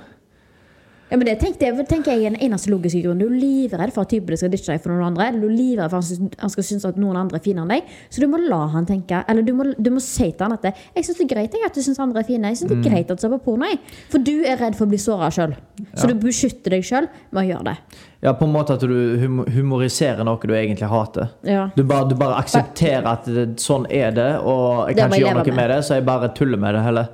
Ja, 1.07 1.15
men 1.15 1.23
det 1.25 1.37
tenker, 1.39 1.69
jeg, 1.69 1.85
tenker 1.87 2.11
jeg 2.11 2.25
er 2.27 2.33
den 2.35 2.41
eneste 2.49 2.67
logiske 2.67 2.99
grunnen. 3.05 3.21
Du 3.21 3.29
er 3.29 3.37
livredd 3.39 3.93
for 3.95 4.03
at 4.03 4.09
typen 4.11 4.35
skal 4.35 4.51
ditche 4.51 4.73
deg 4.73 4.81
for 4.83 4.91
noen 4.91 5.05
andre. 5.07 5.29
Eller 5.29 5.39
du 5.39 5.47
er 5.47 5.55
livredd 5.55 5.93
for 5.93 6.03
at 6.03 6.41
han 6.43 6.51
skal 6.51 6.65
synes 6.67 6.83
at 6.89 6.97
noen 6.99 7.15
andre 7.21 7.39
er 7.39 7.43
finere 7.45 7.63
enn 7.63 7.71
deg. 7.77 7.93
Så 8.11 8.19
du 8.19 8.27
må 8.27 8.41
la 8.43 8.65
han 8.73 8.85
tenke. 8.89 9.21
Eller 9.31 9.45
du 9.47 9.53
må, 9.55 9.69
du 9.77 9.89
må 9.95 10.03
si 10.03 10.27
til 10.33 10.43
han 10.43 10.51
at 10.57 10.67
det, 10.67 10.73
'Jeg 10.95 11.05
syns 11.05 11.17
det 11.17 11.25
er 11.31 11.33
greit 11.35 11.55
at 11.65 11.73
du 11.73 11.81
syns 11.81 11.99
andre 12.03 12.19
er 12.19 12.27
fine. 12.27 12.51
Jeg 12.51 12.57
synes 12.57 12.71
det 12.71 12.79
er 12.79 12.89
greit 12.89 13.11
at 13.11 13.17
du 13.17 13.21
ser 13.21 13.29
på 13.37 13.39
porno.' 13.39 13.79
For 14.11 14.19
du 14.19 14.43
er 14.43 14.57
redd 14.59 14.75
for 14.75 14.85
å 14.85 14.89
bli 14.89 14.97
såra 14.99 15.31
sjøl. 15.31 15.55
Så 15.95 16.07
du 16.11 16.15
beskytter 16.15 16.75
deg 16.75 16.83
sjøl 16.83 17.07
med 17.31 17.43
å 17.43 17.47
gjøre 17.53 17.63
det. 17.63 17.77
Ja, 18.21 18.33
på 18.33 18.43
en 18.45 18.51
måte 18.51 18.73
at 18.73 18.81
du 18.81 19.17
hum- 19.21 19.45
humoriserer 19.47 20.25
noe 20.25 20.39
du 20.41 20.53
egentlig 20.53 20.89
hater. 20.89 21.29
Ja. 21.43 21.69
Du 21.75 21.83
bare, 21.83 22.09
du 22.09 22.15
bare 22.15 22.35
aksepterer 22.43 23.05
at 23.05 23.25
det, 23.25 23.47
sånn 23.61 23.85
er 23.89 24.11
det, 24.11 24.39
og 24.43 24.87
jeg 24.89 24.95
Det 24.95 25.03
kan 25.03 25.11
ikke 25.11 25.23
gjøre 25.23 25.35
noe 25.37 25.45
med 25.45 25.55
med. 25.55 25.69
det, 25.69 25.83
så 25.85 25.93
jeg 25.95 26.05
bare 26.05 26.33
tuller 26.35 26.57
med 26.57 26.73
det 26.75 26.83
heller. 26.83 27.07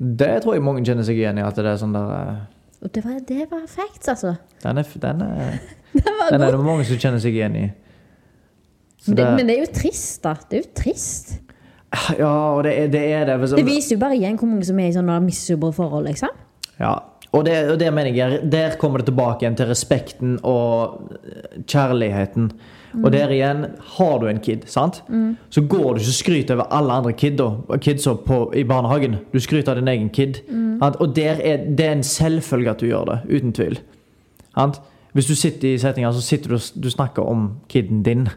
Det 0.00 0.30
tror 0.42 0.56
jeg 0.56 0.64
mange 0.64 0.82
kjenner 0.86 1.04
seg 1.04 1.18
igjen 1.20 1.38
i. 1.38 1.44
At 1.44 1.58
det 1.60 1.68
er 1.68 1.78
sånn 1.80 1.94
der 1.96 2.08
Uh, 2.80 2.88
det 2.88 3.02
var, 3.04 3.18
det 3.28 3.42
var 3.50 3.66
facts, 3.68 4.08
altså. 4.08 4.34
Den 4.62 4.80
er, 4.80 4.86
den 5.02 5.20
er, 5.20 5.58
den 6.32 6.40
er 6.40 6.54
det 6.54 6.60
mange 6.64 6.86
som 6.88 6.96
kjenner 6.96 7.20
seg 7.20 7.36
igjen 7.36 7.58
i. 7.60 7.66
Så 9.00 9.12
Men 9.12 9.18
det, 9.18 9.26
men 9.36 9.50
det 9.50 9.56
er 9.56 9.60
jo 9.66 9.70
trist, 9.76 10.22
da. 10.24 10.32
Det 10.48 10.56
er 10.56 10.62
jo 10.64 10.70
trist. 10.80 11.34
Ja, 12.16 12.32
og 12.54 12.64
det 12.64 12.92
det. 12.94 13.02
Er 13.12 13.26
det, 13.28 13.50
Det 13.50 13.66
viser 13.66 13.96
jo 13.96 14.00
bare 14.00 14.16
igjen 14.16 14.38
hvor 14.40 14.48
mange 14.48 14.64
som 14.64 14.78
er 14.80 14.88
i 14.88 14.96
sånne 14.96 15.18
misubre 15.24 15.72
forhold, 15.76 16.08
liksom. 16.08 16.36
ja. 16.80 16.96
Og 17.30 17.44
det, 17.46 17.54
og 17.70 17.76
det 17.78 17.92
mener 17.94 18.10
jeg, 18.10 18.40
der 18.50 18.72
kommer 18.78 18.98
det 18.98 19.06
tilbake 19.06 19.44
igjen 19.44 19.54
til 19.54 19.68
respekten 19.70 20.32
og 20.42 21.12
eh, 21.22 21.60
kjærligheten. 22.90 23.04
Og 23.04 23.12
der 23.12 23.28
igjen, 23.30 23.66
har 23.96 24.18
du 24.18 24.26
en 24.26 24.40
kid, 24.40 24.66
sant? 24.66 25.02
så 25.50 25.60
går 25.60 25.94
du 25.94 26.00
ikke 26.00 26.08
og 26.08 26.18
skryter 26.18 26.54
over 26.54 26.64
alle 26.70 26.92
andre 26.92 27.12
Kids 27.12 27.42
kidsa 27.80 28.10
i 28.54 28.64
barnehagen. 28.64 29.16
Du 29.32 29.40
skryter 29.40 29.72
av 29.72 29.76
din 29.76 29.88
egen 29.88 30.08
kid. 30.08 30.34
Sant? 30.80 30.96
Og 30.96 31.18
er, 31.18 31.56
det 31.76 31.86
er 31.86 31.92
en 31.92 32.02
selvfølge 32.02 32.70
at 32.70 32.80
du 32.80 32.86
gjør 32.86 33.04
det, 33.04 33.18
uten 33.36 33.52
tvil. 33.52 33.78
Sant? 34.54 34.80
Hvis 35.12 35.26
du 35.26 35.34
sitter 35.34 35.74
i 35.74 35.78
settinger, 35.78 36.12
så 36.12 36.20
sitter 36.20 36.48
du 36.48 36.54
og 36.54 36.82
du 36.82 36.90
snakker 36.90 37.22
om 37.22 37.50
kiden 37.68 38.02
din. 38.02 38.28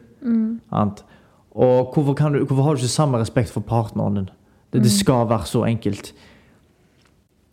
Sant? 0.70 1.04
Og 1.52 1.92
hvorfor, 1.94 2.14
kan 2.14 2.34
du, 2.34 2.46
hvorfor 2.46 2.64
har 2.64 2.74
du 2.74 2.78
ikke 2.78 2.88
samme 2.88 3.20
respekt 3.20 3.50
for 3.50 3.62
partneren 3.62 4.16
din? 4.16 4.30
Det, 4.74 4.84
det 4.84 4.92
skal 4.92 5.30
være 5.30 5.46
så 5.46 5.64
enkelt. 5.64 6.14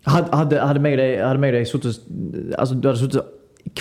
Hadde, 0.07 0.29
hadde, 0.33 0.61
hadde 0.61 0.81
meg 0.81 0.93
og 0.93 0.99
deg, 0.99 1.19
hadde 1.21 1.41
meg 1.41 1.53
og 1.53 1.59
deg 1.59 1.67
suttet 1.69 1.99
altså, 2.59 2.75
Du 2.75 2.89
hadde 2.89 3.01
sittet 3.03 3.21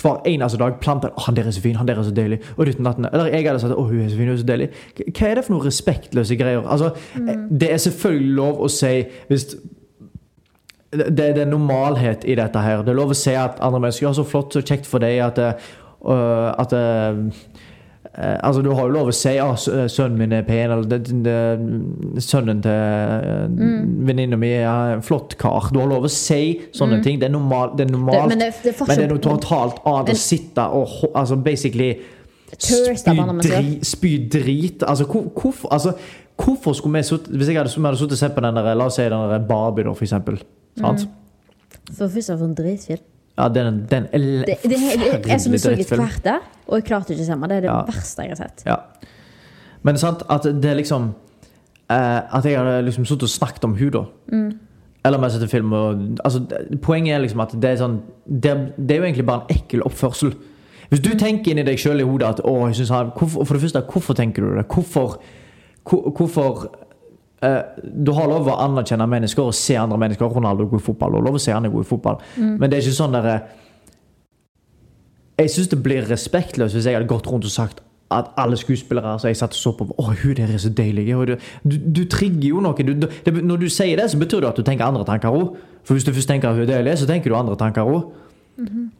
hver 0.01 0.21
eneste 0.25 0.57
dag 0.57 0.79
planter 0.81 1.09
oh, 1.09 1.23
'Han 1.25 1.35
der 1.35 1.47
er 1.47 1.51
så 1.51 1.61
fin, 1.61 1.75
han 1.75 1.87
der 1.87 1.99
er 1.99 2.03
så 2.03 2.11
deilig.' 2.11 2.39
Og 2.57 2.65
ditten 2.65 2.85
datten. 2.85 3.05
Eller 3.13 3.25
jeg 3.25 3.47
hadde 3.47 3.59
sagt 3.59 3.73
'Å, 3.73 3.83
hun 3.83 4.01
er 4.01 4.09
så 4.09 4.17
fin, 4.17 4.27
hun 4.27 4.33
er 4.33 4.37
så 4.37 4.43
deilig'. 4.43 4.69
Hva 5.17 5.27
er 5.27 5.35
det 5.35 5.45
for 5.45 5.53
noen 5.53 5.65
respektløse 5.65 6.35
greier? 6.35 6.67
Altså, 6.67 6.91
Det 7.59 7.73
er 7.73 7.77
selvfølgelig 7.77 8.35
lov 8.35 8.61
å 8.61 8.67
si 8.67 9.03
hvis 9.27 9.55
det, 10.91 11.17
det 11.17 11.37
er 11.37 11.45
normalhet 11.45 12.23
i 12.25 12.35
dette 12.35 12.59
her. 12.59 12.81
Det 12.81 12.89
er 12.89 12.97
lov 12.97 13.11
å 13.11 13.17
si 13.17 13.31
at 13.31 13.59
andre 13.61 13.79
mennesker 13.79 14.07
har 14.07 14.13
'Så 14.13 14.23
flott, 14.23 14.53
så 14.53 14.61
kjekt 14.61 14.85
for 14.85 14.99
deg 14.99 15.19
at, 15.19 15.37
uh, 15.39 16.53
at 16.57 16.73
Eh, 16.73 17.13
altså, 18.19 18.61
du 18.65 18.69
har 18.75 18.87
jo 18.87 18.93
lov 18.93 19.07
å 19.11 19.13
si 19.15 19.31
at 19.39 19.65
ja, 19.69 19.87
sønnen 19.87 20.17
min 20.19 20.33
er 20.35 20.43
pen, 20.47 20.71
eller 20.75 20.87
det, 20.91 20.99
det, 21.23 22.23
sønnen 22.25 22.61
til 22.65 22.71
uh, 22.71 23.45
venninna 24.09 24.37
mi 24.39 24.49
er 24.59 24.95
en 24.97 25.03
flott 25.05 25.37
kar. 25.39 25.69
Du 25.71 25.79
har 25.79 25.87
lov 25.87 26.07
å 26.07 26.11
si 26.11 26.41
sånne 26.75 27.01
ting. 27.05 27.19
Det 27.21 27.29
er, 27.29 27.33
normal, 27.35 27.75
det 27.77 27.87
er 27.87 27.91
normalt. 27.93 28.29
Det- 28.29 28.37
men 28.37 28.39
det- 28.39 28.47
er 28.73 28.85
men 28.87 28.97
det 28.97 29.05
er 29.05 29.13
noe 29.13 29.23
totalt 29.23 29.79
annet 29.85 30.09
å 30.13 30.17
sitte 30.19 30.65
og 30.79 30.87
altså, 31.15 31.37
basically 31.43 31.91
spy, 32.57 33.15
dri, 33.41 33.79
spy 33.83 34.13
drit. 34.27 34.83
Altså, 34.83 35.05
hvor, 35.05 35.29
hvorfor, 35.35 35.69
altså, 35.71 35.93
hvorfor 36.39 36.73
skulle 36.73 36.97
vi 36.99 37.03
sitte 37.03 37.29
Hvis 37.37 37.47
jeg 37.47 37.57
hadde, 37.57 37.71
vi 37.75 37.85
hadde 37.85 37.97
sittet 38.01 38.11
og 38.17 38.17
sett 38.23 38.35
på 38.35 38.41
den 38.41 38.55
der, 38.55 38.73
la 38.75 38.85
oss 38.89 38.95
si 38.99 39.03
den 39.03 39.29
der 39.31 39.39
Barbie, 39.47 39.83
da, 39.83 39.93
for 39.93 40.03
eksempel. 40.07 40.41
Sant? 40.79 41.07
For 41.97 42.07
først 42.07 42.29
og 42.35 42.39
fremst 42.39 42.57
dritfilm. 42.57 43.05
Ja, 43.39 43.47
den, 43.55 43.85
den 43.87 44.07
er 44.11 44.19
Det, 44.19 44.57
det, 44.63 44.69
det, 44.69 45.27
jeg 45.29 45.39
som 45.41 45.53
så 45.57 45.71
et 45.71 45.87
kvarter, 45.87 46.41
og 46.67 46.75
jeg 46.81 46.85
klarte 46.89 47.13
ikke 47.15 47.23
å 47.23 47.29
se 47.29 47.35
meg. 47.39 47.49
Det 47.53 47.57
er 47.57 47.61
det 47.61 47.69
Ja. 47.71 47.81
verste 47.87 48.25
jeg 48.25 48.33
har 48.35 48.39
sett. 48.41 48.63
Ja. 48.67 48.75
Men 49.87 49.97
sant, 49.97 50.23
at 50.29 50.43
det 50.43 50.65
er 50.73 50.75
liksom 50.75 51.13
eh, 51.89 52.19
At 52.35 52.43
jeg 52.45 52.57
hadde 52.59 52.81
liksom 52.85 53.05
sittet 53.07 53.23
og 53.29 53.29
snakket 53.31 53.63
om 53.69 53.77
henne, 53.79 53.91
da. 53.95 54.03
Eller 55.05 55.17
om 55.17 55.23
jeg 55.23 55.31
setter 55.37 55.47
film 55.47 55.71
og 55.73 56.01
altså, 56.25 56.41
Poenget 56.83 57.15
er 57.15 57.21
liksom 57.23 57.39
at 57.45 57.53
det 57.55 57.69
er 57.71 57.77
sånn 57.79 58.01
Det, 58.27 58.51
er- 58.51 58.73
det 58.75 58.91
er 58.91 58.99
jo 58.99 59.05
egentlig 59.07 59.25
bare 59.25 59.45
en 59.47 59.55
ekkel 59.55 59.81
oppførsel. 59.87 60.33
Hvis 60.89 60.99
du 61.05 61.11
tenker 61.15 61.51
inni 61.53 61.63
deg 61.63 61.77
sjøl 61.79 62.01
i 62.01 62.03
hodet 62.03 62.27
at 62.27 62.39
å, 62.43 62.57
jeg 62.67 62.75
synes 62.81 62.89
han, 62.89 63.11
hvorfor, 63.15 63.45
For 63.45 63.53
det 63.55 63.61
første, 63.63 63.81
hvorfor 63.93 64.13
tenker 64.19 64.41
du 64.43 64.55
det? 64.57 64.67
Hvorfor, 64.67 65.19
hvor- 65.87 66.11
hvorfor 66.17 66.67
Du 67.39 68.11
har 68.17 68.27
lov 68.27 68.49
å 68.51 68.57
anerkjenne 68.65 69.07
mennesker 69.07 69.47
og 69.47 69.55
se 69.55 69.77
andre 69.79 69.97
mennesker. 70.01 70.27
Ronaldo 70.27 70.65
er 70.65 70.71
god 70.73 70.81
i 70.81 70.87
fotball. 70.89 71.15
og 71.15 71.23
lov 71.23 71.39
å 71.39 71.41
se 71.41 71.53
han 71.55 71.65
er 71.65 71.73
god 71.73 71.85
i 71.85 71.89
fotball. 71.89 72.17
Men 72.37 72.69
det 72.69 72.79
er 72.79 72.87
ikke 72.87 72.99
sånn 72.99 73.15
derre 73.15 73.39
jeg 75.39 75.51
syns 75.53 75.69
det 75.71 75.77
blir 75.83 76.07
respektløst 76.09 76.75
hvis 76.75 76.87
jeg 76.89 76.97
hadde 76.97 77.07
gått 77.07 77.27
rundt 77.31 77.45
og 77.47 77.53
sagt 77.53 77.77
at 78.11 78.31
alle 78.41 78.57
skuespillere 78.57 79.13
som 79.21 79.29
jeg 79.29 79.37
satt 79.37 79.53
og 79.53 79.59
så 79.59 79.71
på 79.77 79.85
Å, 79.85 80.05
hun 80.23 80.33
der 80.35 80.49
er 80.49 80.57
så 80.61 80.71
deilig. 80.73 81.05
Du, 81.29 81.35
du, 81.63 81.75
du 81.77 82.01
trigger 82.09 82.47
jo 82.49 82.63
noe. 82.65 82.73
Du, 82.73 82.95
det, 82.97 83.33
når 83.37 83.61
du 83.61 83.67
sier 83.69 83.99
det, 83.99 84.07
så 84.09 84.17
betyr 84.17 84.41
det 84.41 84.49
at 84.49 84.57
du 84.57 84.65
tenker 84.65 84.87
andre 84.87 85.05
tanker 85.05 85.29
òg. 85.29 85.59
For 85.85 85.95
hvis 85.95 86.07
du 86.07 86.11
først 86.15 86.31
tenker 86.31 86.49
at 86.49 86.57
hun 86.57 86.65
er 86.65 86.71
deilig, 86.71 86.97
så 86.99 87.07
tenker 87.09 87.29
du 87.29 87.37
andre 87.37 87.55
tanker 87.59 87.85
òg. 87.85 88.09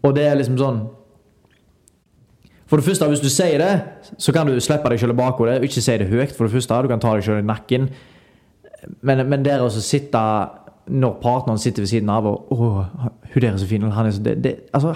Og 0.06 0.15
det 0.15 0.28
er 0.30 0.38
liksom 0.39 0.56
sånn 0.62 0.80
For 2.69 2.78
det 2.78 2.86
første, 2.86 3.08
hvis 3.10 3.23
du 3.23 3.32
sier 3.34 3.58
det, 3.60 3.73
så 4.21 4.32
kan 4.32 4.47
du 4.47 4.54
slippe 4.62 4.91
deg 4.93 5.02
selv 5.02 5.15
i 5.15 5.17
bakhodet 5.17 5.58
ikke 5.65 5.82
si 5.82 5.97
det 5.97 6.08
høyt. 6.08 6.36
For 6.38 6.45
det 6.45 6.54
første, 6.54 6.82
Du 6.86 6.88
kan 6.93 7.02
ta 7.02 7.15
deg 7.17 7.25
selv 7.25 7.41
i 7.41 7.47
nakken. 7.49 7.89
Men, 9.02 9.26
men 9.30 9.44
det 9.46 9.60
å 9.62 9.70
sitte 9.74 10.24
når 10.89 11.20
partneren 11.22 11.62
sitter 11.62 11.86
ved 11.86 11.92
siden 11.92 12.10
av 12.10 12.26
og 12.26 12.50
Å, 12.56 12.72
hun 13.30 13.42
der 13.44 13.52
er 13.52 13.62
så 13.62 13.70
fin. 13.70 13.84
eller 13.84 13.94
Han 13.98 14.10
er 14.10 14.15
så 14.15 14.26
det, 14.26 14.36
det, 14.44 14.56
altså, 14.74 14.96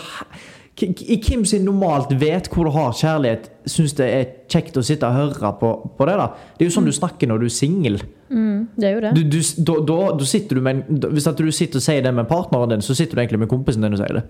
i 0.82 1.19
Kim 1.22 1.43
som 1.46 1.62
normalt 1.62 2.10
vet 2.17 2.48
hvor 2.50 2.65
du 2.65 2.72
har 2.74 2.96
kjærlighet, 2.98 3.43
syns 3.69 3.93
det 4.00 4.08
er 4.10 4.24
kjekt 4.50 4.78
å 4.80 4.82
sitte 4.82 5.06
og 5.06 5.13
høre 5.19 5.52
på, 5.60 5.69
på 6.00 6.08
det? 6.10 6.15
da 6.17 6.32
Det 6.58 6.65
er 6.65 6.72
jo 6.72 6.74
sånn 6.74 6.88
du 6.89 6.96
snakker 6.96 7.30
når 7.30 7.43
du 7.43 7.46
er 7.46 7.54
singel. 7.54 8.00
Det 8.34 8.88
er 8.88 8.96
jo 8.96 9.04
det. 9.04 9.12
Du, 9.13 9.22
du, 9.36 9.38
da, 9.69 9.76
da, 9.86 9.98
da 10.17 10.26
sitter 10.26 10.58
du 10.58 10.63
med 10.65 10.80
en, 10.82 11.04
Hvis 11.13 11.28
at 11.30 11.38
du 11.38 11.52
sitter 11.54 11.78
og 11.78 11.86
sier 11.86 12.02
det 12.02 12.13
med 12.17 12.26
partneren 12.32 12.74
din, 12.74 12.82
så 12.82 12.98
sitter 12.98 13.19
du 13.19 13.22
egentlig 13.22 13.43
med 13.43 13.52
kompisen 13.52 13.86
din 13.86 13.93
og 13.93 14.02
sier 14.02 14.17
det. 14.17 14.26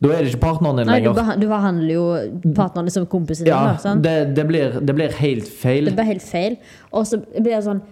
Da 0.00 0.14
er 0.14 0.24
det 0.24 0.32
ikke 0.32 0.42
partneren 0.46 0.80
din 0.80 0.88
Nei, 0.88 1.02
lenger. 1.02 1.36
du 1.36 1.46
behandler 1.52 1.92
jo 1.92 2.06
partneren 2.56 2.88
din 2.88 2.96
som 2.96 3.10
kompisen 3.12 3.44
din. 3.44 3.52
Ja, 3.52 3.76
da, 3.84 3.94
det, 4.08 4.16
det, 4.40 4.48
blir, 4.48 4.80
det 4.80 4.96
blir 4.96 5.20
helt 5.20 5.52
feil. 5.52 5.92
Det 5.92 5.98
blir 6.00 6.12
helt 6.14 6.24
feil. 6.24 6.56
Og 6.96 7.04
så 7.12 7.20
blir 7.20 7.52
det 7.52 7.64
sånn 7.68 7.84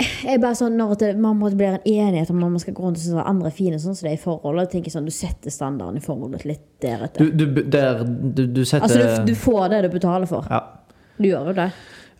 jeg 0.00 0.34
er 0.34 0.42
bare 0.42 0.56
sånn, 0.58 0.76
Når 0.78 0.94
det, 1.00 1.10
man 1.20 1.38
blir 1.40 1.56
bli 1.58 1.68
en 1.68 1.80
enighet 1.84 2.30
om 2.32 2.40
når 2.40 2.52
man 2.56 2.62
skal 2.62 2.76
gå 2.76 2.84
rundt 2.84 2.98
og 3.00 3.04
synes 3.04 3.24
andre 3.26 3.50
er 3.50 3.56
fine, 3.56 3.78
sånn 3.82 3.96
som 3.98 4.06
det 4.08 4.14
er 4.14 4.18
i 4.18 4.22
forholdet, 4.22 4.72
tenker 4.74 4.94
sånn, 4.94 5.08
du 5.08 5.14
setter 5.14 5.54
standarden 5.54 6.00
i 6.00 6.04
forholdet 6.04 6.46
litt 6.48 6.66
deretter. 6.82 7.30
Du, 7.30 7.46
du, 7.46 7.62
der, 7.62 8.04
du, 8.06 8.44
du 8.46 8.62
setter 8.64 8.88
altså, 8.88 9.24
du, 9.24 9.32
du 9.32 9.38
får 9.38 9.72
det 9.74 9.82
du 9.86 9.90
betaler 9.96 10.30
for. 10.30 10.48
ja. 10.50 10.62
Du 11.20 11.26
gjør 11.28 11.50
jo 11.50 11.52
det. 11.52 11.66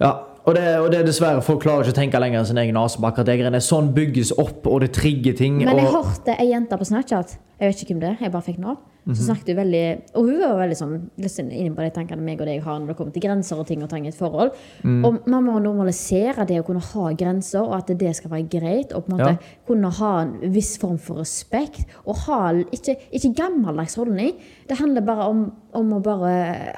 Ja, 0.00 0.10
og 0.44 0.54
det, 0.56 0.66
og 0.80 0.90
det 0.92 1.00
er 1.00 1.08
dessverre 1.08 1.42
Folk 1.44 1.62
klarer 1.64 1.84
ikke 1.84 1.94
å 1.94 2.00
tenke 2.00 2.20
lenger 2.22 2.40
enn 2.40 2.48
sin 2.48 2.60
egen 2.62 2.78
nese. 2.78 3.00
på 3.00 3.06
akkurat 3.08 3.26
det 3.26 3.38
greiene. 3.40 3.60
Sånn 3.64 3.92
bygges 3.96 4.32
opp, 4.38 4.66
og 4.66 4.80
det 4.84 4.92
trigger 4.96 5.36
ting. 5.36 5.58
Men 5.60 5.76
jeg 5.76 5.90
og, 5.90 6.00
hørte 6.00 6.36
ei 6.38 6.50
jente 6.50 6.78
på 6.80 6.88
Snapchat, 6.88 7.36
jeg 7.60 7.72
vet 7.72 7.82
ikke 7.84 7.94
hvem 7.94 8.04
det 8.04 8.10
er, 8.14 8.16
jeg 8.24 8.32
bare 8.32 8.48
fikk 8.48 8.58
nå, 8.58 8.76
-hmm. 9.04 9.14
så 9.14 9.22
snakket 9.24 9.48
hun 9.48 9.56
veldig 9.56 9.84
Og 10.14 10.24
hun 10.24 10.40
var 10.40 10.56
veldig 10.60 10.78
sånn 10.78 10.94
litt 11.20 11.32
sånn 11.32 11.50
inne 11.54 11.74
på 11.76 11.84
de 11.84 11.92
tankene 11.94 12.24
meg 12.24 12.42
og 12.42 12.48
deg 12.48 12.62
har 12.64 12.78
når 12.80 12.92
det 12.92 12.96
kommer 12.98 13.14
til 13.16 13.24
grenser 13.24 13.60
og 13.60 13.68
ting 13.68 13.82
og 13.84 13.90
tang 13.90 14.06
i 14.06 14.12
et 14.12 14.18
forhold. 14.18 14.54
Mm. 14.82 15.00
Og 15.06 15.28
man 15.30 15.46
må 15.46 15.56
normalisere 15.62 16.46
det 16.48 16.60
å 16.60 16.66
kunne 16.66 16.82
ha 16.84 17.12
grenser, 17.18 17.64
og 17.64 17.76
at 17.78 17.92
det 18.00 18.14
skal 18.16 18.34
være 18.34 18.48
greit. 18.52 18.94
Og 18.94 19.04
på 19.04 19.12
en 19.12 19.18
måte 19.18 19.30
Ja. 19.30 19.36
kunne 19.66 19.90
ha 20.00 20.12
en 20.22 20.52
viss 20.52 20.76
form 20.78 20.98
for 20.98 21.20
respekt. 21.20 21.84
Og 22.06 22.16
ha 22.26 22.52
ikke, 22.72 22.96
ikke 23.12 23.34
gammeldags 23.34 23.94
holdning. 23.94 24.34
Det 24.68 24.78
handler 24.78 25.00
bare 25.00 25.28
om, 25.28 25.52
om 25.74 25.92
å 25.92 26.02
bare 26.02 26.74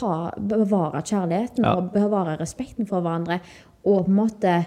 ha, 0.00 0.30
bevare 0.38 1.02
kjærligheten 1.02 1.64
Ja. 1.64 1.74
og 1.76 1.92
bevare 1.92 2.36
respekten 2.40 2.86
for 2.86 3.00
hverandre. 3.00 3.40
og 3.86 4.04
på 4.04 4.10
en 4.10 4.16
måte 4.16 4.66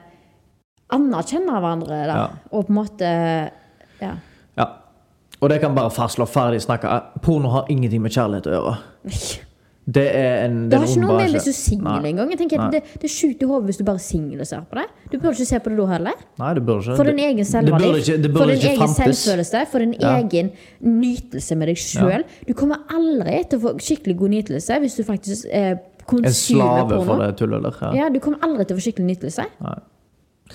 anerkjenne 0.91 1.51
hverandre. 1.59 1.97
Da. 2.07 2.27
Og 2.51 2.65
på 2.67 2.69
en 2.69 2.75
måte 2.75 3.51
Ja. 4.01 4.13
Ja. 4.57 4.65
Og 5.41 5.49
det 5.49 5.59
kan 5.61 5.75
bare 5.75 5.89
fastslå 5.91 6.25
ferdig 6.25 6.61
snakka. 6.61 7.01
Porno 7.21 7.49
har 7.49 7.65
ingenting 7.69 8.01
med 8.01 8.11
kjærlighet 8.11 8.47
å 8.47 8.51
gjøre. 8.51 9.45
Det 9.89 10.05
er 10.15 10.45
en 10.45 10.57
Det 10.69 10.77
har 10.79 10.85
ikke 10.85 11.01
noe 11.01 11.17
med 11.17 11.31
hvis 11.33 11.45
du 11.47 11.51
er 11.51 11.57
singel 11.57 12.05
engang. 12.09 12.29
Det, 12.35 12.81
det 13.01 13.07
er 13.07 13.13
sjukt 13.13 13.41
i 13.41 13.47
hodet 13.49 13.69
hvis 13.69 13.79
du 13.79 13.83
bare 13.87 14.01
singel 14.03 14.45
ser 14.45 14.65
på 14.69 14.77
det. 14.79 14.85
Du 15.11 15.17
burde 15.17 15.33
ikke 15.37 15.49
se 15.49 15.59
på 15.65 15.71
det 15.73 15.77
da 15.79 15.85
heller. 15.93 16.23
Nei, 16.41 16.53
det 16.57 16.63
burde 16.67 16.83
ikke. 16.85 16.97
For 16.99 17.09
din 17.09 17.21
egen 17.25 17.45
selvverdi, 17.49 17.91
for 18.37 18.51
din 18.53 18.65
egen 18.73 18.93
selvfølelse, 18.95 19.65
for 19.71 19.85
din 19.85 19.95
Ja. 19.99 20.17
egen 20.19 20.51
nytelse 20.81 21.55
med 21.59 21.71
deg 21.71 21.77
sjøl. 21.81 22.23
Du 22.47 22.53
kommer 22.53 22.83
aldri 22.93 23.39
til 23.49 23.59
å 23.59 23.61
få 23.67 23.75
skikkelig 23.79 24.17
god 24.19 24.35
nytelse 24.37 24.79
hvis 24.83 24.95
du 24.99 25.03
faktisk 25.07 25.47
eh, 25.51 25.75
En 26.09 26.33
slave 26.33 26.89
porno. 26.89 27.05
for 27.05 27.21
det 27.21 27.37
tullet 27.37 27.61
der. 27.63 27.75
Ja. 27.81 27.91
Ja, 28.03 28.09
du 28.09 28.19
kommer 28.19 28.39
aldri 28.45 28.65
til 28.65 28.75
å 28.75 28.79
få 28.79 28.85
skikkelig 28.87 29.09
nytelse. 29.15 29.45
Nei. 29.61 29.75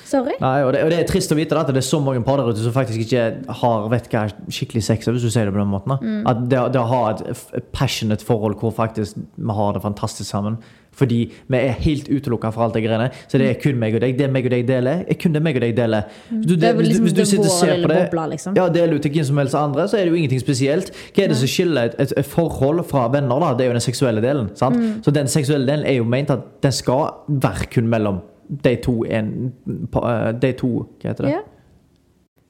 Sorry. 0.04 0.34
Nei, 0.40 0.62
og 0.66 0.72
det, 0.74 0.82
og 0.84 0.90
det 0.90 0.98
er 1.00 1.06
trist 1.08 1.30
å 1.32 1.36
vite 1.38 1.56
at 1.58 1.68
det 1.70 1.76
er 1.80 1.86
så 1.86 2.00
mange 2.02 2.22
par 2.26 2.36
der 2.42 2.50
ute 2.50 2.62
som 2.64 2.72
faktisk 2.74 3.04
ikke 3.06 3.24
har 3.60 3.88
vet 3.92 4.08
hva 4.12 4.26
skikkelig 4.52 4.82
sex 4.82 5.06
er, 5.08 5.12
hvis 5.16 5.22
du 5.26 5.30
sier 5.30 5.46
det 5.46 5.54
på 5.54 5.60
den 5.62 5.70
måten. 5.70 5.94
Mm. 6.02 6.22
At 6.30 6.44
det, 6.50 6.62
det 6.74 6.80
å 6.82 6.88
ha 6.90 7.02
et 7.14 7.68
passionate 7.72 8.24
forhold 8.26 8.58
hvor 8.60 8.74
faktisk 8.74 9.16
vi 9.36 9.52
har 9.60 9.72
det 9.76 9.82
fantastisk 9.84 10.28
sammen. 10.30 10.58
Fordi 10.94 11.24
vi 11.50 11.58
er 11.58 11.72
helt 11.82 12.06
utelukka 12.06 12.52
fra 12.54 12.68
alt 12.68 12.76
det 12.76 12.84
greiene. 12.84 13.08
Så 13.26 13.38
det 13.42 13.48
er 13.50 13.56
kun 13.58 13.78
meg 13.80 13.96
og 13.96 14.02
deg. 14.04 14.12
Det 14.18 14.28
meg 14.30 14.44
og 14.46 14.52
deg 14.54 14.66
deler, 14.68 15.00
er 15.10 15.16
kun 15.18 15.32
det 15.34 15.40
meg 15.42 15.56
og 15.58 15.64
deg 15.64 15.72
deler. 15.74 16.04
Hvis 16.30 16.44
du, 16.46 16.54
Mm. 16.54 16.60
Det 16.60 16.68
er 16.68 16.72
du- 16.76 16.82
liksom 16.84 17.04
hvis 17.08 17.16
du 17.16 17.24
sitter 17.24 17.48
og 17.50 17.56
ser 17.58 17.82
på 17.82 17.88
det, 17.90 17.96
bobla, 18.12 18.26
liksom. 18.30 18.54
ja, 18.56 18.68
deler 18.68 18.94
ut 18.94 19.02
til 19.02 19.10
hvem 19.10 19.24
som 19.26 19.36
helst 19.42 19.54
andre, 19.58 19.88
så 19.90 19.98
er 19.98 20.04
det 20.04 20.12
jo 20.12 20.18
ingenting 20.20 20.40
spesielt. 20.40 20.92
Hva 21.14 21.24
er 21.24 21.28
det 21.28 21.36
som 21.36 21.48
skiller 21.50 21.82
et, 21.90 21.96
et, 21.98 22.12
et 22.16 22.26
forhold 22.26 22.84
fra 22.86 23.08
venner? 23.10 23.40
da? 23.42 23.54
Det 23.58 23.66
er 23.66 23.72
jo 23.72 23.78
den 23.80 23.80
seksuelle 23.90 24.22
delen. 24.22 24.50
sant? 24.54 24.76
Mm. 24.76 25.02
Så 25.02 25.10
den 25.12 25.26
seksuelle 25.26 25.66
delen 25.66 25.84
er 25.84 25.98
jo 25.98 26.04
ment 26.04 26.30
at 26.30 26.46
den 26.62 26.72
skal 26.72 27.10
være 27.28 27.66
kun 27.74 27.88
mellom 27.90 28.22
de 28.64 28.76
to, 28.76 29.04
en, 29.04 29.52
pa- 29.92 30.32
de 30.32 30.52
to 30.52 30.68
Hva 31.02 31.08
heter 31.12 31.24
det? 31.24 31.30
Ja. 31.32 31.42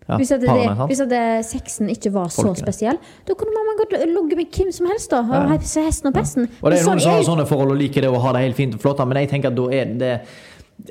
Ja, 0.08 0.16
Hvis, 0.20 0.30
at 0.36 0.40
det, 0.42 0.48
parene, 0.50 0.84
hvis 0.90 1.00
at 1.00 1.08
det, 1.08 1.20
sexen 1.48 1.88
ikke 1.88 2.10
var 2.12 2.26
så 2.28 2.42
Folkene. 2.42 2.60
spesiell, 2.66 2.98
da 3.24 3.32
kunne 3.40 3.54
man 3.56 3.78
godt 3.78 3.94
ligget 4.04 4.36
med 4.36 4.50
hvem 4.58 4.72
som 4.76 4.86
helst. 4.90 5.10
da, 5.10 5.22
og 5.22 5.50
Ja. 5.50 5.58
se 5.64 5.80
hesten 5.80 6.08
og 6.10 6.14
pesten. 6.14 6.48
Og 6.62 6.70
det 6.70 6.80
er 6.80 6.84
noen 6.90 7.00
som 7.00 7.12
har 7.12 7.22
sånne 7.22 7.46
forhold 7.48 7.70
og 7.72 7.78
liker 7.78 8.02
det 8.02 8.10
og 8.10 8.20
har 8.20 8.32
det 8.34 8.42
helt 8.42 8.56
fint 8.56 8.74
og 8.74 8.80
flott, 8.80 9.00
men 9.08 9.16
jeg 9.16 9.30
tenker 9.30 9.48
at 9.48 9.56
da 9.56 9.62
er 9.72 9.84
det 9.84 10.20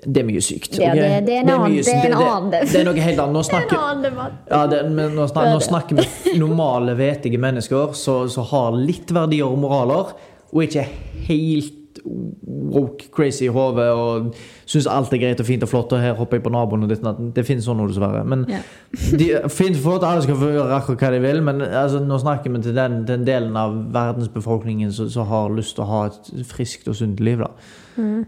det 0.08 0.18
er 0.18 0.26
mye 0.26 0.42
sykt. 0.42 0.80
Ja, 0.80 0.94
det- 0.96 1.26
det 1.28 1.36
er 1.36 1.42
en 1.42 1.50
annen- 1.50 1.76
det 1.76 1.88
er 1.94 2.06
en 2.08 2.14
annen- 2.14 2.50
det, 2.52 2.62
det 2.72 2.80
er 2.82 2.84
noe 2.86 2.94
helt 3.04 3.20
annet. 3.20 3.34
Nå 3.34 3.40
er 3.44 3.44
snakker, 3.44 4.32
ja, 4.50 4.68
det, 4.68 4.92
men 4.92 5.12
nå, 5.16 5.28
snakker, 5.28 5.50
er 5.50 5.54
nå 5.54 5.60
snakker 5.62 5.96
vi 6.00 6.40
normale, 6.40 6.96
vetige 6.98 7.38
mennesker 7.38 7.94
som 7.94 8.44
har 8.46 8.72
litt 8.72 9.12
verdier 9.14 9.46
og 9.46 9.60
moraler, 9.60 10.14
og 10.54 10.64
ikke 10.64 10.88
helt 11.28 11.74
woke 12.04 13.08
crazy 13.16 13.46
i 13.48 13.52
hodet 13.54 13.86
og 13.96 14.34
syns 14.66 14.88
alt 14.92 15.14
er 15.16 15.22
greit 15.22 15.40
og 15.40 15.48
fint 15.48 15.64
og 15.64 15.70
flott, 15.72 15.94
og 15.96 16.02
her 16.04 16.18
hopper 16.18 16.40
jeg 16.40 16.44
på 16.44 16.52
naboen 16.52 16.84
og 16.84 16.92
ditt 16.92 17.06
og. 17.08 17.22
Det 17.36 17.46
finnes 17.48 17.68
sånn, 17.68 17.84
dessverre. 17.88 18.24
Men 18.28 18.46
Ja. 18.52 18.60
de, 19.20 19.30
fint 19.50 19.80
for 19.80 19.98
at 20.02 20.08
alle 20.10 20.26
skal 20.26 20.38
få 20.40 20.52
gjøre 20.54 20.78
akkurat 20.78 21.06
hva 21.06 21.12
de 21.16 21.24
vil, 21.24 21.42
men 21.46 21.64
altså, 21.64 22.04
nå 22.04 22.20
snakker 22.22 22.54
vi 22.54 22.64
til 22.68 22.76
den, 22.78 23.02
den 23.08 23.26
delen 23.28 23.56
av 23.58 23.76
verdensbefolkningen 23.96 24.92
som, 24.94 25.10
som 25.14 25.28
har 25.32 25.54
lyst 25.56 25.78
til 25.78 25.86
å 25.86 25.92
ha 25.92 26.06
et 26.12 26.32
friskt 26.50 26.92
og 26.92 27.00
sunt 27.00 27.24
liv, 27.24 27.42
da. 27.44 27.52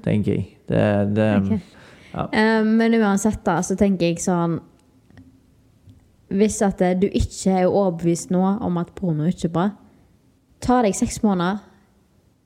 Tenker 0.05 0.37
jeg. 0.37 0.51
Det, 0.69 0.83
det, 1.17 1.29
Ok. 2.15 2.33
Eh, 2.33 2.63
men 2.63 2.95
uansett, 2.95 3.41
da, 3.43 3.59
så 3.59 3.75
tenker 3.75 4.07
jeg 4.07 4.21
sånn 4.23 4.61
Hvis 6.31 6.61
at 6.63 6.79
du 7.01 7.09
ikke 7.09 7.51
er 7.51 7.67
overbevist 7.67 8.31
nå 8.31 8.39
om 8.63 8.79
at 8.79 8.93
porno 8.95 9.27
ikke 9.29 9.49
er 9.49 9.53
bra, 9.53 9.65
ta 10.63 10.79
deg 10.85 10.95
seks 10.97 11.19
måneder 11.25 11.59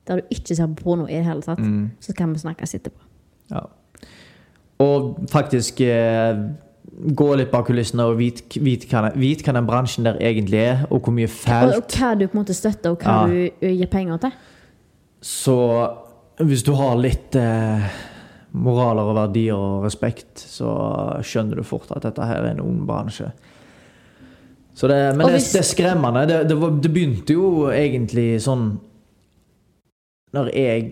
der 0.09 0.19
du 0.23 0.33
ikke 0.33 0.55
ser 0.57 0.67
på 0.73 0.83
porno 0.83 1.05
i 1.07 1.15
det 1.19 1.25
hele 1.29 1.41
tatt, 1.45 1.61
så 2.01 2.15
kan 2.17 2.33
vi 2.33 2.41
snakkes 2.41 2.75
etterpå. 2.79 2.99
ja. 3.53 3.63
Og 4.79 5.25
faktisk 5.27 5.81
eh, 5.83 6.37
gå 7.15 7.25
litt 7.35 7.49
bak 7.51 7.65
kulissene 7.67 8.05
og 8.07 8.15
vite 8.17 8.61
vit 8.63 8.85
hva, 8.87 9.01
den- 9.09 9.19
hva 9.43 9.53
den 9.57 9.65
bransjen 9.67 10.05
der 10.07 10.15
egentlig 10.23 10.61
er, 10.63 10.85
og 10.89 11.01
hvor 11.03 11.11
mye 11.17 11.27
Og, 11.27 11.73
og 11.81 11.91
hva 11.97 12.13
du 12.17 12.23
på 12.27 12.37
en 12.37 12.39
måte 12.45 12.55
støtter, 12.55 12.93
og 12.95 13.03
hva 13.03 13.17
Ja. 13.27 13.27
du 13.27 13.67
gir 13.75 13.87
penger 13.91 14.17
til. 14.23 14.31
Så 15.21 15.57
hvis 16.39 16.63
du 16.63 16.71
har 16.79 16.95
litt 16.95 17.35
eh, 17.35 17.89
moraler 18.53 19.03
og 19.11 19.15
verdier 19.19 19.53
og 19.59 19.83
respekt, 19.83 20.39
så 20.39 20.71
skjønner 21.27 21.59
du 21.59 21.63
fort 21.67 21.91
at 21.91 22.03
dette 22.07 22.23
her 22.25 22.39
er 22.45 22.51
en 22.53 22.61
ond 22.63 22.85
bransje. 22.87 23.31
Så 24.79 24.87
det, 24.87 25.15
men 25.17 25.27
hvis, 25.33 25.51
det, 25.51 25.59
det 25.59 25.65
er 25.65 25.67
skremmende. 25.75 26.21
Det, 26.29 26.37
det, 26.47 26.57
det 26.83 26.93
begynte 26.95 27.33
jo 27.35 27.67
egentlig 27.67 28.39
sånn 28.41 28.77
Når 30.33 30.51
jeg 30.53 30.91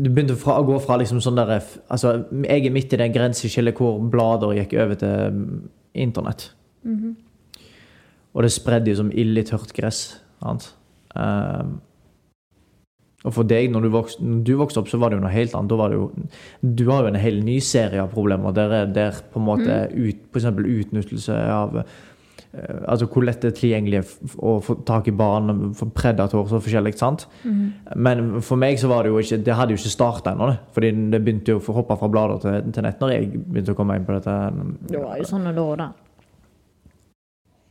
Det 0.00 0.08
begynte 0.14 0.36
fra, 0.40 0.54
å 0.60 0.64
gå 0.64 0.78
fra 0.80 0.96
liksom 1.00 1.20
sånn 1.20 1.36
der 1.36 1.58
Altså, 1.90 2.14
jeg 2.46 2.66
er 2.66 2.72
midt 2.72 2.94
i 2.94 3.00
det 3.00 3.10
grenseskillet 3.12 3.76
hvor 3.76 3.98
blader 4.12 4.54
gikk 4.56 4.72
over 4.80 4.94
til 5.00 5.34
mm, 5.36 5.68
internett. 5.94 6.46
Og 8.32 8.42
det 8.46 8.52
spredde 8.54 8.90
jo 8.92 8.96
som 8.96 9.10
ild 9.12 9.38
i 9.38 9.42
tørt 9.44 9.72
gress. 9.76 10.20
Um, 10.40 11.80
og 13.20 13.34
for 13.36 13.44
deg, 13.44 13.66
når 13.68 13.82
du, 13.84 13.88
vokste, 13.92 14.24
når 14.24 14.44
du 14.46 14.52
vokste 14.56 14.80
opp, 14.80 14.88
så 14.88 14.96
var 14.96 15.10
det 15.12 15.18
jo 15.18 15.24
noe 15.26 15.34
helt 15.34 15.52
annet. 15.58 15.68
Da 15.68 15.76
var 15.76 15.92
det 15.92 15.98
jo, 15.98 16.06
du 16.62 16.84
har 16.88 17.02
jo 17.04 17.10
en 17.10 17.20
hel 17.20 17.42
ny 17.44 17.58
serie 17.60 18.00
av 18.00 18.14
problemer 18.14 18.54
der, 18.56 18.72
er- 18.78 18.94
der 18.96 19.18
på 19.34 19.42
en 19.42 19.48
måte 19.50 19.80
ut, 19.92 20.22
f.eks. 20.32 20.46
utnyttelse 20.46 21.36
av 21.52 21.82
Altså 22.50 23.06
hvor 23.06 23.22
lett 23.22 23.44
det 23.44 23.52
er 23.52 23.56
tilgjengelig 23.60 24.00
å 24.42 24.56
få 24.64 24.74
tak 24.86 25.06
i 25.06 25.14
barn, 25.14 25.70
for 25.78 25.92
predator 25.94 26.40
og 26.42 26.50
forskjellig. 26.50 26.96
sant? 26.98 27.28
Men 27.94 28.40
for 28.42 28.58
meg 28.58 28.80
så 28.82 28.90
var 28.90 29.06
det 29.06 29.12
jo 29.12 29.20
ikke 29.22 29.38
Det 29.46 29.54
hadde 29.54 29.76
jo 29.76 29.78
ikke 29.78 29.92
starta 29.94 30.34
ennå. 30.34 30.50
Fordi 30.74 30.90
det 31.12 31.22
begynte 31.22 31.54
jo 31.54 31.62
å 31.62 31.78
hoppe 31.78 31.96
fra 32.00 32.10
blader 32.10 32.42
til, 32.42 32.72
til 32.74 32.86
nett 32.88 33.02
når 33.02 33.14
jeg 33.14 33.32
begynte 33.38 33.74
å 33.76 33.78
komme 33.78 33.98
inn 34.00 34.06
på 34.08 34.18
dette. 34.18 34.36
Det 34.90 35.02
var 35.02 35.20
jo 35.22 35.28
sånn 35.30 35.46
da 35.46 35.54
og 35.62 35.76
da. 35.78 35.92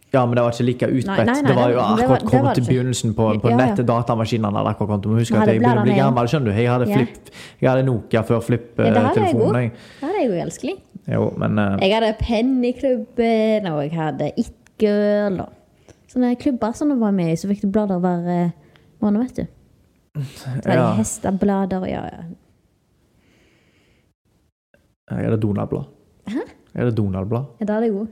Ja, 0.09 0.25
men 0.25 0.35
det 0.35 0.43
var 0.43 0.55
ikke 0.55 0.65
like 0.65 0.87
utbredt. 0.89 1.29
Det 1.45 1.55
var 1.55 1.69
jo 1.69 1.81
akkurat 1.83 2.23
kommet 2.25 2.55
til 2.57 2.65
begynnelsen 2.65 3.11
på, 3.13 3.27
på 3.43 3.51
Ja, 3.51 3.53
ja. 3.53 3.65
nettet. 3.65 3.85
Datamaskinene 3.85 4.49
hadde 4.57 4.71
akkurat 4.71 4.89
kommet. 5.03 5.19
Huske 5.21 5.37
at 5.37 5.51
jeg 5.51 5.59
begynte 5.59 5.67
begynner 5.67 5.81
å 5.83 5.85
bli 5.85 5.97
gammel. 5.99 6.29
skjønner 6.31 6.49
du. 6.49 6.57
Jeg 6.57 6.71
hadde, 6.71 6.87
flip, 6.89 7.33
jeg 7.61 7.69
hadde 7.69 7.83
Nokia 7.85 8.23
før 8.25 8.39
Ja, 8.39 8.93
det 8.95 9.03
hadde 9.05 9.27
jeg 10.17 10.31
jo 10.31 10.39
elskelig. 10.45 10.75
jo, 11.13 11.33
men 11.37 11.59
uh, 11.59 11.77
Jeg 11.81 11.93
hadde 11.93 12.15
Pennyklubben, 12.19 13.69
og 13.69 13.83
jeg 13.83 13.93
hadde 13.93 14.31
It 14.35 14.58
Girl. 14.79 15.41
Og 15.45 16.11
sånne 16.11 16.33
klubber 16.41 16.75
som 16.77 16.91
du 16.91 16.97
var 16.99 17.13
med 17.15 17.33
i, 17.33 17.37
så 17.39 17.49
fikk 17.51 17.63
du 17.65 17.71
blader 17.73 18.01
hver 18.03 18.29
eh, 18.33 18.51
måned, 19.03 19.25
vet 19.27 19.41
du. 19.41 19.55
Så 20.39 20.55
det 20.57 20.73
ja, 20.73 20.79
jeg 20.81 20.99
hesteblader, 21.03 21.85
ja, 21.87 22.03
ja. 22.09 22.23
jeg 25.09 25.31
det 25.33 25.41
Donald-blad. 25.41 25.85
Jeg 26.29 26.85
det 26.85 26.95
Donald-blad. 26.97 27.45
Ja, 27.59 27.65
Da 27.65 27.77
er 27.77 27.85
det 27.85 27.93
god. 27.93 28.07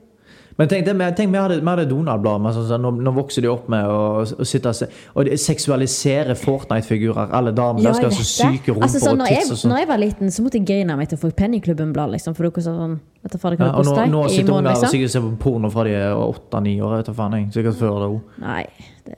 Men 0.57 0.69
tenk, 0.71 0.87
det, 0.87 0.93
tenk 1.17 1.29
vi 1.33 1.37
hadde, 1.37 1.57
hadde 1.61 1.85
Donald-blad. 1.89 2.47
sånn, 2.55 2.65
sånn, 2.71 2.81
Nå, 2.81 2.91
nå 3.05 3.13
vokser 3.13 3.45
de 3.45 3.49
opp 3.51 3.67
med 3.69 3.85
å, 3.85 3.99
å 4.25 4.47
sitte 4.47 4.71
og 4.71 4.77
se 4.79 4.87
Og 5.13 5.27
de 5.27 5.37
seksualiserer 5.41 6.37
Fortnite-figurer. 6.39 7.29
Alle 7.37 7.53
damer 7.57 7.85
ja, 7.85 7.93
skal 7.93 8.09
ha 8.09 8.17
så 8.17 8.25
syke 8.25 8.73
rumper 8.73 8.87
altså, 8.87 9.03
sånn, 9.03 9.21
og 9.21 9.29
tits 9.29 9.53
og 9.53 9.61
sånn. 9.61 9.73
når 9.73 9.83
jeg 9.83 9.89
var 9.91 10.01
liten, 10.01 10.33
så 10.33 10.45
måtte 10.45 10.61
jeg 10.61 10.67
grine 10.71 10.97
meg 10.97 11.11
til 11.11 11.19
å 11.19 11.21
få 11.21 11.31
Pennyklubben-blad, 11.37 12.15
liksom. 12.17 12.37
For 12.37 12.49
dere 12.49 12.65
sånn 12.65 12.97
Vet 13.27 13.33
du 13.33 13.37
det 13.37 13.55
Ja, 13.59 13.69
og 13.75 13.85
nå, 13.85 13.95
nå 14.13 14.25
sitter 14.31 14.53
unger 14.55 14.69
liksom. 14.71 14.87
og 14.87 14.93
sikkert 14.93 15.13
ser 15.13 15.23
på 15.25 15.31
porno 15.41 15.71
fra 15.73 15.83
de 15.87 15.95
er 15.97 16.17
åtte-ni 16.17 16.77
år. 16.81 16.99
Vet 17.01 17.09
du, 17.09 17.15
faen 17.17 17.37
jeg. 17.37 17.47
Sikkert 17.57 17.79
før 17.81 17.97
det 18.01 18.09
òg. 18.13 18.35
Nei. 18.45 18.61
Det, 19.05 19.17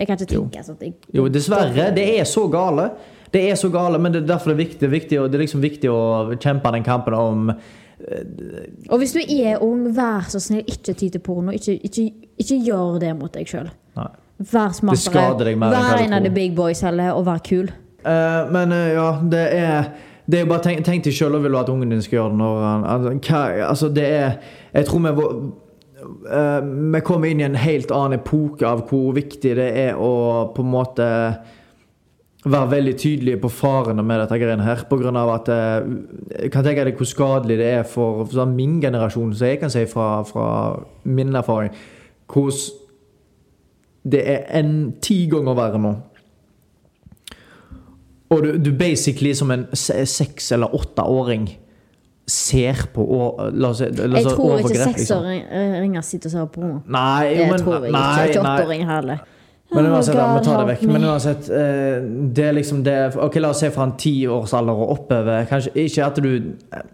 jeg 0.00 0.08
kan 0.08 0.16
ikke 0.16 0.28
tenke 0.30 0.62
sånn. 0.64 0.78
Jeg, 0.80 0.94
Jo, 1.12 1.26
dessverre. 1.32 1.90
Det 1.96 2.06
er 2.16 2.28
så 2.28 2.46
gale. 2.52 2.88
Det 3.30 3.42
er 3.50 3.58
så 3.58 3.68
gale, 3.70 3.98
men 4.02 4.14
det 4.14 4.24
er 4.24 4.30
derfor 4.32 4.50
det 4.50 4.56
er 4.56 4.62
viktig, 4.64 4.88
viktig, 4.90 5.18
det 5.30 5.38
er 5.38 5.44
liksom 5.44 5.60
viktig 5.62 5.90
å 5.92 6.00
kjempe 6.34 6.72
den 6.74 6.86
kampen 6.86 7.14
om 7.14 7.52
Og 8.90 8.98
hvis 8.98 9.12
du 9.12 9.20
er 9.20 9.62
ung, 9.62 9.84
vær 9.96 10.28
så 10.32 10.40
snill, 10.42 10.64
ikke 10.66 10.94
ty 10.94 11.08
til 11.08 11.22
porno. 11.24 11.52
Ikke, 11.56 11.76
ikke, 11.76 12.10
ikke 12.40 12.60
gjør 12.64 12.98
det 13.02 13.14
mot 13.18 13.32
deg 13.34 13.48
sjøl. 13.48 13.70
Vær 14.50 14.72
smartere. 14.72 15.56
hva 15.60 15.72
Vær 15.74 16.00
en 16.00 16.16
av 16.16 16.24
the 16.24 16.32
big 16.32 16.54
boys 16.56 16.80
heller, 16.80 17.12
og 17.12 17.26
vær 17.28 17.42
kul. 17.44 17.68
Uh, 18.00 18.48
men 18.48 18.72
uh, 18.72 18.86
ja, 18.94 19.10
det 19.28 19.44
er 19.58 19.90
det 20.30 20.40
er 20.40 20.46
bare 20.48 20.62
Tenk, 20.64 20.84
tenk 20.86 21.04
deg 21.04 21.16
sjøl 21.16 21.36
og 21.36 21.44
vil 21.44 21.54
du 21.54 21.58
at 21.60 21.70
ungen 21.72 21.90
din 21.92 22.02
skal 22.04 22.20
gjøre 22.20 22.32
det 22.34 22.40
når 22.40 22.60
han 22.64 22.84
altså, 22.86 23.32
altså 23.66 23.88
det 23.94 24.06
er 24.06 24.36
Jeg 24.72 24.86
tror 24.86 25.02
vi 25.04 25.24
eh, 26.30 26.68
Vi 26.94 27.00
kommer 27.06 27.30
inn 27.30 27.42
i 27.42 27.46
en 27.48 27.58
helt 27.58 27.90
annen 27.94 28.20
epoke 28.20 28.66
av 28.66 28.84
hvor 28.90 29.16
viktig 29.16 29.56
det 29.58 29.70
er 29.88 29.98
å 29.98 30.12
på 30.54 30.64
en 30.64 30.70
måte 30.70 31.08
være 32.44 32.70
veldig 32.70 32.96
tydelige 32.96 33.40
på 33.42 33.50
farene 33.52 34.02
med 34.06 34.22
dette 34.22 34.38
greiene 34.40 34.64
her. 34.64 34.84
På 34.88 34.96
grunn 35.00 35.18
av 35.20 35.28
at 35.34 35.48
eh, 35.52 35.88
Jeg 36.46 36.52
kan 36.54 36.64
tenke 36.64 36.86
deg 36.88 36.96
hvor 36.96 37.08
skadelig 37.08 37.58
det 37.60 37.70
er 37.80 37.82
for, 37.84 38.24
for 38.24 38.40
sånn 38.40 38.54
min 38.56 38.78
generasjon, 38.80 39.34
så 39.36 39.50
jeg 39.50 39.60
kan 39.60 39.72
si 39.72 39.84
fra, 39.90 40.22
fra 40.24 40.46
min 41.04 41.34
erfaring, 41.36 41.74
hvordan 42.30 42.78
det 44.10 44.22
er 44.24 44.46
en 44.56 44.94
ti 45.04 45.26
ganger 45.28 45.58
verre 45.58 45.80
nå. 45.82 45.90
Og 48.30 48.44
du, 48.46 48.54
du 48.62 48.70
basically 48.78 49.34
som 49.36 49.50
en 49.52 49.66
seks- 49.74 50.52
eller 50.54 50.72
åtteåring 50.74 51.50
ser 52.30 52.86
på 52.94 53.02
og, 53.02 53.40
la 53.52 53.72
oss 53.72 53.80
la 53.82 54.06
oss 54.06 54.20
Jeg 54.20 54.24
tror 54.24 54.36
tror 54.36 54.60
ikke 54.60 54.68
seksåringer 54.70 54.94
liksom. 54.94 55.24
seksåringer 55.26 56.06
sitter 56.06 56.30
og 56.30 56.32
ser 56.32 56.46
på 56.46 56.60
porno. 56.60 56.80
Nei, 56.86 57.34
jo, 57.34 57.46
men 57.50 57.64
tror 57.64 57.74
jeg 57.76 57.94
nei, 57.96 58.04
ikke. 58.06 58.30
Ikke 58.30 58.44
åtteåringer 58.44 58.92
heller. 58.94 59.24
Men 59.72 59.86
Oh 59.86 59.92
uansett, 59.94 60.14
ja, 60.18 60.38
vi 60.38 60.44
tar 60.44 60.58
det 60.58 60.66
vekk. 60.74 60.80
Men 60.90 61.04
uansett, 61.06 61.48
eh, 61.50 62.00
det 62.34 62.44
er 62.48 62.52
liksom 62.56 62.82
det 62.82 62.96
Ok, 63.16 63.36
la 63.38 63.50
oss 63.50 63.60
se 63.62 63.70
fra 63.70 63.84
en 63.86 63.92
tiårsalder 63.96 64.72
og 64.82 64.90
oppover. 64.96 65.44
Kanskje 65.46 65.70
ikke 65.74 66.06
at 66.06 66.16
du 66.16 66.30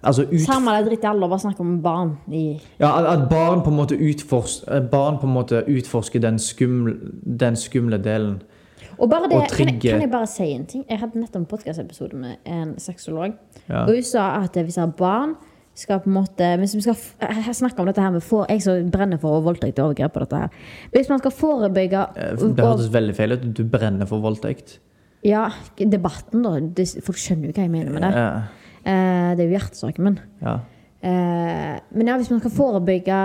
Altså 0.03 0.27
ut, 0.29 0.41
Samme 0.45 0.75
det 0.77 0.91
dritt 0.91 1.05
i 1.05 1.09
alder, 1.09 1.29
bare 1.29 1.39
snakk 1.41 1.61
om 1.61 1.83
barn 1.83 2.17
i 2.33 2.61
ja, 2.81 2.91
at- 3.15 3.29
barn 3.31 3.63
på 3.63 3.71
en 3.73 3.77
måte 3.77 3.97
barn 4.91 5.17
på 5.19 5.27
en 5.27 5.33
måte 5.35 5.65
utforsker 5.67 6.21
den, 6.21 6.39
skumle, 6.39 6.97
den 7.39 7.57
skumle 7.57 7.99
delen. 7.99 8.43
Og 8.99 9.11
bare 9.11 9.29
det, 9.29 9.37
Og 9.37 9.49
kan, 9.49 9.67
jeg, 9.69 9.81
kan 9.81 10.01
jeg 10.01 10.11
bare 10.11 10.27
si 10.27 10.43
en 10.53 10.65
ting? 10.67 10.85
Jeg 10.89 10.99
hadde 10.99 11.19
nettopp 11.21 11.37
en 11.37 11.47
podkastepisode 11.47 12.17
med 12.17 12.37
en 12.47 12.75
sexolog. 12.79 13.33
Ja. 13.69 13.83
Og 13.85 13.95
hun 13.95 14.03
sa 14.03 14.43
at 14.45 14.53
hvis 14.57 14.77
har 14.77 14.87
barn 14.97 15.35
skal 15.77 16.01
på 16.01 16.09
en 16.11 16.17
måte 16.17 16.47
Hvis 16.61 16.75
vi 16.77 16.83
skal 16.85 16.97
snakker 17.61 17.83
om 17.83 17.87
dette 17.91 18.01
her 18.03 18.11
med 18.15 18.25
for, 18.25 18.47
Jeg 18.49 18.63
som 18.65 18.91
brenner 18.91 19.21
for 19.21 19.43
voldtekt 19.45 19.79
og 19.79 19.91
overgrep 19.91 20.15
på 20.15 20.23
dette 20.25 20.41
her. 20.43 20.55
Hvis 20.95 21.11
man 21.13 21.21
skal 21.23 21.35
forebygge 21.37 22.03
Eh, 22.17 22.35
Det 22.37 22.65
hørtes 22.65 22.89
veldig 22.93 23.15
feil 23.17 23.33
ut. 23.37 23.47
Du 23.55 23.65
brenner 23.65 24.09
for 24.09 24.25
voldtekt. 24.25 24.79
Ja, 25.27 25.51
debatten, 25.79 26.43
da. 26.45 26.85
Folk 27.05 27.19
skjønner 27.19 27.51
jo 27.51 27.53
hva 27.57 27.65
jeg 27.67 27.71
mener 27.73 27.91
med 27.93 28.03
det. 28.07 28.13
Eh, 28.87 29.31
det 29.37 29.45
er 29.45 29.49
jo 29.51 29.59
hjertesaken 29.59 30.05
min. 30.05 30.19
ja. 30.43 30.61
Eh, 31.07 31.75
men 31.93 32.09
ja, 32.09 32.17
hvis 32.17 32.31
man 32.33 32.41
skal 32.41 32.51
forebygge 32.57 33.19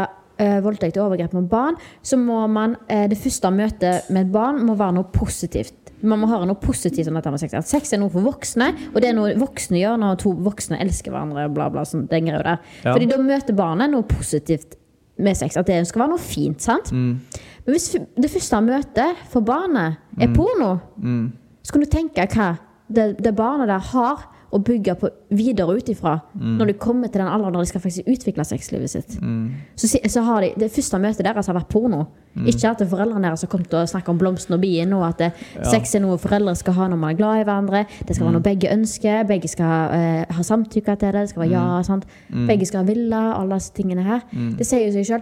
voldtekt 0.61 0.97
og 0.97 1.05
overgrep 1.11 1.33
mot 1.37 1.47
barn, 1.49 1.75
så 2.01 2.17
må 2.17 2.47
man 2.49 2.75
det 2.89 3.17
første 3.17 3.49
møtet 3.53 4.09
med 4.09 4.25
et 4.25 4.31
barn 4.33 4.63
må 4.65 4.73
være 4.75 4.95
noe 4.97 5.09
positivt. 5.13 5.80
Man 6.03 6.19
må 6.21 6.27
høre 6.31 6.47
noe 6.49 6.59
positivt 6.61 7.07
om 7.11 7.17
dette 7.19 7.31
med 7.33 7.39
sex. 7.41 7.53
At 7.53 7.67
sex 7.69 7.93
er 7.93 7.99
noe 8.01 8.09
for 8.13 8.25
voksne, 8.25 8.71
og 8.93 8.99
det 9.01 9.09
er 9.11 9.17
noe 9.17 9.33
voksne 9.39 9.77
gjør 9.81 9.99
når 10.01 10.19
to 10.23 10.31
voksne 10.45 10.79
elsker 10.81 11.11
hverandre. 11.13 11.47
Bla, 11.53 11.69
bla, 11.73 11.83
sånn, 11.85 12.07
den 12.09 12.25
greia 12.29 12.41
der. 12.45 12.59
Ja. 12.83 12.93
Fordi 12.95 13.09
da 13.11 13.19
møter 13.21 13.57
barnet 13.57 13.91
noe 13.93 14.03
positivt 14.09 14.77
med 15.21 15.37
sex. 15.37 15.57
At 15.59 15.67
det 15.69 15.81
skal 15.87 16.05
være 16.05 16.13
noe 16.15 16.23
fint. 16.23 16.61
sant? 16.61 16.91
Mm. 16.91 17.19
Men 17.65 17.75
hvis 17.75 17.91
det 18.17 18.31
første 18.33 18.61
møtet 18.65 19.25
for 19.29 19.41
barnet 19.45 19.97
er 20.19 20.27
Mm. 20.27 20.33
porno, 20.35 20.79
så 21.63 21.71
kan 21.75 21.81
du 21.81 21.89
tenke 21.89 22.25
hva 22.25 22.57
det, 22.91 23.17
det 23.21 23.35
barnet 23.35 23.67
der 23.69 23.79
har 23.79 24.25
å 24.51 24.59
bygge 24.63 24.95
på 24.99 25.09
videre 25.31 25.75
ut 25.77 25.87
ifra 25.89 26.21
Mm. 26.35 26.57
når 26.59 26.65
de 26.67 26.73
kommer 26.73 27.07
til 27.11 27.21
den 27.21 27.27
alderen 27.27 27.53
når 27.53 27.61
de 27.63 27.69
skal 27.69 27.81
faktisk 27.81 28.07
utvikle 28.07 28.43
sexlivet 28.45 28.89
sitt. 28.89 29.21
Mm. 29.21 29.51
Så, 29.75 29.87
så 30.07 30.23
har 30.23 30.41
de, 30.41 30.53
Det 30.57 30.71
første 30.71 30.99
møtet 30.99 31.23
deres 31.23 31.47
har 31.47 31.55
vært 31.55 31.69
porno. 31.69 32.07
Mm. 32.35 32.47
Ikke 32.47 32.69
at 32.71 32.79
foreldrene 32.89 33.21
deres 33.29 33.41
har 33.41 33.49
kommet 33.49 33.73
og 33.73 33.87
snakket 33.87 34.09
om 34.09 34.17
blomsten 34.19 34.53
og 34.55 34.61
bien, 34.61 34.93
og 34.93 35.03
at 35.07 35.17
det, 35.17 35.31
sex 35.63 35.95
er 35.95 35.99
noe 36.01 36.17
foreldre 36.17 36.55
skal 36.55 36.73
ha 36.73 36.87
når 36.87 36.97
man 36.97 37.09
er 37.13 37.17
glad 37.17 37.41
i 37.41 37.43
hverandre. 37.47 37.85
Det 38.05 38.15
skal 38.15 38.25
være 38.27 38.31
Mm. 38.31 38.39
noe 38.39 38.47
begge 38.49 38.71
ønsker. 38.73 39.27
Begge 39.27 39.47
skal 39.47 39.91
uh, 39.91 40.25
ha 40.35 40.41
samtykke 40.43 40.97
til 40.99 41.11
det. 41.11 41.13
Det 41.21 41.29
skal 41.29 41.41
være 41.43 41.49
Mm. 41.49 41.75
ja. 41.77 41.81
sant? 41.83 42.05
Begge 42.47 42.65
skal 42.67 42.85
ville 42.85 43.15
alle 43.15 43.53
disse 43.55 43.71
tingene 43.73 44.03
her. 44.03 44.21
Det 44.57 44.65
sier 44.67 44.85
jo 44.87 44.91
seg 44.91 45.05
sjøl. 45.05 45.21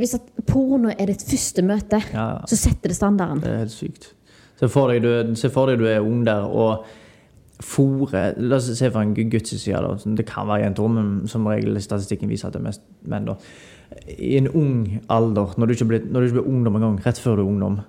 Hvis 0.00 0.14
at 0.16 0.22
porno 0.48 0.88
er 0.88 1.06
ditt 1.06 1.20
første 1.22 1.62
møte, 1.62 2.00
Ja. 2.14 2.38
så 2.48 2.56
setter 2.56 2.88
det 2.88 2.96
standarden. 2.96 3.40
Det 3.42 3.50
er 3.50 3.58
helt 3.58 3.70
sykt. 3.76 4.12
Se 4.58 4.68
for 4.68 4.88
deg 4.88 5.02
du, 5.02 5.34
se 5.36 5.48
for 5.50 5.66
deg 5.66 5.78
du 5.78 5.86
er 5.86 6.00
ung 6.00 6.24
der 6.24 6.44
og 6.44 6.84
fôrer 7.64 8.34
La 8.40 8.56
oss 8.56 8.70
se 8.78 8.90
fra 8.90 9.02
en 9.04 9.14
guds 9.14 9.52
side, 9.52 9.80
da. 9.80 9.96
sånn, 10.00 10.16
Det 10.16 10.26
kan 10.28 10.48
være 10.48 10.64
jenter, 10.64 10.88
men 10.88 11.28
som 11.28 11.46
regel 11.46 11.80
statistikken 11.80 12.30
viser 12.30 12.48
at 12.48 12.56
det 12.56 12.60
er 12.62 12.68
mest 12.68 12.82
menn. 13.04 13.28
da. 13.28 13.36
I 14.16 14.36
en 14.38 14.48
ung 14.48 15.00
alder, 15.08 15.56
når 15.56 15.66
du 15.66 15.72
ikke 15.72 15.88
blir, 15.88 16.04
du 16.06 16.20
ikke 16.20 16.40
blir 16.40 16.52
ungdom 16.52 16.76
engang, 16.76 17.00
rett 17.04 17.18
før 17.18 17.36
du 17.36 17.42
er 17.42 17.48
ungdom 17.48 17.80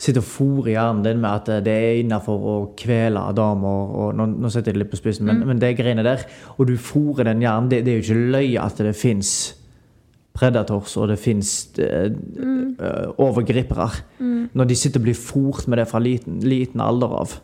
Sitter 0.00 0.22
og 0.22 0.28
fòrer 0.30 0.70
hjernen 0.72 1.02
din 1.04 1.18
med 1.20 1.28
at 1.28 1.64
det 1.66 1.72
er 1.76 1.98
innafor 2.00 2.44
å 2.48 2.54
kvele 2.78 3.20
damer 3.36 3.90
og 4.00 4.14
Nå, 4.16 4.30
nå 4.32 4.48
setter 4.48 4.72
jeg 4.72 4.78
det 4.78 4.84
litt 4.86 4.92
på 4.94 4.96
spissen, 4.96 5.26
men, 5.28 5.42
men 5.44 5.60
det 5.60 5.74
greiene 5.76 6.04
der. 6.06 6.24
Og 6.56 6.70
du 6.70 6.78
fòrer 6.80 7.28
den 7.28 7.42
hjernen. 7.44 7.68
Det, 7.68 7.82
det 7.84 7.92
er 7.92 7.98
jo 7.98 8.06
ikke 8.06 8.30
løye 8.32 8.62
at 8.64 8.80
det 8.80 8.94
fins 8.96 9.34
predators 10.40 10.96
og 10.96 11.10
det 11.12 11.18
fins 11.20 11.52
overgripere. 13.20 13.90
Når 14.56 14.70
de 14.70 14.76
sitter 14.78 15.00
og 15.00 15.06
blir 15.06 15.18
fort 15.18 15.68
med 15.68 15.78
det 15.78 15.86
fra 15.90 16.00
liten, 16.02 16.40
liten 16.42 16.80
alder 16.82 17.16
av. 17.20 17.34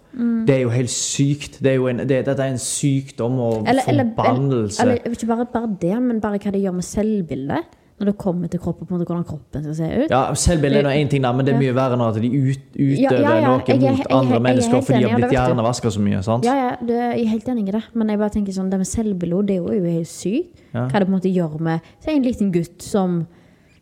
Det 0.46 0.54
er 0.54 0.62
jo 0.64 0.72
helt 0.72 0.92
sykt. 0.92 1.60
Det 1.62 1.74
er 1.74 1.76
jo 1.76 1.88
en, 1.90 2.00
det, 2.08 2.22
dette 2.26 2.42
er 2.42 2.54
en 2.54 2.62
sykdom 2.62 3.38
og 3.42 3.68
eller, 3.68 3.84
forbannelse. 3.84 4.82
eller, 4.82 5.02
eller 5.04 5.18
ikke 5.18 5.28
bare, 5.30 5.48
bare 5.52 5.72
det, 5.82 5.96
men 6.02 6.22
bare 6.24 6.40
hva 6.40 6.54
det 6.54 6.62
gjør 6.64 6.78
med 6.78 6.86
selvbildet. 6.88 7.76
Når 7.98 8.06
det 8.10 8.12
kommer 8.20 8.48
til 8.52 8.60
kroppen, 8.60 8.84
på 8.86 8.92
en 8.92 8.98
måte 9.00 9.06
hvordan 9.08 9.24
kroppen 9.24 9.62
skal 9.62 9.74
se 9.74 9.86
ut. 10.04 10.10
ja, 10.10 10.34
Selvbilde 10.36 10.82
er 10.82 10.98
én 11.00 11.08
ting, 11.08 11.22
da, 11.24 11.30
men 11.32 11.46
det 11.46 11.54
er 11.54 11.58
mye 11.58 11.72
verre 11.72 11.96
nå 11.96 12.08
at 12.10 12.18
de 12.20 12.28
ut, 12.28 12.58
utøver 12.76 13.22
Ja, 13.22 13.36
ja, 13.40 13.46
noe 13.48 13.56
mot 13.56 13.68
jeg 13.68 13.78
andre 14.10 14.34
jeg 14.34 14.36
er 14.36 14.44
mennesker 14.44 14.82
fordi 14.84 14.98
de 15.00 15.08
har 15.08 15.16
blitt 15.22 15.32
hjernevaska 15.32 15.90
så 15.94 16.00
mye. 16.04 16.22
sant? 16.22 16.44
Ja, 16.44 16.54
ja, 16.60 16.76
det 16.84 16.94
jeg 16.98 17.22
er 17.24 17.30
helt 17.32 17.48
enig 17.48 17.68
i 17.68 17.72
det. 17.78 17.82
Men 17.94 18.08
jeg 18.12 18.18
bare 18.20 18.30
tenker 18.34 18.52
sånn, 18.52 18.68
det 18.70 18.78
med 18.82 18.86
selvbilde, 18.86 19.46
det 19.46 19.56
er 19.56 19.78
jo 19.80 19.84
helt 19.96 20.08
sykt. 20.12 20.60
Hva 20.74 20.92
det 20.92 21.06
på 21.06 21.12
en 21.12 21.16
måte 21.16 21.32
gjør 21.32 21.58
med 21.60 21.80
Se 22.04 22.10
en 22.12 22.22
liten 22.22 22.52
gutt 22.52 22.82
som 22.82 23.26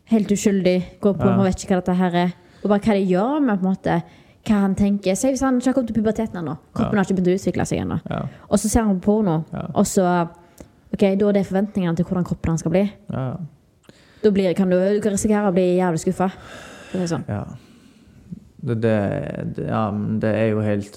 helt 0.05 0.31
uskyldig 0.31 0.77
går 1.01 1.13
på, 1.17 1.25
Ja. 1.25 1.35
man 1.35 1.45
vet 1.45 1.55
ikke 1.65 1.75
hva 1.75 1.81
dette 1.83 1.95
her 1.99 2.15
er. 2.15 2.33
Og 2.63 2.69
bare 2.69 2.79
hva 2.79 2.93
det 2.95 3.09
gjør 3.09 3.41
med 3.41 3.59
på 3.59 3.65
en 3.67 3.75
måte, 3.75 4.03
hva 4.45 4.61
han 4.61 4.75
tenker. 4.75 5.15
Se 5.17 5.27
hvis 5.27 5.41
han 5.41 5.57
ikke 5.59 5.65
har 5.65 5.73
kommet 5.73 5.91
til 5.93 5.99
puberteten 6.01 6.37
ennå. 6.39 6.55
Kroppen 6.73 6.95
har 6.97 7.03
ikke 7.03 7.15
begynt 7.19 7.33
å 7.33 7.35
utvikle 7.35 7.65
seg 7.67 7.79
ennå. 7.83 7.99
Ja. 8.09 8.21
Og 8.49 8.57
så 8.59 8.69
ser 8.69 8.83
han 8.87 8.99
på 9.01 9.11
porno, 9.11 9.43
og 9.75 9.83
så 9.85 10.29
Ok, 10.93 11.01
da 11.19 11.27
er 11.27 11.33
det 11.33 11.45
forventningene 11.47 11.95
til 11.97 12.05
hvordan 12.05 12.23
kroppen 12.23 12.49
han 12.53 12.57
skal 12.57 12.71
bli. 12.71 12.83
Ja, 13.11 13.35
Da 14.25 14.31
blir, 14.33 14.53
kan 14.57 14.71
du, 14.71 14.77
du 14.79 15.01
kan 15.03 15.13
risikere 15.13 15.51
å 15.51 15.53
bli 15.53 15.75
jævlig 15.77 16.01
skuffa. 16.01 16.31
Det 16.91 17.07
sånn. 17.11 17.25
ja. 17.29 17.43
Det, 18.65 18.79
det, 18.81 18.95
det, 19.53 19.65
ja, 19.69 19.81
det 19.93 20.29
er 20.33 20.47
jo 20.49 20.61
helt 20.65 20.95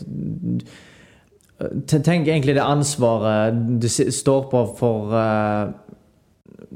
Tenk 1.90 2.30
egentlig 2.30 2.54
det 2.56 2.62
ansvaret 2.64 3.58
det 3.82 3.90
står 3.92 4.46
på 4.48 4.62
for 4.78 5.12
uh, 5.12 5.74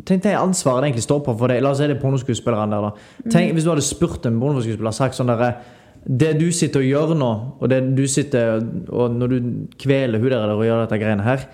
Tenk 0.04 0.26
det 0.26 0.34
ansvaret 0.36 0.82
det 0.82 0.90
egentlig 0.90 1.04
står 1.06 1.22
på 1.24 1.34
for 1.38 1.52
deg. 1.52 1.62
La 1.62 1.70
oss 1.72 1.80
si 1.80 1.86
det 1.86 1.96
er 1.96 2.02
pornoskuespilleren 2.02 2.74
der. 2.74 2.84
da. 2.88 3.30
Tenk, 3.30 3.54
Hvis 3.54 3.64
du 3.64 3.70
hadde 3.70 3.84
spurt 3.86 4.26
en 4.28 4.40
pornoskuespiller 4.42 4.94
sagt 4.96 5.16
sånn 5.16 5.30
derre 5.30 5.54
Det 6.02 6.32
du 6.40 6.48
sitter 6.52 6.82
og 6.82 6.88
gjør 6.90 7.16
nå, 7.16 7.32
og 7.62 7.72
det 7.72 7.80
du 7.96 8.04
sitter 8.10 8.60
og 8.90 9.16
når 9.16 9.32
du 9.32 9.50
kveler 9.78 10.20
hun 10.20 10.32
der 10.34 10.54
og 10.56 10.64
gjør 10.66 10.84
dette 10.84 11.00
greiene 11.00 11.24
her 11.24 11.46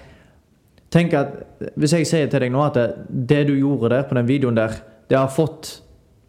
Tenk 0.95 1.15
at 1.15 1.35
Hvis 1.77 1.93
jeg 1.93 2.07
sier 2.09 2.31
til 2.31 2.45
deg 2.45 2.53
nå 2.55 2.63
at 2.65 2.79
det, 2.79 2.87
det 3.09 3.43
du 3.51 3.55
gjorde 3.59 3.93
der 3.93 4.07
på 4.09 4.17
den 4.17 4.29
videoen 4.29 4.57
der, 4.57 4.79
det 5.11 5.19
har 5.19 5.33
fått 5.33 5.83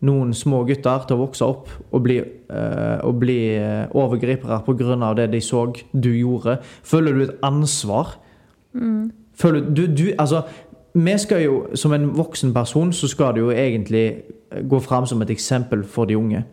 noen 0.07 0.31
små 0.35 0.61
gutter 0.67 1.03
til 1.07 1.17
å 1.17 1.23
vokse 1.25 1.43
opp 1.43 1.67
og 1.91 2.01
bli, 2.05 2.17
øh, 2.23 2.99
og 3.03 3.17
bli 3.19 3.37
eh, 3.59 3.91
overgripere 3.91 4.61
pga. 4.63 5.13
det 5.17 5.27
de 5.33 5.41
så 5.43 5.65
du 5.91 6.09
gjorde. 6.15 6.59
Føler 6.83 7.13
du 7.13 7.23
et 7.23 7.35
ansvar? 7.43 8.15
Føler 9.35 9.69
du, 9.75 9.87
du 9.87 10.13
Altså, 10.17 10.43
vi 10.93 11.17
skal 11.17 11.43
jo, 11.43 11.67
som 11.75 11.93
en 11.93 12.17
voksen 12.17 12.53
person, 12.53 12.93
så 12.93 13.07
skal 13.07 13.35
du 13.35 13.39
jo 13.39 13.51
egentlig 13.51 14.23
gå 14.69 14.79
fram 14.79 15.05
som 15.05 15.21
et 15.21 15.29
eksempel 15.29 15.83
for 15.83 16.05
de 16.05 16.17
unge. 16.17 16.43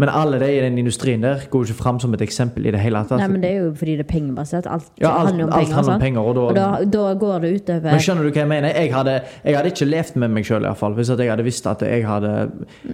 Men 0.00 0.08
alle 0.08 0.38
de 0.40 0.48
i 0.48 0.60
den 0.64 0.78
industrien 0.80 1.20
der 1.24 1.42
går 1.52 1.64
jo 1.66 1.74
ikke 1.74 1.82
fram 1.82 1.98
som 2.00 2.14
et 2.16 2.22
eksempel 2.24 2.64
i 2.66 2.72
det 2.72 2.80
hele 2.80 3.02
tatt. 3.04 3.20
Nei, 3.20 3.26
men 3.28 3.42
det 3.44 3.50
er 3.50 3.58
jo 3.66 3.72
fordi 3.76 3.96
det 3.98 4.06
er 4.06 4.08
pengebasert. 4.10 4.66
Alt, 4.70 4.86
Ja, 5.00 5.10
alt- 5.10 5.28
handler 5.28 5.44
om 5.44 5.52
alt 5.52 5.60
penger. 5.60 5.74
handler 5.74 5.94
om 5.94 6.00
penger, 6.00 6.20
og 6.20 6.34
da- 6.34 6.40
og 6.40 6.54
da, 6.56 6.84
da 6.98 7.14
går 7.20 7.40
det 7.44 7.50
utover 7.60 7.90
Men 7.90 8.00
skjønner 8.00 8.22
du 8.22 8.30
hva 8.30 8.40
jeg 8.40 8.48
mener? 8.48 8.68
Jeg 8.80 8.94
hadde, 8.94 9.14
jeg 9.44 9.56
hadde 9.56 9.70
ikke 9.74 9.88
levd 9.90 10.16
med 10.16 10.30
meg 10.30 10.44
sjøl 10.44 10.64
hvis 10.96 11.10
at 11.10 11.18
jeg 11.18 11.30
hadde 11.30 11.44
visst 11.44 11.66
at 11.66 11.82
jeg 11.82 12.06
hadde 12.06 12.50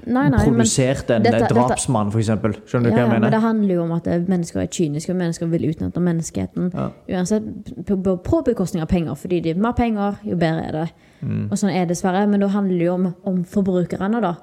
Nei, 0.06 0.28
nei, 0.28 0.38
produsert 0.44 1.10
en 1.10 1.22
dette- 1.22 1.48
drapsmann, 1.54 2.10
f.eks. 2.10 2.26
Skjønner 2.26 2.90
du 2.90 2.90
ja, 2.90 2.96
hva 2.96 2.98
ja, 2.98 3.12
jeg 3.12 3.20
men 3.20 3.32
det 3.32 3.40
handler 3.40 3.74
jo 3.74 3.82
om 3.82 3.92
at 3.92 4.06
eh, 4.06 4.18
mennesker 4.26 4.60
er 4.60 4.66
kyniske, 4.66 5.10
og 5.10 5.16
mennesker 5.16 5.46
vil 5.46 5.70
utnytte 5.70 6.00
menneskeheten. 6.00 6.72
Ja. 6.74 6.88
Uansett 7.18 7.42
på, 7.86 8.16
på, 8.16 8.42
bekostning 8.44 8.82
av 8.82 8.88
penger, 8.88 9.14
fordi 9.14 9.40
de 9.40 9.54
mer 9.54 9.72
penger, 9.72 10.18
jo 10.24 10.36
bedre 10.36 10.66
er 10.66 10.72
det. 10.72 10.88
Mm. 11.22 11.46
Og 11.50 11.56
sånn 11.58 11.70
er 11.70 11.86
det 11.86 11.94
dessverre. 11.96 12.26
Men 12.28 12.40
da 12.40 12.48
handler 12.48 12.78
det 12.78 12.86
jo 12.86 12.94
om, 12.94 13.14
om 13.24 13.44
forbrukerne, 13.44 14.20
da. 14.20 14.34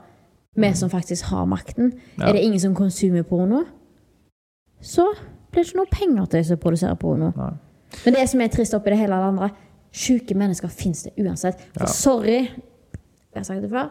Vi 0.56 0.74
som 0.78 0.90
faktisk 0.90 1.26
har 1.32 1.46
makten. 1.50 1.92
Mm. 1.94 2.00
Ja. 2.20 2.28
Er 2.30 2.34
det 2.34 2.44
ingen 2.46 2.60
som 2.60 2.76
konsumer 2.76 3.24
porno, 3.24 3.64
så 4.82 5.08
blir 5.52 5.64
det 5.64 5.70
ikke 5.72 5.78
noe 5.80 5.92
penger 5.92 6.26
til 6.26 6.40
de 6.40 6.48
som 6.48 6.58
produserer 6.62 6.96
porno. 6.96 7.32
Nei. 7.38 7.52
Men 8.06 8.14
det 8.18 8.30
som 8.30 8.42
er 8.42 8.48
trist 8.54 8.74
oppi 8.74 8.90
det 8.94 8.98
hele 9.00 9.16
det 9.18 9.30
andre, 9.32 9.50
sjuke 9.94 10.36
mennesker 10.38 10.68
fins 10.74 11.04
det 11.04 11.14
uansett. 11.22 11.60
For 11.74 11.84
Ja. 11.84 11.92
sorry, 11.94 12.40
jeg 12.50 13.36
har 13.36 13.44
sagt 13.44 13.62
det 13.62 13.70
før. 13.72 13.90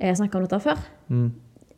Jeg 0.00 0.08
har 0.08 0.14
snakka 0.14 0.36
om 0.38 0.42
dette 0.46 0.60
før. 0.60 0.78
Mm. 1.08 1.32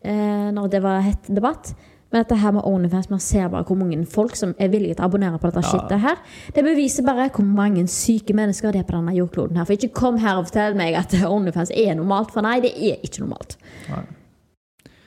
Eh, 0.05 0.51
når 0.53 0.71
det 0.71 0.83
var 0.83 1.01
hett 1.01 1.27
debatt. 1.29 1.75
Men 2.11 2.23
dette 2.23 2.39
her 2.41 2.55
med 2.57 2.65
Onlyfans, 2.65 3.11
man 3.11 3.21
ser 3.21 3.51
bare 3.53 3.67
hvor 3.69 3.77
mange 3.77 3.99
folk 4.09 4.37
som 4.37 4.55
er 4.59 4.71
villige 4.73 4.95
til 4.97 5.05
å 5.05 5.09
abonnere 5.11 5.39
på 5.39 5.51
dette 5.51 5.61
Ja. 5.61 5.69
shitet 5.75 6.01
her. 6.01 6.17
Det 6.55 6.65
beviser 6.65 7.05
bare 7.05 7.29
hvor 7.29 7.45
mange 7.45 7.85
syke 7.87 8.33
mennesker 8.35 8.73
det 8.73 8.81
er 8.81 8.89
på 8.89 8.97
denne 8.97 9.13
jordkloden 9.13 9.57
her. 9.61 9.65
For 9.69 9.77
ikke 9.77 9.93
kom 9.93 10.17
her 10.23 10.39
og 10.41 10.47
fortell 10.49 10.75
meg 10.79 10.95
at 10.97 11.13
Onlyfans 11.29 11.71
er 11.77 11.95
normalt, 11.95 12.33
for 12.33 12.41
nei, 12.47 12.61
det 12.65 12.73
er 12.73 12.97
ikke 13.05 13.21
normalt. 13.27 13.59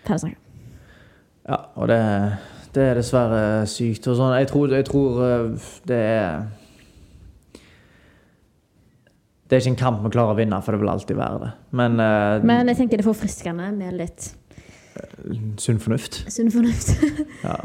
Ferdig 0.05 0.19
snakka. 0.19 0.37
Ja, 1.49 1.57
og 1.75 1.87
det, 1.89 1.99
det 2.75 2.83
er 2.83 2.99
dessverre 3.01 3.43
sykt. 3.67 4.05
Og 4.07 4.19
sånn. 4.19 4.35
Jeg 4.37 4.47
tror, 4.51 4.69
jeg 4.77 4.85
tror 4.85 5.23
eh, 5.25 5.69
det 5.89 5.97
er 5.97 6.43
Det 9.49 9.57
er 9.57 9.63
ikke 9.65 9.73
en 9.73 9.81
kamp 9.81 10.03
vi 10.05 10.09
klarer 10.13 10.31
å 10.31 10.37
vinne, 10.37 10.61
for 10.63 10.71
det 10.71 10.79
vil 10.79 10.89
alltid 10.93 11.17
være 11.19 11.39
det. 11.41 11.49
Men, 11.75 11.97
uh, 11.99 12.39
Men 12.47 12.69
jeg 12.71 12.77
tenker 12.77 13.01
det 13.01 13.03
er 13.03 13.09
forfriskende 13.09 13.65
med 13.75 13.97
litt 13.99 14.29
sunn 15.61 15.79
fornuft. 15.79 16.23
sunn 16.31 16.51
fornuft. 16.51 16.95
Ja. 17.43 17.55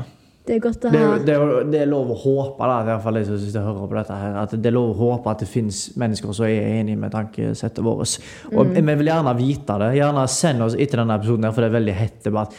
Det 0.47 0.55
er 0.55 0.61
godt 0.62 0.85
å 0.87 0.91
ha 0.93 0.99
det, 1.18 1.24
det, 1.27 1.37
det 1.72 1.79
er 1.83 1.89
lov 1.91 2.12
å 2.14 2.16
håpe, 2.22 2.66
da, 2.70 2.74
i 2.79 2.87
hvert 2.87 3.03
fall 3.03 3.16
jeg 3.18 3.27
som 3.27 3.39
sitter 3.43 3.64
og 3.64 3.81
hører 3.81 3.89
på 3.91 3.97
dette 3.99 4.14
her, 4.20 4.37
at 4.45 4.53
det 4.55 4.68
er 4.70 4.74
lov 4.77 4.93
å 4.93 4.99
håpe 5.01 5.33
at 5.33 5.41
det 5.43 5.49
finnes 5.51 5.81
mennesker 5.99 6.37
som 6.39 6.47
er 6.47 6.68
enige 6.79 7.01
med 7.03 7.11
tankesettet 7.11 7.83
vårt. 7.83 8.12
Og 8.53 8.61
Mm. 8.62 8.77
Vi 8.77 8.95
vil 9.01 9.11
gjerne 9.11 9.33
vite 9.41 9.79
det. 9.83 9.89
Gjerne 9.99 10.29
Send 10.31 10.62
oss 10.62 10.77
etter 10.79 11.03
denne 11.03 11.16
episoden, 11.18 11.49
her, 11.49 11.51
for 11.57 11.66
det 11.66 11.72
er 11.72 11.79
veldig 11.81 11.97
hett 11.99 12.22
debatt. 12.29 12.55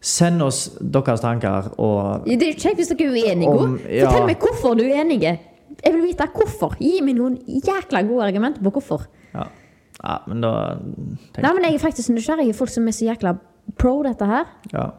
Send 0.00 0.42
oss 0.46 0.60
deres 0.78 1.20
tanker 1.20 1.72
og 1.82 2.24
Det 2.30 2.46
er 2.46 2.54
kjekt 2.62 2.78
hvis 2.78 2.94
dere 2.94 3.10
er 3.10 3.34
uenige. 3.34 3.50
Om- 3.50 3.78
ja. 3.90 4.06
Fortell 4.06 4.26
meg 4.30 4.38
hvorfor 4.38 4.78
du 4.78 4.84
er 4.86 5.02
uenige. 5.02 5.38
Jeg 5.82 5.92
vil 5.96 6.02
vite 6.06 6.30
hvorfor. 6.38 6.76
Gi 6.78 7.00
meg 7.02 7.16
noen 7.18 7.40
jækla 7.42 8.06
gode 8.06 8.22
argumenter 8.30 8.62
på 8.62 8.70
hvorfor. 8.78 9.08
Ja, 9.34 9.48
ja 9.98 10.18
men 10.28 10.40
da 10.46 10.76
Nei, 10.78 11.52
men 11.54 11.64
Jeg 11.64 11.74
er 11.74 11.78
faktisk 11.90 12.14
nysgjerrig 12.14 12.52
på 12.52 12.62
folk 12.62 12.70
som 12.70 12.86
er 12.86 12.92
så 12.94 13.10
jækla 13.10 13.34
pro 13.78 14.02
dette 14.06 14.26
her. 14.28 14.50
ja. 14.72 14.90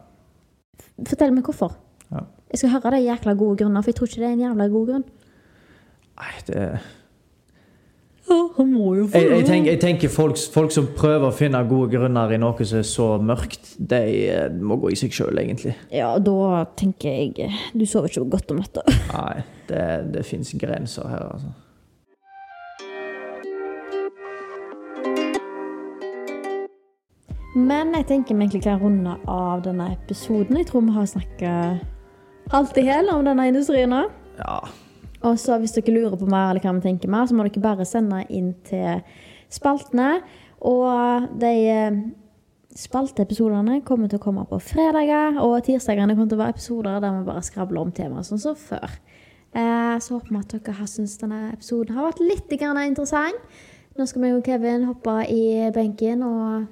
Fortell 1.07 1.31
meg 1.33 1.45
hvorfor. 1.47 1.73
Ja. 2.11 2.25
Jeg 2.53 2.61
skal 2.61 2.69
høre 2.75 2.91
de 2.95 3.05
jækla 3.07 3.33
gode 3.37 3.57
grunner, 3.63 3.81
for 3.81 3.89
jeg 3.89 3.95
tror 3.97 4.09
ikke 4.09 4.21
det 4.21 4.27
er 4.27 4.35
en 4.35 4.43
jævla 4.43 4.67
god 4.69 4.91
grunn. 4.91 5.05
Nei, 6.19 6.33
det 6.47 6.65
Han 8.57 8.69
må 8.71 8.93
jo 8.95 9.07
jeg, 9.11 9.25
jeg, 9.29 9.45
tenker, 9.45 9.71
jeg 9.71 9.79
tenker 9.81 10.11
folk, 10.13 10.37
folk 10.53 10.71
som 10.71 10.85
prøver 10.95 11.27
å 11.27 11.33
finne 11.35 11.59
gode 11.69 11.91
grunner 11.97 12.31
i 12.31 12.37
noe 12.39 12.65
som 12.65 12.79
er 12.79 12.85
så 12.87 13.07
mørkt, 13.21 13.73
de 13.77 13.99
eh, 14.31 14.53
må 14.53 14.77
gå 14.81 14.93
i 14.93 14.97
seg 14.97 15.13
sjøl, 15.13 15.41
egentlig. 15.41 15.73
Ja, 15.93 16.13
da 16.23 16.63
tenker 16.79 17.09
jeg 17.11 17.33
eh, 17.49 17.59
Du 17.75 17.83
sover 17.89 18.09
ikke 18.09 18.23
godt 18.37 18.53
om 18.53 18.61
natta. 18.61 18.85
Nei, 19.11 19.43
det, 19.69 19.83
det 20.15 20.23
fins 20.29 20.53
grenser 20.61 21.09
her, 21.11 21.27
altså. 21.35 21.51
Men 27.53 27.93
jeg 27.93 28.07
tenker 28.09 28.33
vi 28.33 28.47
egentlig 28.47 28.63
kan 28.65 28.79
runde 28.81 29.13
av 29.29 29.61
denne 29.61 29.91
episoden. 29.93 30.57
Jeg 30.57 30.71
tror 30.71 30.87
vi 30.87 30.95
har 30.95 31.05
snakka 31.11 31.51
alt 32.57 32.79
i 32.81 32.85
hele 32.87 33.13
om 33.13 33.21
denne 33.27 33.45
industrien 33.51 33.93
nå. 33.93 34.07
Ja. 34.39 34.57
Og 35.23 35.37
så 35.39 35.59
hvis 35.61 35.75
dere 35.77 35.93
lurer 35.93 36.17
på 36.17 36.27
mer, 36.27 36.49
eller 36.49 36.65
hva 36.65 36.73
vi 36.79 36.83
tenker 36.87 37.11
mer, 37.13 37.29
så 37.29 37.37
må 37.37 37.45
dere 37.45 37.63
bare 37.63 37.85
sende 37.87 38.23
inn 38.33 38.51
til 38.67 39.03
spaltene. 39.53 40.17
Og 40.65 41.29
de 41.39 41.53
eh, 41.69 42.01
spalteepisodene 42.79 43.83
kommer 43.85 44.09
til 44.09 44.17
å 44.17 44.25
komme 44.25 44.47
på 44.49 44.59
fredager, 44.73 45.37
og 45.43 45.61
tirsdagene 45.67 46.17
kommer 46.17 46.31
til 46.31 46.39
å 46.39 46.43
være 46.43 46.57
episoder 46.57 47.01
der 47.03 47.17
vi 47.19 47.25
bare 47.29 47.45
skravler 47.45 47.85
om 47.85 47.93
temaer, 47.93 48.25
sånn 48.27 48.41
som 48.41 48.57
før. 48.57 48.97
Eh, 49.53 49.95
så 50.01 50.17
håper 50.17 50.33
vi 50.33 50.41
at 50.41 50.55
dere 50.57 50.79
har 50.81 50.89
syntes 50.89 51.19
denne 51.21 51.51
episoden 51.53 51.93
har 51.95 52.09
vært 52.09 52.23
litt 52.25 52.49
interessant. 52.57 53.51
Nå 53.93 54.07
skal 54.09 54.23
vi 54.23 54.33
og 54.33 54.47
Kevin 54.47 54.87
hoppe 54.89 55.19
i 55.29 55.69
benken 55.69 56.23
og 56.25 56.63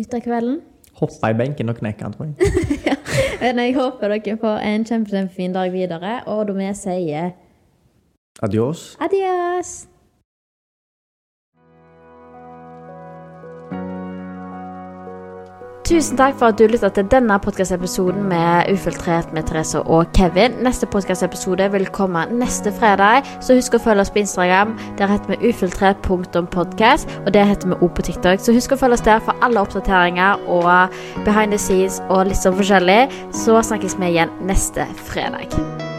nyte 0.00 0.20
kvelden. 0.24 0.58
Hoppa 1.00 1.30
i 1.30 1.36
benken 1.36 1.68
og 1.72 1.78
knekke 1.78 2.04
den, 2.04 2.16
tror 2.16 2.24
jeg. 2.26 2.96
Men 3.40 3.62
jeg 3.62 3.76
håper 3.76 4.16
dere 4.16 4.36
får 4.40 4.64
en 4.66 4.84
kjempe, 4.84 5.12
kjempefin 5.12 5.54
dag 5.56 5.72
videre, 5.72 6.20
og 6.26 6.48
da 6.48 6.56
vi 6.58 6.72
sier 6.76 7.30
Adios. 8.42 8.96
adios! 9.00 9.89
Tusen 15.90 16.14
takk 16.14 16.36
for 16.38 16.52
at 16.52 16.58
du 16.58 16.68
lytta 16.70 16.86
til 16.94 17.08
denne 17.10 17.34
podkastepisoden 17.42 18.28
med 18.30 18.68
Ufiltrert 18.70 19.32
med 19.34 19.48
Therese 19.48 19.80
og 19.80 20.12
Kevin. 20.14 20.54
Neste 20.62 20.86
podkastepisode 20.86 21.66
vil 21.72 21.88
komme 21.90 22.22
neste 22.30 22.70
fredag, 22.78 23.26
så 23.42 23.58
husk 23.58 23.74
å 23.74 23.82
følge 23.82 24.06
oss 24.06 24.14
på 24.14 24.22
Instagram. 24.22 24.76
Der 25.02 25.10
heter 25.10 25.34
vi 25.34 25.50
ufiltrert.podkast, 25.50 27.10
og 27.26 27.34
det 27.34 27.42
heter 27.50 27.74
vi 27.74 27.82
òg 27.82 27.90
på 27.98 28.06
TikTok. 28.06 28.38
Så 28.38 28.54
husk 28.54 28.78
å 28.78 28.78
følge 28.78 29.00
oss 29.00 29.06
der 29.10 29.18
for 29.18 29.34
alle 29.42 29.66
oppdateringer 29.66 30.46
og 30.46 30.94
behind 31.26 31.50
the 31.50 31.58
scenes 31.58 31.98
og 32.06 32.28
litt 32.30 32.38
sånn 32.38 32.54
forskjellig. 32.62 33.02
Så 33.34 33.58
snakkes 33.58 33.98
vi 33.98 34.14
igjen 34.14 34.38
neste 34.46 34.86
fredag. 35.10 35.89